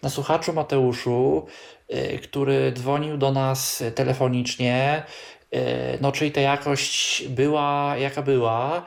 [0.01, 1.45] na słuchaczu Mateuszu,
[1.89, 5.03] yy, który dzwonił do nas telefonicznie,
[5.51, 5.59] yy,
[6.01, 8.85] no czyli ta jakość była jaka była,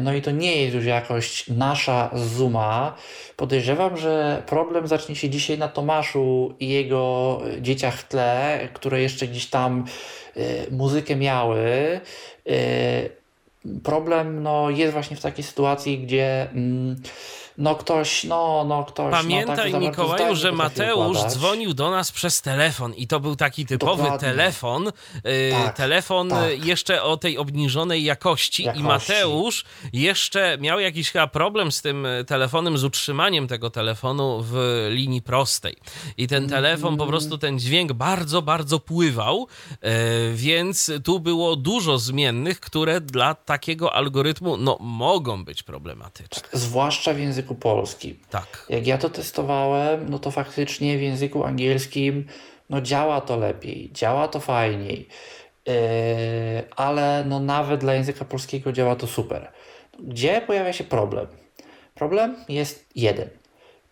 [0.00, 2.94] no i to nie jest już jakość nasza z Zooma.
[3.36, 9.26] Podejrzewam, że problem zacznie się dzisiaj na Tomaszu i jego dzieciach w tle, które jeszcze
[9.26, 9.84] gdzieś tam
[10.70, 12.00] muzykę miały.
[13.82, 16.50] Problem no, jest właśnie w takiej sytuacji, gdzie.
[16.50, 16.96] Mm,
[17.58, 19.12] no ktoś, no, no ktoś.
[19.12, 23.66] Pamiętaj, no, tak Mikołaju, że Mateusz dzwonił do nas przez telefon i to był taki
[23.66, 24.28] typowy Dokładnie.
[24.28, 24.88] telefon.
[24.88, 24.92] Y,
[25.52, 26.64] tak, telefon tak.
[26.66, 32.06] jeszcze o tej obniżonej jakości, jakości, i Mateusz jeszcze miał jakiś chyba problem z tym
[32.06, 35.76] y, telefonem, z utrzymaniem tego telefonu w linii prostej.
[36.16, 36.98] I ten telefon mm.
[36.98, 39.78] po prostu ten dźwięk bardzo, bardzo pływał, y,
[40.34, 46.48] więc tu było dużo zmiennych, które dla takiego algorytmu no, mogą być problematyczne.
[46.52, 48.18] Zwłaszcza w języku języku polskim.
[48.30, 48.66] Tak.
[48.68, 52.26] Jak ja to testowałem, no to faktycznie w języku angielskim
[52.70, 55.08] no działa to lepiej, działa to fajniej,
[55.66, 55.74] yy,
[56.76, 59.52] ale no nawet dla języka polskiego działa to super.
[59.98, 61.26] Gdzie pojawia się problem?
[61.94, 63.28] Problem jest jeden.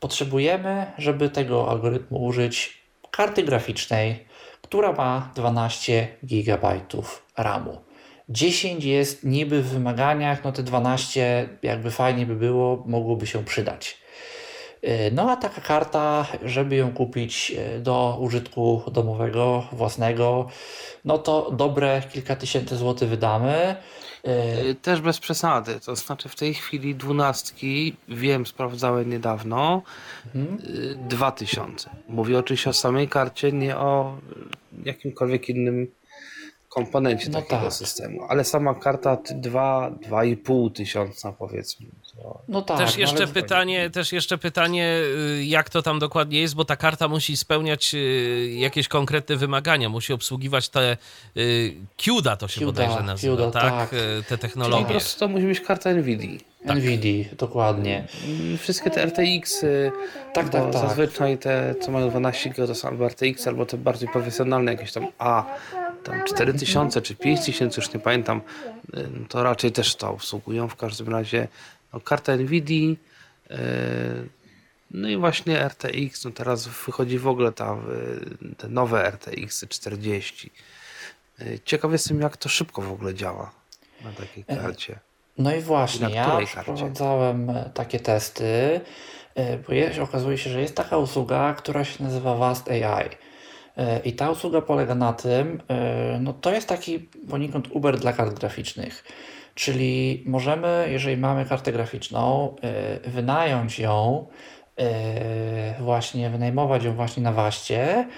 [0.01, 4.24] Potrzebujemy, żeby tego algorytmu użyć, karty graficznej,
[4.62, 6.81] która ma 12 GB
[7.37, 7.79] RAMu.
[8.28, 14.03] 10 jest niby w wymaganiach, no te 12 jakby fajnie by było, mogłoby się przydać.
[14.82, 20.49] E, no a taka karta, żeby ją kupić e, do użytku domowego, własnego,
[21.05, 23.77] no to dobre kilka tysięcy złotych wydamy.
[24.23, 29.82] E, też bez przesady, to znaczy w tej chwili dwunastki, wiem, sprawdzałem niedawno,
[30.35, 30.59] mhm.
[31.09, 31.90] 2000.
[32.09, 34.19] Mówię oczywiście o samej karcie, nie o
[34.85, 35.89] jakimkolwiek innym
[36.74, 37.73] komponencie no takiego tak.
[37.73, 38.23] systemu.
[38.28, 41.86] Ale sama karta 2, 2,5 tysiąca powiedzmy.
[42.15, 42.43] To...
[42.49, 42.78] No tak.
[42.78, 45.01] Też jeszcze, pytanie, też jeszcze pytanie,
[45.39, 49.89] y, jak to tam dokładnie jest, bo ta karta musi spełniać y, jakieś konkretne wymagania,
[49.89, 50.97] musi obsługiwać te
[51.36, 53.90] y, CUDA to się CUDA, bodajże nazywa, CUDA, tak?
[53.90, 53.90] tak?
[54.28, 54.77] Te technologie.
[54.77, 56.39] Czyli po prostu to musi być karta NVIDIA.
[56.66, 56.77] Tak.
[56.77, 58.05] NVIDIA, dokładnie.
[58.27, 59.93] I wszystkie te RTX, y,
[60.32, 60.73] tak, tak, tak.
[60.73, 64.93] zazwyczaj te, co mają 12 GB, to są albo RTX, albo te bardziej profesjonalne, jakieś
[64.93, 65.44] tam A,
[66.05, 68.41] tam 4000 czy 5000, już nie pamiętam,
[68.97, 70.69] y, to raczej też to obsługują.
[70.69, 71.49] W każdym razie
[71.93, 73.57] no, karta NVIDIA, y,
[74.91, 77.77] no i właśnie RTX, no teraz wychodzi w ogóle ta,
[78.59, 80.51] te nowe RTX 40.
[81.65, 83.51] Ciekaw jestem, jak to szybko w ogóle działa
[84.05, 84.99] na takiej e, karcie.
[85.39, 88.81] No i właśnie, ja przeprowadzałem e, takie testy,
[89.35, 93.09] e, bo jest, okazuje się, że jest taka usługa, która się nazywa Vast AI.
[93.77, 95.62] E, I ta usługa polega na tym,
[96.20, 96.99] no to jest taki
[97.31, 99.05] poniekąd Uber dla kart graficznych.
[99.55, 102.57] Czyli możemy, jeżeli mamy kartę graficzną,
[103.05, 104.27] wynająć ją
[105.81, 108.09] właśnie wynajmować ją właśnie na waście,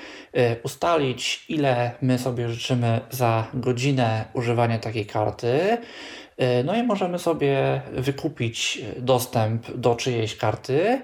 [0.62, 5.78] ustalić ile my sobie życzymy za godzinę używania takiej karty,
[6.64, 11.02] no i możemy sobie wykupić dostęp do czyjejś karty,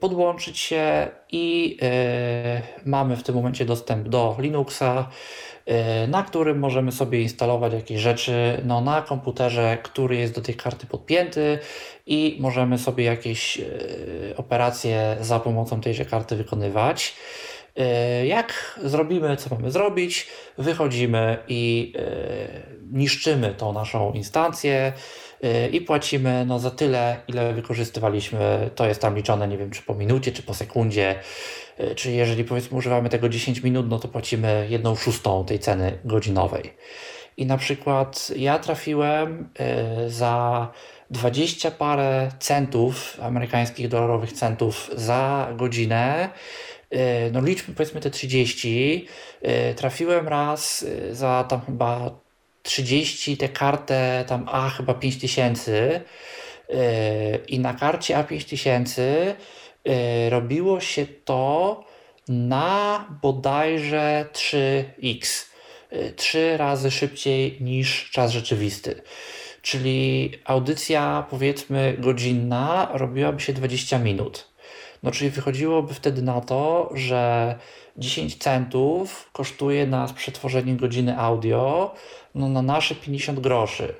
[0.00, 1.78] podłączyć się i
[2.84, 5.08] mamy w tym momencie dostęp do Linuxa,
[5.68, 10.54] Y, na którym możemy sobie instalować jakieś rzeczy no, na komputerze, który jest do tej
[10.54, 11.58] karty podpięty
[12.06, 17.14] i możemy sobie jakieś y, operacje za pomocą tejże karty wykonywać.
[18.24, 20.26] Jak zrobimy, co mamy zrobić,
[20.58, 21.92] wychodzimy i
[22.92, 24.92] niszczymy tą naszą instancję
[25.72, 28.70] i płacimy no, za tyle, ile wykorzystywaliśmy.
[28.74, 31.14] To jest tam liczone, nie wiem, czy po minucie, czy po sekundzie.
[31.78, 35.98] E, czyli jeżeli powiedzmy używamy tego 10 minut, no to płacimy jedną szóstą tej ceny
[36.04, 36.74] godzinowej.
[37.36, 40.68] I na przykład ja trafiłem e, za
[41.10, 46.28] 20 parę centów, amerykańskich dolarowych centów za godzinę.
[47.32, 49.06] No liczmy powiedzmy te 30.
[49.76, 52.10] Trafiłem raz za tam chyba
[52.62, 56.00] 30 tę kartę tam A chyba 5000
[57.48, 59.02] i na karcie A5000
[59.84, 61.84] E, robiło się to
[62.28, 65.46] na bodajże 3x.
[66.16, 69.02] 3 e, razy szybciej niż czas rzeczywisty.
[69.62, 74.48] Czyli audycja, powiedzmy, godzinna robiłaby się 20 minut.
[75.02, 77.54] No, czyli wychodziłoby wtedy na to, że
[77.96, 81.94] 10 centów kosztuje nas przetworzenie godziny audio
[82.34, 83.94] no, na nasze 50 groszy.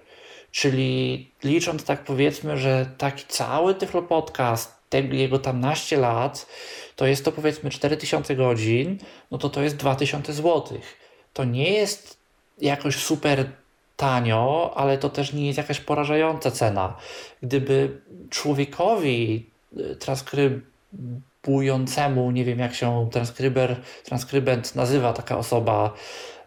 [0.51, 6.47] Czyli licząc tak powiedzmy, że taki cały Tyflo Podcast tego, jego tam naście lat,
[6.97, 8.99] to jest to powiedzmy 4000 godzin,
[9.31, 10.79] no to to jest 2000 zł.
[11.33, 12.19] To nie jest
[12.59, 13.47] jakoś super
[13.97, 16.97] tanio, ale to też nie jest jakaś porażająca cena.
[17.43, 18.01] Gdyby
[18.31, 19.47] człowiekowi
[19.79, 25.95] y, transkrybującemu, nie wiem jak się transkryber, transkrybent nazywa taka osoba,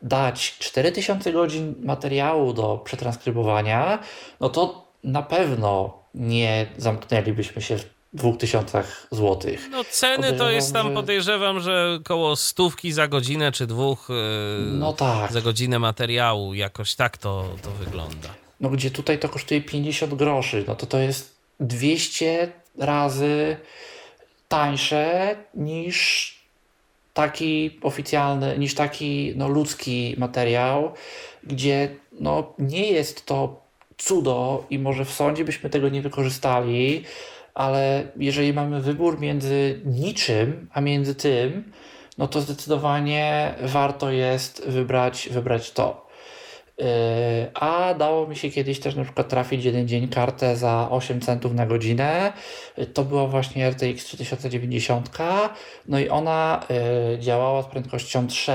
[0.06, 4.00] dać 4000 godzin materiału do przetranskrybowania,
[4.40, 9.68] no to na pewno nie zamknęlibyśmy się w 2000 złotych.
[9.72, 10.94] No ceny to jest tam, że...
[10.94, 14.16] podejrzewam, że koło stówki za godzinę czy dwóch yy,
[14.72, 15.32] no tak.
[15.32, 16.54] za godzinę materiału.
[16.54, 18.30] Jakoś tak to, to wygląda.
[18.60, 23.58] No gdzie tutaj to kosztuje 50 groszy, no to to jest 200 razy
[24.48, 26.36] tańsze niż
[27.16, 30.92] taki oficjalny, niż taki no, ludzki materiał,
[31.44, 33.62] gdzie no, nie jest to
[33.98, 37.04] cudo i może w sądzie byśmy tego nie wykorzystali,
[37.54, 41.72] ale jeżeli mamy wybór między niczym, a między tym,
[42.18, 46.05] no to zdecydowanie warto jest wybrać, wybrać to.
[46.78, 46.86] Yy,
[47.54, 51.54] a dało mi się kiedyś też na przykład trafić jeden dzień kartę za 8 centów
[51.54, 52.34] na godzinę.
[52.94, 55.10] To była właśnie RTX 3090.
[55.88, 56.64] No i ona
[57.12, 58.52] yy, działała z prędkością 3,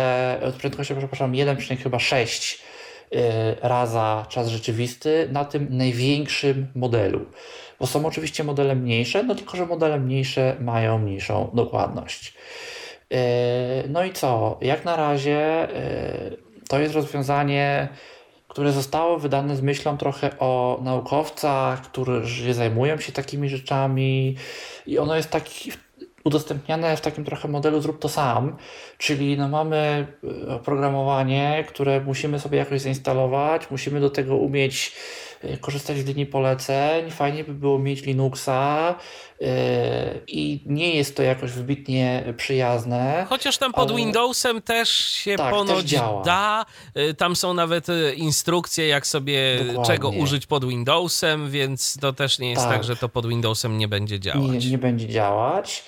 [0.53, 2.59] z prędkością, przepraszam, 1,6
[3.11, 3.21] yy,
[3.63, 7.27] raza czas rzeczywisty na tym największym modelu
[7.81, 12.35] bo są oczywiście modele mniejsze, no tylko że modele mniejsze mają mniejszą dokładność.
[13.89, 14.59] No i co?
[14.61, 15.69] Jak na razie
[16.71, 17.89] to jest rozwiązanie,
[18.49, 24.37] które zostało wydane z myślą trochę o naukowcach, którzy zajmują się takimi rzeczami
[24.87, 25.73] i ono jest taki
[26.25, 28.57] udostępniane w takim trochę modelu zrób to sam,
[28.99, 30.07] czyli no mamy
[30.47, 34.93] e, oprogramowanie, które musimy sobie jakoś zainstalować, musimy do tego umieć
[35.61, 37.11] korzystać z linii poleceń.
[37.11, 38.95] Fajnie by było mieć Linuxa
[39.41, 39.47] y,
[40.27, 43.27] i nie jest to jakoś wybitnie przyjazne.
[43.29, 43.99] Chociaż tam pod ale...
[43.99, 46.67] Windowsem też się tak, ponoć też da.
[46.97, 47.87] Y, tam są nawet
[48.17, 49.85] instrukcje, jak sobie Dokładnie.
[49.85, 53.79] czego użyć pod Windowsem, więc to też nie jest tak, tak że to pod Windowsem
[53.79, 54.65] nie będzie działać.
[54.65, 55.85] Nie, nie będzie działać.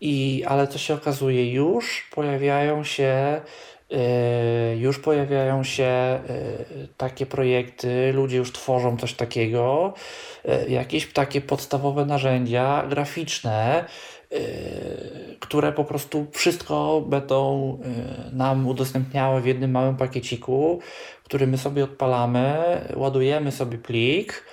[0.00, 3.40] I, ale co się okazuje, już pojawiają się
[3.75, 3.75] Y,
[4.76, 9.94] już pojawiają się y, takie projekty, ludzie już tworzą coś takiego,
[10.44, 13.84] y, jakieś takie podstawowe narzędzia graficzne,
[15.40, 17.78] które po prostu wszystko będą
[18.32, 20.80] nam udostępniały w jednym małym pakieciku,
[21.24, 22.56] który my sobie odpalamy,
[22.96, 24.44] ładujemy sobie plik.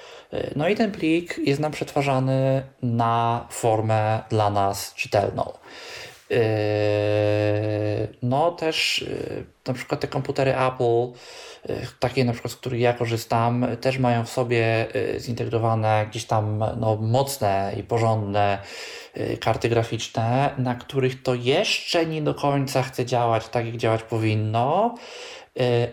[0.55, 5.53] No i ten plik jest nam przetwarzany na formę dla nas czytelną.
[6.33, 11.07] Yy, no też yy, na przykład te komputery Apple,
[11.69, 14.87] yy, takie na przykład, z których ja korzystam, też mają w sobie
[15.17, 18.57] zintegrowane jakieś tam no, mocne i porządne
[19.39, 24.95] karty graficzne, na których to jeszcze nie do końca chce działać tak, jak działać powinno,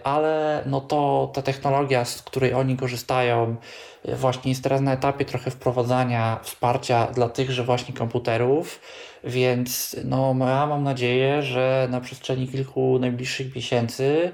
[0.05, 3.57] ale no to ta technologia, z której oni korzystają,
[4.05, 8.81] właśnie jest teraz na etapie trochę wprowadzania wsparcia dla tychże właśnie komputerów,
[9.25, 14.33] więc no, ja mam nadzieję, że na przestrzeni kilku najbliższych miesięcy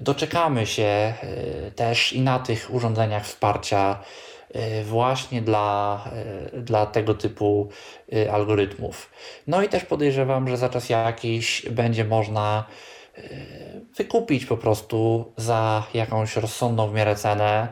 [0.00, 1.14] doczekamy się e,
[1.70, 3.98] też i na tych urządzeniach wsparcia
[4.52, 6.04] e, właśnie dla,
[6.52, 7.68] e, dla tego typu
[8.32, 9.10] algorytmów.
[9.46, 12.64] No i też podejrzewam, że za czas jakiś będzie można
[13.96, 17.68] wykupić po prostu za jakąś rozsądną w miarę cenę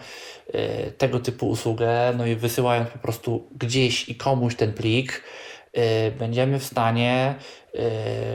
[0.98, 5.22] tego typu usługę, no i wysyłając po prostu gdzieś i komuś ten plik,
[6.18, 7.34] będziemy w stanie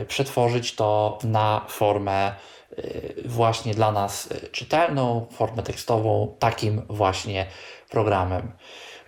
[0.08, 2.34] przetworzyć to na formę
[2.78, 7.46] Y, właśnie dla nas y, czytelną, formę tekstową, takim właśnie
[7.90, 8.52] programem.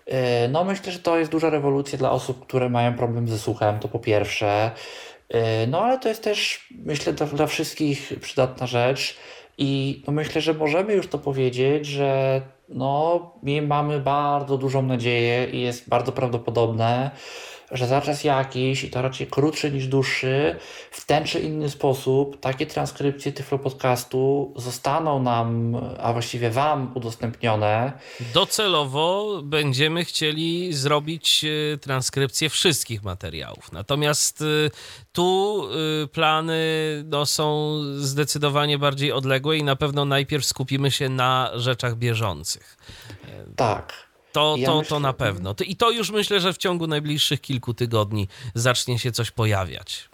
[0.09, 0.13] Y,
[0.49, 3.89] no myślę, że to jest duża rewolucja dla osób, które mają problem ze słuchem, to
[3.89, 4.71] po pierwsze.
[5.69, 9.17] No ale to jest też, myślę, dla, dla wszystkich przydatna rzecz
[9.59, 15.51] i no myślę, że możemy już to powiedzieć, że no, my mamy bardzo dużą nadzieję
[15.51, 17.11] i jest bardzo prawdopodobne,
[17.73, 20.57] że za czas jakiś, i to raczej krótszy niż dłuższy,
[20.91, 27.93] w ten czy inny sposób takie transkrypcje Tyflo Podcastu zostaną nam, a właściwie Wam udostępnione.
[28.35, 33.73] Docelowo będziemy chcieli zrobić e, transkrypcję wszystkich materiałów.
[33.73, 34.45] Natomiast e,
[35.13, 35.63] tu
[36.05, 36.61] e, plany
[37.07, 42.77] no, są zdecydowanie bardziej odległe i na pewno najpierw skupimy się na rzeczach bieżących.
[43.57, 44.10] Tak.
[44.33, 45.55] To, ja to, myślę, to na pewno.
[45.67, 50.09] I to już myślę, że w ciągu najbliższych kilku tygodni zacznie się coś pojawiać.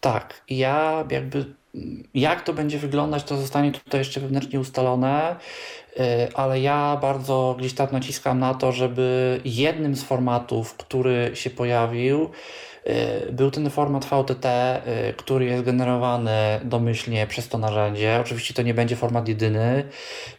[0.00, 1.44] Tak, ja jakby
[2.14, 5.36] jak to będzie wyglądać, to zostanie tutaj jeszcze wewnętrznie ustalone,
[5.96, 6.00] y,
[6.34, 12.30] ale ja bardzo gdzieś tam naciskam na to, żeby jednym z formatów, który się pojawił,
[13.32, 14.46] był ten format VTT,
[15.10, 18.18] y, który jest generowany domyślnie przez to narzędzie.
[18.20, 19.88] Oczywiście to nie będzie format jedyny,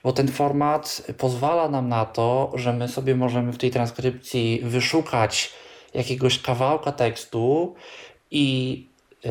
[0.03, 5.53] bo ten format pozwala nam na to, że my sobie możemy w tej transkrypcji wyszukać
[5.93, 7.75] jakiegoś kawałka tekstu
[8.31, 8.85] i
[9.23, 9.29] yy,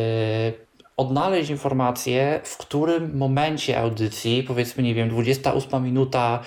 [0.98, 6.42] odnaleźć informację, w którym momencie audycji, powiedzmy, nie wiem, 28 minuta,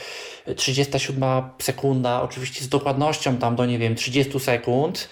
[0.56, 1.24] 37
[1.60, 5.10] sekunda, oczywiście z dokładnością tam do, nie wiem, 30 sekund,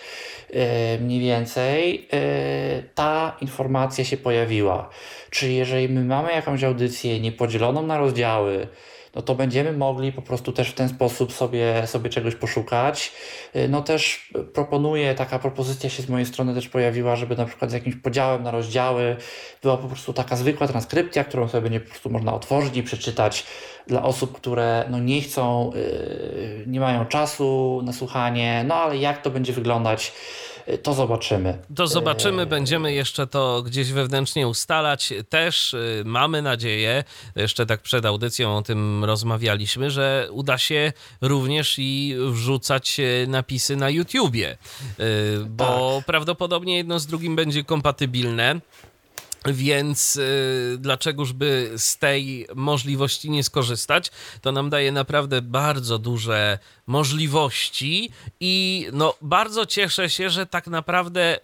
[1.02, 4.90] mniej więcej e, ta informacja się pojawiła.
[5.30, 8.68] Czyli jeżeli my mamy jakąś audycję niepodzieloną na rozdziały,
[9.16, 13.12] no to będziemy mogli po prostu też w ten sposób sobie, sobie czegoś poszukać.
[13.54, 17.72] E, no też proponuję, taka propozycja się z mojej strony też pojawiła, żeby na przykład
[17.72, 19.16] z jakimś podziałem na rozdziały
[19.62, 23.46] była po prostu taka zwykła transkrypcja, którą sobie będzie po prostu można otworzyć i przeczytać
[23.90, 29.22] dla osób, które no nie chcą, yy, nie mają czasu na słuchanie, no ale jak
[29.22, 30.14] to będzie wyglądać,
[30.68, 31.58] yy, to zobaczymy.
[31.76, 35.14] To zobaczymy, będziemy jeszcze to gdzieś wewnętrznie ustalać.
[35.30, 37.04] Też yy, mamy nadzieję,
[37.36, 42.98] jeszcze tak przed audycją o tym rozmawialiśmy, że uda się również i wrzucać
[43.28, 44.58] napisy na YouTubie,
[45.48, 46.06] bo tak.
[46.06, 48.62] prawdopodobnie jedno z drugim będzie kompatybilne.
[49.46, 54.12] Więc y, dlaczegoż by z tej możliwości nie skorzystać?
[54.42, 61.40] To nam daje naprawdę bardzo duże możliwości i no bardzo cieszę się, że tak naprawdę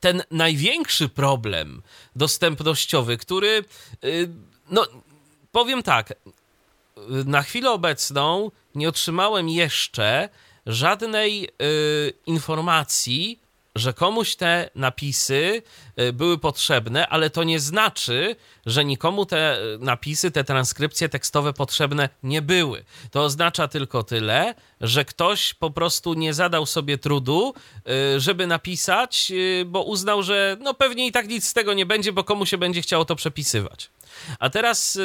[0.00, 1.82] ten największy problem
[2.16, 3.64] dostępnościowy, który
[4.04, 4.28] y,
[4.70, 4.86] no
[5.52, 6.14] powiem tak,
[7.26, 10.28] na chwilę obecną nie otrzymałem jeszcze
[10.66, 13.39] żadnej y, informacji
[13.74, 15.62] że komuś te napisy
[16.00, 18.36] y, były potrzebne, ale to nie znaczy,
[18.66, 22.84] że nikomu te napisy, te transkrypcje tekstowe potrzebne nie były.
[23.10, 27.54] To oznacza tylko tyle, że ktoś po prostu nie zadał sobie trudu,
[28.16, 31.86] y, żeby napisać, y, bo uznał, że no pewnie i tak nic z tego nie
[31.86, 33.90] będzie, bo komu się będzie chciało to przepisywać.
[34.38, 34.98] A teraz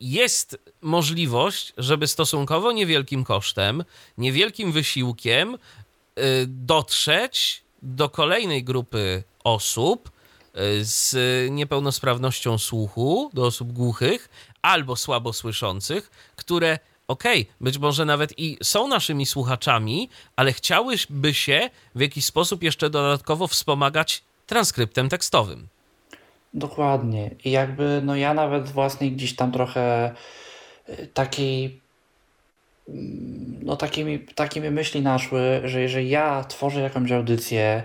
[0.00, 3.84] jest możliwość, żeby stosunkowo niewielkim kosztem,
[4.18, 5.58] niewielkim wysiłkiem
[6.46, 10.10] dotrzeć do kolejnej grupy osób
[10.54, 11.16] e, z
[11.50, 14.28] niepełnosprawnością słuchu, do osób głuchych
[14.62, 16.78] albo słabo słyszących, które
[17.08, 22.62] okej, okay, być może nawet i są naszymi słuchaczami, ale chciałyby się w jakiś sposób
[22.62, 25.68] jeszcze dodatkowo wspomagać transkryptem tekstowym.
[26.54, 27.30] Dokładnie.
[27.44, 30.14] I jakby, no ja nawet własnej gdzieś tam trochę
[30.86, 31.80] e, takiej
[33.62, 37.82] no takimi, takimi myśli naszły, że jeżeli ja tworzę jakąś audycję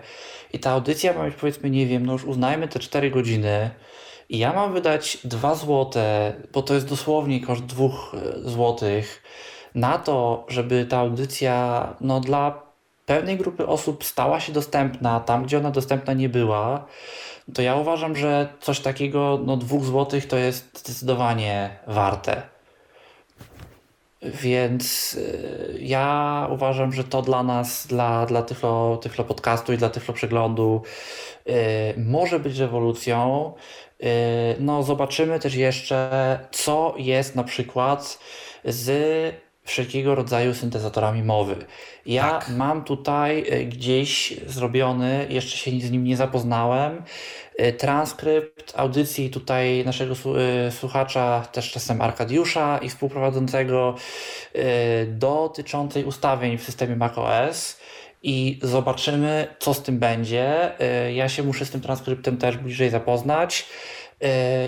[0.54, 3.70] i ta audycja ma być powiedzmy, nie wiem, no już uznajmy te 4 godziny
[4.30, 7.90] i ja mam wydać 2 złote, bo to jest dosłownie koszt 2 e,
[8.50, 9.24] złotych
[9.76, 12.62] na to, żeby ta audycja no dla
[13.06, 16.86] pewnej grupy osób stała się dostępna tam, gdzie ona dostępna nie była,
[17.54, 22.53] to ja uważam, że coś takiego, no 2 złotych to jest zdecydowanie warte.
[24.24, 29.90] Więc y, ja uważam, że to dla nas, dla, dla Tyflo, Tyflo Podcastu i dla
[29.90, 30.82] Tyflo Przeglądu
[31.48, 31.54] y,
[31.98, 33.54] może być rewolucją.
[34.04, 34.06] Y,
[34.60, 38.20] no, zobaczymy też jeszcze, co jest na przykład
[38.66, 41.56] z wszelkiego rodzaju syntezatorami mowy.
[42.06, 42.50] Ja tak.
[42.50, 47.04] mam tutaj gdzieś zrobiony, jeszcze się z nim nie zapoznałem,
[47.78, 50.14] transkrypt audycji tutaj naszego
[50.68, 53.96] y, słuchacza, też czasem Arkadiusza i współprowadzącego
[54.56, 54.60] y,
[55.10, 57.78] dotyczącej ustawień w systemie macOS
[58.24, 60.72] i zobaczymy, co z tym będzie.
[61.14, 63.66] Ja się muszę z tym transkryptem też bliżej zapoznać,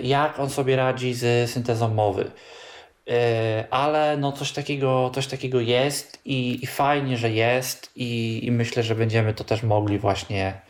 [0.03, 2.31] jak on sobie radzi z syntezą mowy.
[3.69, 8.83] Ale no coś takiego, coś takiego jest i, i fajnie, że jest i, i myślę,
[8.83, 10.61] że będziemy to też mogli właśnie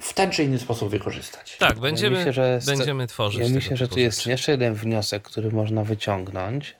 [0.00, 1.56] w ten czy inny sposób wykorzystać.
[1.58, 3.48] Tak, będziemy, ja myślę, że będziemy tworzyć.
[3.48, 6.76] Ja myślę, że tu jest jeszcze jeden wniosek, który można wyciągnąć.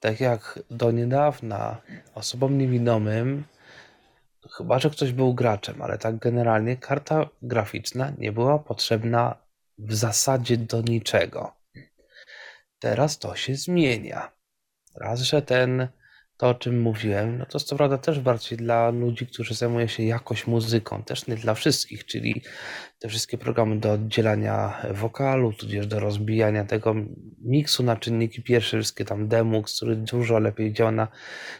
[0.00, 1.76] Tak jak do niedawna
[2.14, 3.44] osobom niewidomym,
[4.56, 9.36] chyba że ktoś był graczem, ale tak generalnie karta graficzna nie była potrzebna
[9.78, 11.52] w zasadzie do niczego.
[12.78, 14.32] Teraz to się zmienia.
[14.94, 15.88] Raz, że ten
[16.36, 20.02] to, o czym mówiłem, no to to prawda też bardziej dla ludzi, którzy zajmują się
[20.02, 22.42] jakoś muzyką, też nie dla wszystkich, czyli
[22.98, 26.94] te wszystkie programy do oddzielania wokalu, tudzież do rozbijania tego
[27.44, 31.08] miksu na czynniki pierwsze, wszystkie tam demux, który dużo lepiej działa na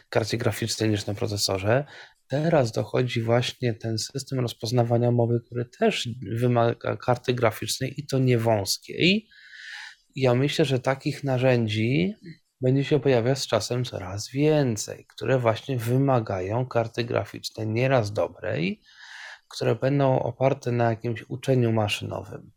[0.09, 1.85] karcie graficznej niż na procesorze.
[2.27, 8.37] Teraz dochodzi właśnie ten system rozpoznawania mowy, który też wymaga karty graficznej i to nie
[8.37, 9.27] wąskiej.
[10.15, 12.13] Ja myślę, że takich narzędzi
[12.61, 18.81] będzie się pojawiać z czasem coraz więcej, które właśnie wymagają karty graficznej nieraz dobrej,
[19.47, 22.51] które będą oparte na jakimś uczeniu maszynowym,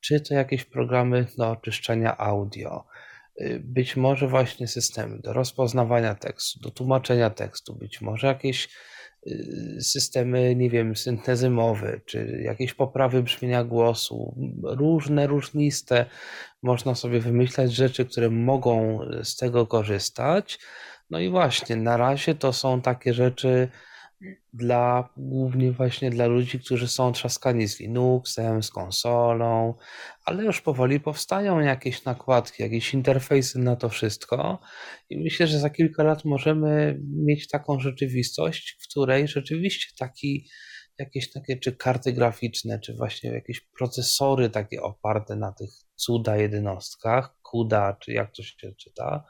[0.00, 2.86] czy to jakieś programy do oczyszczania audio,
[3.40, 8.68] y, być może właśnie systemy do rozpoznawania tekstu, do tłumaczenia tekstu, być może jakieś
[9.80, 16.06] systemy, nie wiem, syntezy mowy, czy jakieś poprawy brzmienia głosu, różne, różniste
[16.62, 20.58] można sobie wymyślać rzeczy, które mogą z tego korzystać.
[21.10, 23.68] No i właśnie, na razie to są takie rzeczy
[24.52, 29.74] dla głównie właśnie dla ludzi, którzy są trzaskani z Linuxem, z konsolą,
[30.24, 34.60] ale już powoli powstają jakieś nakładki, jakieś interfejsy na to wszystko.
[35.10, 40.48] I myślę, że za kilka lat możemy mieć taką rzeczywistość, w której rzeczywiście taki
[40.98, 47.36] jakieś takie, czy karty graficzne, czy właśnie jakieś procesory takie oparte na tych cuda jednostkach,
[47.50, 49.24] CUDA, czy jak to się czyta,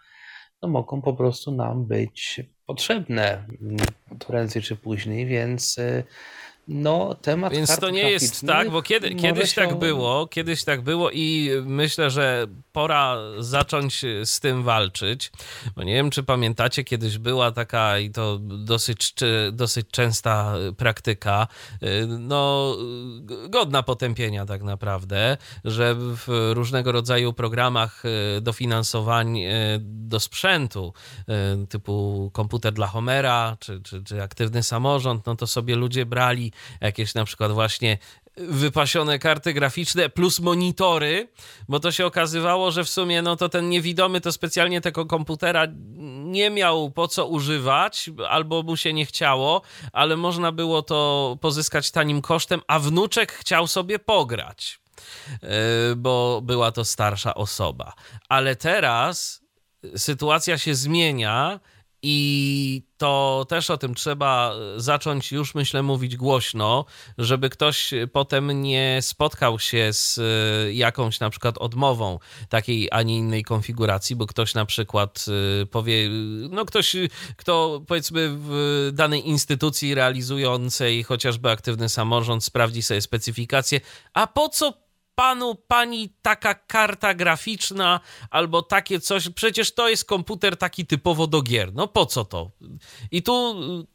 [0.67, 3.47] mogą po prostu nam być potrzebne
[4.27, 6.05] prędzej czy później, więc y,
[6.69, 9.61] no, temat Więc to nie jest tak, bo kiedy, kiedyś się...
[9.61, 15.33] tak było, kiedyś tak było i myślę, że pora zacząć z tym walczyć.
[15.77, 19.15] Bo nie wiem, czy pamiętacie, kiedyś była taka i to dosyć,
[19.53, 21.47] dosyć częsta praktyka,
[22.19, 22.75] no
[23.49, 28.03] godna potępienia tak naprawdę, że w różnego rodzaju programach
[28.41, 29.41] dofinansowań
[29.81, 30.93] do sprzętu,
[31.69, 37.15] typu komputer dla Homera, czy, czy, czy aktywny samorząd, no to sobie ludzie brali jakieś
[37.15, 37.99] na przykład właśnie
[38.37, 41.29] wypasione karty graficzne plus monitory,
[41.69, 45.67] bo to się okazywało, że w sumie no to ten niewidomy to specjalnie tego komputera
[46.25, 49.63] nie miał po co używać, albo mu się nie chciało,
[49.93, 54.81] ale można było to pozyskać tanim kosztem, a wnuczek chciał sobie pograć,
[55.43, 55.49] e,
[55.97, 57.93] bo była to starsza osoba.
[58.29, 59.43] Ale teraz
[59.97, 61.61] sytuacja się zmienia
[62.09, 66.85] i to też o tym trzeba zacząć już, myślę, mówić głośno,
[67.19, 72.19] żeby ktoś potem nie spotkał się z e, jakąś na przykład odmową
[72.49, 75.25] takiej, a nie innej konfiguracji, bo ktoś na przykład
[75.63, 76.09] e, powie,
[76.51, 76.97] no ktoś,
[77.37, 83.81] kto powiedzmy w danej instytucji realizującej chociażby aktywny samorząd sprawdzi sobie specyfikację,
[84.15, 84.86] a po co
[85.17, 89.29] panu, pani taka karta graficzna albo takie coś.
[89.29, 91.75] Przecież to jest komputer taki typowo do gier.
[91.75, 92.51] No po co to?
[93.11, 93.87] I tu y,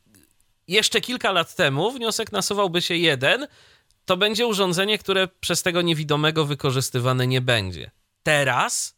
[0.68, 3.48] jeszcze kilka lat temu wniosek nasuwałby się jeden.
[4.06, 7.92] To będzie urządzenie, które przez tego niewidomego wykorzystywane nie będzie.
[8.24, 8.96] Teraz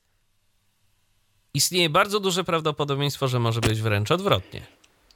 [1.54, 4.62] istnieje bardzo duże prawdopodobieństwo, że może być wręcz odwrotnie.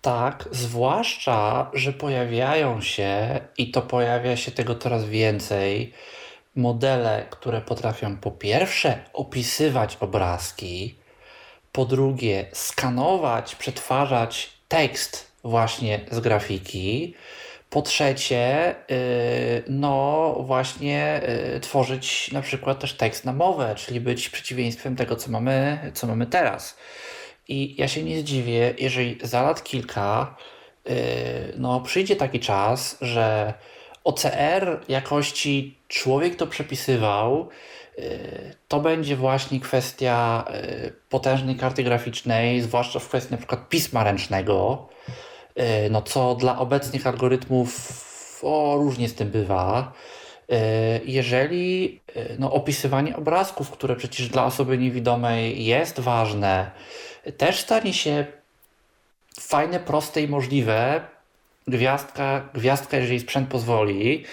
[0.01, 5.93] Tak, zwłaszcza, że pojawiają się i to pojawia się tego coraz więcej
[6.57, 10.95] modele, które potrafią po pierwsze opisywać obrazki,
[11.71, 17.13] po drugie skanować, przetwarzać tekst właśnie z grafiki,
[17.69, 21.21] po trzecie, y, no właśnie
[21.55, 26.07] y, tworzyć na przykład też tekst na mowę, czyli być przeciwieństwem tego, co mamy, co
[26.07, 26.77] mamy teraz.
[27.47, 30.35] I ja się nie zdziwię, jeżeli za lat kilka
[30.85, 30.95] yy,
[31.57, 33.53] no, przyjdzie taki czas, że
[34.07, 37.49] OCR jakości człowiek to przepisywał,
[37.97, 38.03] yy,
[38.67, 44.89] to będzie właśnie kwestia yy, potężnej karty graficznej, zwłaszcza w kwestii przykład pisma ręcznego,
[45.55, 47.91] yy, no co dla obecnych algorytmów
[48.43, 49.93] o, różnie z tym bywa.
[51.05, 52.01] Jeżeli
[52.39, 56.71] no, opisywanie obrazków, które przecież dla osoby niewidomej jest ważne,
[57.37, 58.25] też stanie się
[59.39, 61.01] fajne, proste i możliwe.
[61.67, 64.25] Gwiazdka, gwiazdka, jeżeli sprzęt pozwoli.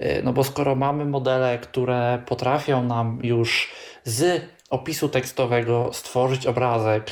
[0.00, 3.70] Y, no bo skoro mamy modele, które potrafią nam już
[4.04, 7.10] z opisu tekstowego stworzyć obrazek,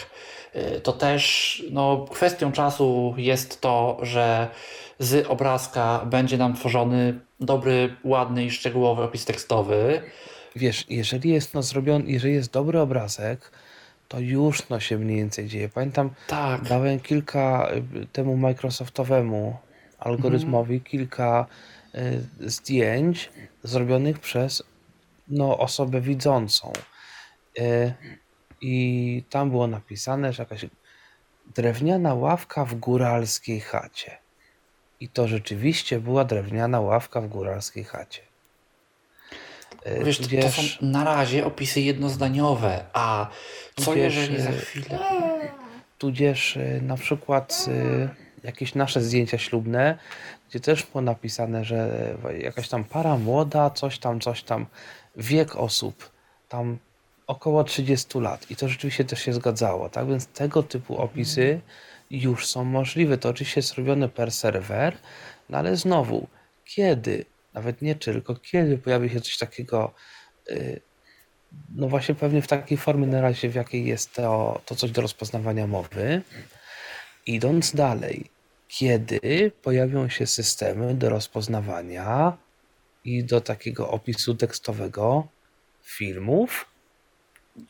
[0.56, 4.48] y, to też no, kwestią czasu jest to, że
[4.98, 10.02] z obrazka będzie nam tworzony dobry, ładny i szczegółowy opis tekstowy.
[10.56, 13.50] Wiesz, jeżeli jest no zrobiony, jeżeli jest dobry obrazek,
[14.08, 15.68] to już no się mniej więcej dzieje.
[15.68, 16.62] Pamiętam, tak.
[16.62, 17.70] dałem kilka
[18.02, 19.56] y, temu Microsoftowemu
[19.98, 20.90] algorytmowi mhm.
[20.90, 21.46] kilka
[21.94, 23.30] y, zdjęć
[23.62, 24.62] zrobionych przez
[25.28, 26.72] no, osobę widzącą.
[27.58, 27.94] Y,
[28.60, 30.66] I tam było napisane, że jakaś
[31.54, 34.18] drewniana ławka w góralskiej chacie.
[35.00, 38.22] I to rzeczywiście była drewniana ławka w góralskiej chacie.
[39.84, 40.56] E, Wiesz, tudzież...
[40.56, 43.28] to, są na razie opisy jednozdaniowe, a
[43.76, 44.98] co tudzież, jeżeli za chwilę...
[45.98, 47.66] Tudzież e, na przykład
[48.44, 49.98] jakieś nasze zdjęcia ślubne,
[50.48, 54.66] gdzie też było napisane, że jakaś tam para młoda, coś tam, coś tam,
[55.16, 56.10] wiek osób,
[56.48, 56.78] tam
[57.26, 58.50] około 30 lat.
[58.50, 60.08] I to rzeczywiście też się zgadzało, tak?
[60.08, 61.60] Więc tego typu opisy
[62.10, 63.18] już są możliwe.
[63.18, 64.96] To oczywiście jest robione per serwer,
[65.48, 66.28] no ale znowu,
[66.64, 67.24] kiedy
[67.54, 69.94] nawet nie czy, tylko kiedy pojawi się coś takiego,
[70.50, 70.80] y,
[71.74, 75.02] no właśnie pewnie w takiej formie na razie, w jakiej jest to, to coś do
[75.02, 76.22] rozpoznawania mowy.
[77.28, 78.30] Idąc dalej,
[78.68, 82.36] kiedy pojawią się systemy do rozpoznawania
[83.04, 85.28] i do takiego opisu tekstowego
[85.82, 86.66] filmów.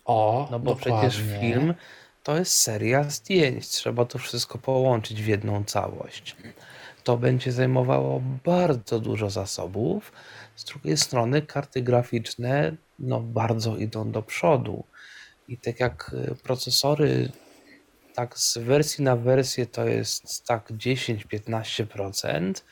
[0.04, 1.08] O, no bo dokładnie.
[1.08, 1.74] przecież film
[2.22, 3.68] to jest seria zdjęć.
[3.68, 6.36] Trzeba to wszystko połączyć w jedną całość
[7.08, 10.12] to będzie zajmowało bardzo dużo zasobów.
[10.56, 14.84] Z drugiej strony karty graficzne no, bardzo idą do przodu.
[15.48, 17.32] I tak jak y, procesory,
[18.18, 22.62] tak z wersji na wersję to jest tak 10-15%,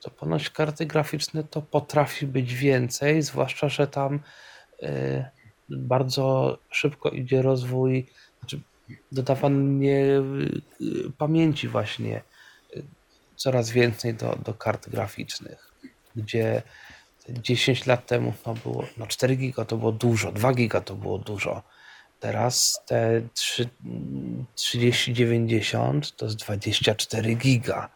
[0.00, 4.20] to ponoć karty graficzne to potrafi być więcej, zwłaszcza, że tam
[4.82, 5.24] y,
[5.68, 8.06] bardzo szybko idzie rozwój,
[8.38, 8.60] znaczy
[9.12, 10.22] dodawanie
[10.80, 12.22] y, pamięci właśnie
[13.36, 15.72] coraz więcej do, do kart graficznych,
[16.16, 16.62] gdzie
[17.28, 21.18] 10 lat temu no było, no 4 giga to było dużo, 2 giga to było
[21.18, 21.62] dużo.
[22.24, 23.22] Teraz te
[24.54, 27.90] 3090 to jest 24 giga.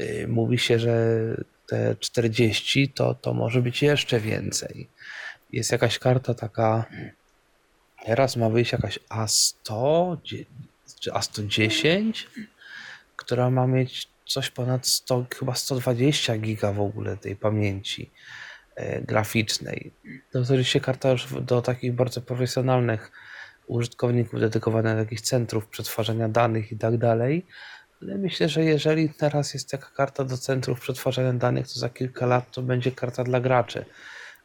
[0.00, 1.18] Y, mówi się, że
[1.66, 4.88] te 40 to, to może być jeszcze więcej.
[5.52, 6.84] Jest jakaś karta taka,
[8.04, 10.16] teraz ma wyjść jakaś A100
[11.00, 12.12] czy A110,
[13.16, 18.10] która ma mieć coś ponad 100, chyba 120 giga w ogóle tej pamięci
[18.74, 19.92] e, graficznej.
[20.32, 23.12] To oczywiście karta już do takich bardzo profesjonalnych
[23.68, 27.46] użytkowników dedykowanych do takich centrów przetwarzania danych i tak dalej.
[28.02, 32.26] Ale myślę, że jeżeli teraz jest taka karta do centrów przetwarzania danych, to za kilka
[32.26, 33.84] lat to będzie karta dla graczy.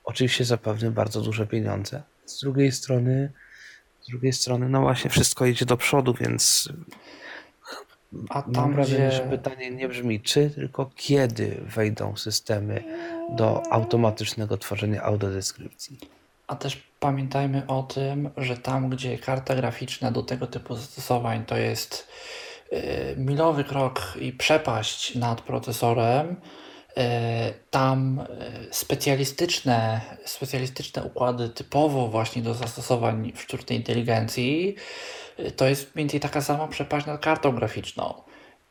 [0.04, 2.04] Oczywiście zapewne bardzo duże pieniądze.
[2.26, 3.32] Z drugiej strony,
[4.02, 6.70] z drugiej strony, no właśnie wszystko idzie do przodu, więc
[8.30, 9.18] a tam, Mam wrażenie, gdzie...
[9.18, 12.84] że pytanie nie brzmi czy, tylko kiedy wejdą systemy
[13.38, 16.00] do automatycznego tworzenia audiodeskrypcji.
[16.48, 21.58] A też pamiętajmy o tym, że tam, gdzie karta graficzna do tego typu zastosowań to
[21.58, 22.08] jest
[22.72, 22.80] yy,
[23.18, 26.36] milowy krok i przepaść nad procesorem,
[26.98, 27.04] yy,
[27.72, 28.26] tam
[28.64, 34.76] yy, specjalistyczne, specjalistyczne układy typowo właśnie do zastosowań w sztucznej inteligencji
[35.56, 38.14] to jest mniej więcej taka sama przepaść nad kartą graficzną.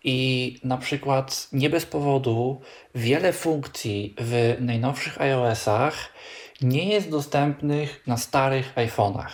[0.05, 2.61] I na przykład nie bez powodu
[2.95, 6.13] wiele funkcji w najnowszych iOS-ach
[6.63, 9.31] nie jest dostępnych na starych iPhone'ach.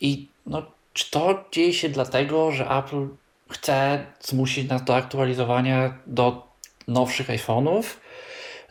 [0.00, 0.62] I no,
[0.92, 3.08] czy to dzieje się dlatego, że Apple
[3.50, 6.48] chce zmusić nas do aktualizowania do
[6.88, 7.82] nowszych iPhone'ów?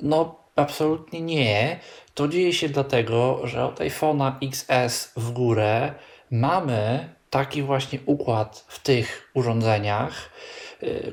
[0.01, 1.79] No, absolutnie nie.
[2.13, 5.93] To dzieje się dlatego, że od iPhone'a XS w górę
[6.31, 10.29] mamy taki właśnie układ w tych urządzeniach,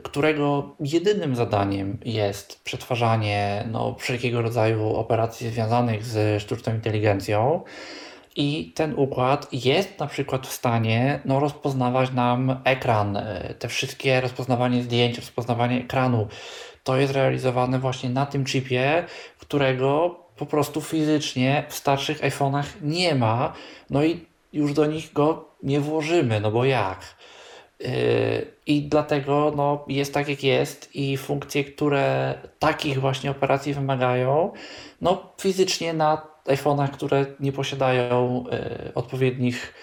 [0.02, 7.62] którego jedynym zadaniem jest przetwarzanie no, wszelkiego rodzaju operacji związanych z sztuczną inteligencją.
[8.36, 14.20] i ten układ jest na przykład w stanie no, rozpoznawać nam ekran, e, te wszystkie
[14.20, 16.28] rozpoznawanie zdjęć, rozpoznawanie ekranu.
[16.84, 19.04] To jest realizowane właśnie na tym chipie,
[19.38, 23.52] którego po prostu fizycznie w starszych iPhone'ach nie ma,
[23.90, 27.19] no i już do nich go nie włożymy, no bo jak?
[27.80, 34.52] Yy, I dlatego no, jest tak, jak jest, i funkcje, które takich właśnie operacji wymagają,
[35.00, 38.44] no fizycznie na iPhone'ach, które nie posiadają
[38.88, 39.74] y, odpowiednich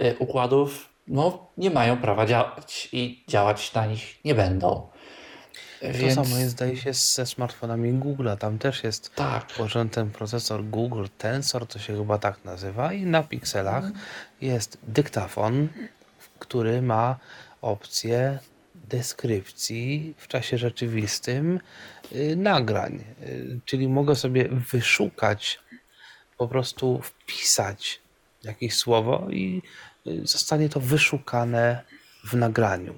[0.00, 4.88] y, układów, no nie mają prawa działać i działać na nich nie będą.
[5.82, 6.14] Więc...
[6.14, 8.36] To samo jest, zdaje się, ze smartfonami Google'a.
[8.36, 9.52] Tam też jest tak.
[9.56, 14.04] włożony ten procesor Google Tensor, to się chyba tak nazywa, i na pikselach mhm.
[14.40, 15.68] jest dyktafon,
[16.50, 17.18] który ma
[17.62, 18.38] opcję
[18.74, 21.60] deskrypcji w czasie rzeczywistym
[22.12, 23.04] y, nagrań.
[23.22, 25.60] Y, czyli mogę sobie wyszukać,
[26.38, 28.00] po prostu wpisać
[28.42, 29.62] jakieś słowo i
[30.06, 31.84] y, zostanie to wyszukane
[32.24, 32.94] w nagraniu.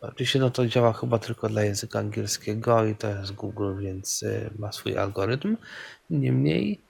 [0.00, 4.24] Oczywiście no to działa chyba tylko dla języka angielskiego i to jest Google, więc
[4.58, 5.56] ma swój algorytm.
[6.10, 6.80] Niemniej,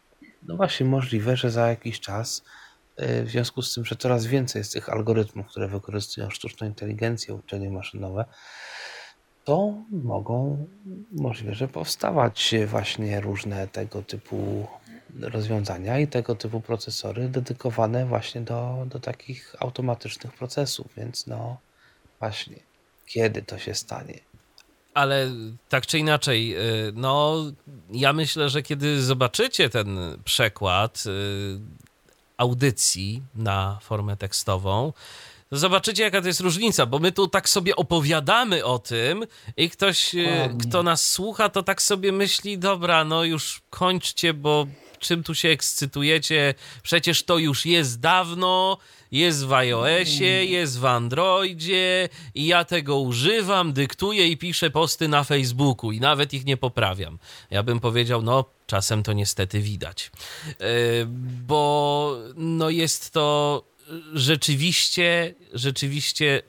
[0.43, 2.45] no właśnie możliwe, że za jakiś czas,
[2.99, 7.71] w związku z tym, że coraz więcej jest tych algorytmów, które wykorzystują sztuczną inteligencję, uczenie
[7.71, 8.25] maszynowe,
[9.45, 10.67] to mogą
[11.13, 14.67] możliwe, że powstawać właśnie różne tego typu
[15.21, 21.57] rozwiązania i tego typu procesory dedykowane właśnie do, do takich automatycznych procesów, więc no
[22.19, 22.57] właśnie
[23.07, 24.21] kiedy to się stanie.
[24.95, 25.31] Ale
[25.69, 26.57] tak czy inaczej,
[26.89, 27.45] y, no
[27.93, 31.88] ja myślę, że kiedy zobaczycie ten przekład y,
[32.39, 34.93] audycji na formę tekstową,
[35.51, 39.71] to zobaczycie, jaka to jest różnica, bo my tu tak sobie opowiadamy o tym i
[39.71, 40.59] ktoś, Ładnie.
[40.61, 44.67] kto nas słucha, to tak sobie myśli, dobra, no już kończcie, bo
[44.99, 46.55] czym tu się ekscytujecie?
[46.83, 48.79] Przecież to już jest dawno,
[49.13, 55.25] jest w iOSie, jest w Androidzie i ja tego używam, dyktuję i piszę posty na
[55.25, 57.19] Facebooku i nawet ich nie poprawiam.
[57.51, 60.11] Ja bym powiedział, no czasem to niestety widać,
[60.47, 60.57] yy,
[61.47, 63.63] bo no jest to
[64.15, 66.43] rzeczywiście, rzeczywiście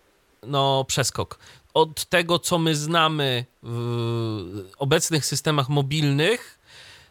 [0.44, 1.40] no przeskok.
[1.74, 6.60] Od tego, co my znamy w obecnych systemach mobilnych,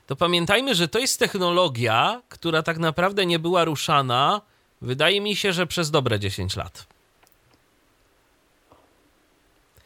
[0.06, 4.40] to pamiętajmy, że to jest technologia, która tak naprawdę nie była ruszana
[4.82, 6.97] Wydaje mi się, że przez dobre 10 lat.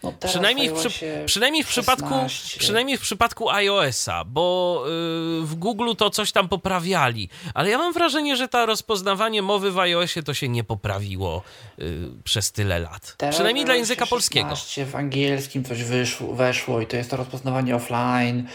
[0.03, 0.91] No przynajmniej, w, przy,
[1.27, 2.15] przynajmniej, w przypadku,
[2.59, 7.93] przynajmniej w przypadku iOS-a, bo yy, w Google to coś tam poprawiali, ale ja mam
[7.93, 11.43] wrażenie, że to rozpoznawanie mowy w iOSie to się nie poprawiło
[11.79, 11.87] yy,
[12.25, 13.15] przez tyle lat.
[13.17, 14.55] Teraz przynajmniej dla języka polskiego.
[14.87, 18.49] W angielskim coś wyszło, weszło i to jest to rozpoznawanie offline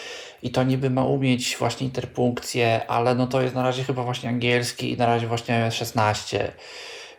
[0.44, 4.30] i to niby ma umieć właśnie interpunkcję, ale no to jest na razie chyba właśnie
[4.30, 6.52] angielski i na razie właśnie iOS 16,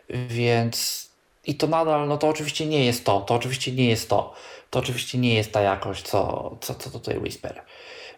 [0.09, 1.08] więc
[1.49, 4.33] i to nadal, no to oczywiście nie jest to, to oczywiście nie jest to,
[4.69, 7.61] to oczywiście nie jest ta jakość, co, co, co tutaj Whisper.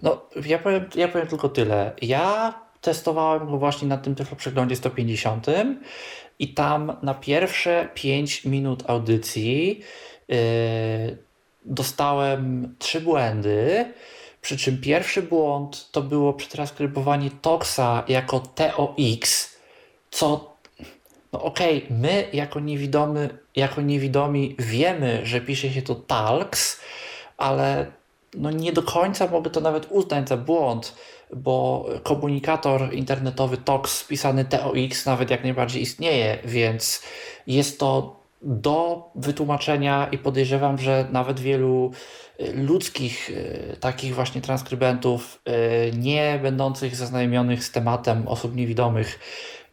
[0.01, 1.91] No, ja powiem, ja powiem tylko tyle.
[2.01, 5.45] Ja testowałem go właśnie na tym tylko przeglądzie 150
[6.39, 9.81] i tam na pierwsze 5 minut audycji
[10.27, 10.37] yy,
[11.65, 13.93] dostałem trzy błędy,
[14.41, 19.49] przy czym pierwszy błąd to było przetranskrybowanie TOXa jako TOX,
[20.11, 20.50] co
[21.33, 26.81] no okej, okay, my jako niewidomy, jako niewidomi wiemy, że pisze się to talks,
[27.37, 27.91] ale
[28.33, 30.95] no nie do końca mogę to nawet uznać za błąd,
[31.33, 37.03] bo komunikator internetowy TOX spisany TOX nawet jak najbardziej istnieje, więc
[37.47, 41.91] jest to do wytłumaczenia i podejrzewam, że nawet wielu
[42.39, 49.19] y, ludzkich y, takich właśnie transkrybentów y, nie będących zaznajomionych z tematem osób niewidomych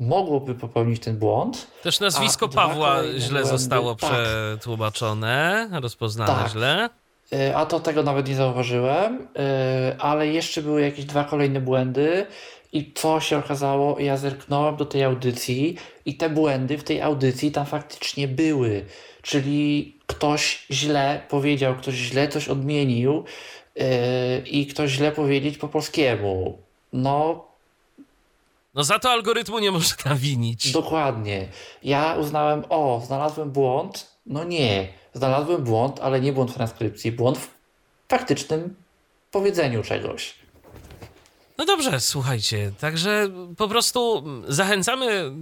[0.01, 1.67] mogłoby popełnić ten błąd.
[1.83, 4.11] Też nazwisko Pawła źle zostało tak.
[4.11, 6.53] przetłumaczone, rozpoznane tak.
[6.53, 6.91] źle.
[7.33, 12.27] Y, a to tego nawet nie zauważyłem, y, ale jeszcze były jakieś dwa kolejne błędy.
[12.73, 15.77] I co się okazało, ja zerknąłem do tej audycji
[16.07, 18.85] i te błędy w tej audycji tam faktycznie były.
[19.23, 23.25] Czyli ktoś źle powiedział, ktoś źle coś odmienił
[23.77, 23.85] yy,
[24.47, 26.59] i ktoś źle powiedzieć po polskiemu.
[26.93, 27.48] No,
[28.79, 30.73] no za to algorytmu nie można winić.
[30.73, 31.49] Dokładnie.
[31.83, 34.19] Ja uznałem, o, znalazłem błąd.
[34.27, 37.49] No nie, znalazłem błąd, ale nie błąd w transkrypcji, błąd w
[38.09, 38.75] faktycznym
[39.31, 40.35] powiedzeniu czegoś.
[41.59, 45.33] No dobrze, słuchajcie, także po prostu zachęcamy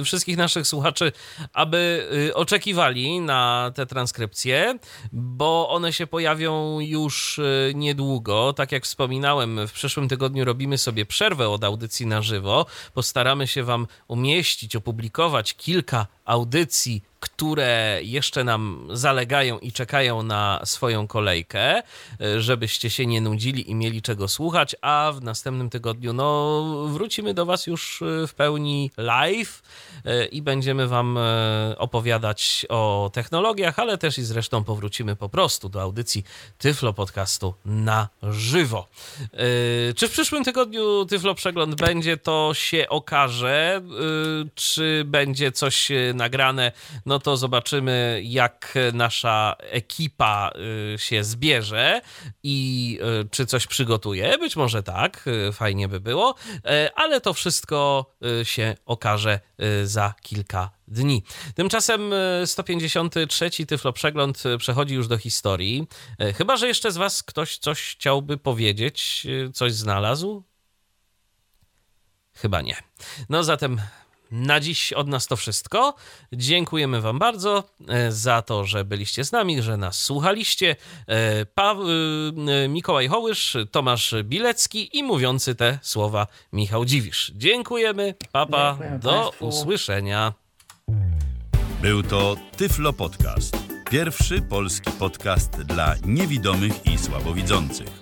[0.00, 1.12] y, wszystkich naszych słuchaczy,
[1.52, 4.78] aby y, oczekiwali na te transkrypcje,
[5.12, 8.52] bo one się pojawią już y, niedługo.
[8.52, 12.66] Tak jak wspominałem, w przyszłym tygodniu robimy sobie przerwę od audycji na żywo.
[12.94, 21.06] Postaramy się Wam umieścić, opublikować kilka audycji które jeszcze nam zalegają i czekają na swoją
[21.06, 21.82] kolejkę,
[22.20, 27.34] e, żebyście się nie nudzili i mieli czego słuchać, a w następnym tygodniu no, wrócimy
[27.34, 29.62] do Was już e, w pełni live
[30.04, 31.18] e, i będziemy Wam
[31.76, 36.24] opowiadać o technologiach, ale też i zresztą powrócimy po prostu do audycji
[36.58, 38.88] Tyflo Podcastu na żywo.
[39.96, 43.82] Czy w przyszłym tygodniu Tyflo Przegląd będzie, to się okaże.
[44.54, 45.90] Czy będzie coś
[46.22, 46.72] nagrane,
[47.06, 50.50] no to zobaczymy, jak nasza ekipa
[50.94, 52.00] y, się zbierze
[52.42, 54.38] i y, czy coś przygotuje.
[54.38, 56.34] Być może tak, y, fajnie by było,
[56.94, 58.06] ale to wszystko
[58.42, 59.40] się okaże
[59.84, 61.22] za kilka dni.
[61.54, 62.10] Tymczasem
[62.46, 65.86] 153 Tyflo Przegląd przechodzi już do historii.
[66.36, 70.44] Chyba, że jeszcze z Was ktoś coś chciałby powiedzieć, coś znalazł?
[72.34, 72.76] Chyba nie.
[73.28, 73.80] No zatem
[74.32, 75.94] na dziś od nas to wszystko.
[76.32, 80.76] Dziękujemy Wam bardzo e, za to, że byliście z nami, że nas słuchaliście.
[81.06, 87.32] E, pa e, Mikołaj Hołysz, Tomasz Bilecki i mówiący te słowa Michał Dziwisz.
[87.34, 89.46] Dziękujemy, papa, Dziękuję do Państwu.
[89.48, 90.32] usłyszenia.
[91.82, 93.56] Był to Tyflo Podcast.
[93.90, 98.01] Pierwszy polski podcast dla niewidomych i słabowidzących.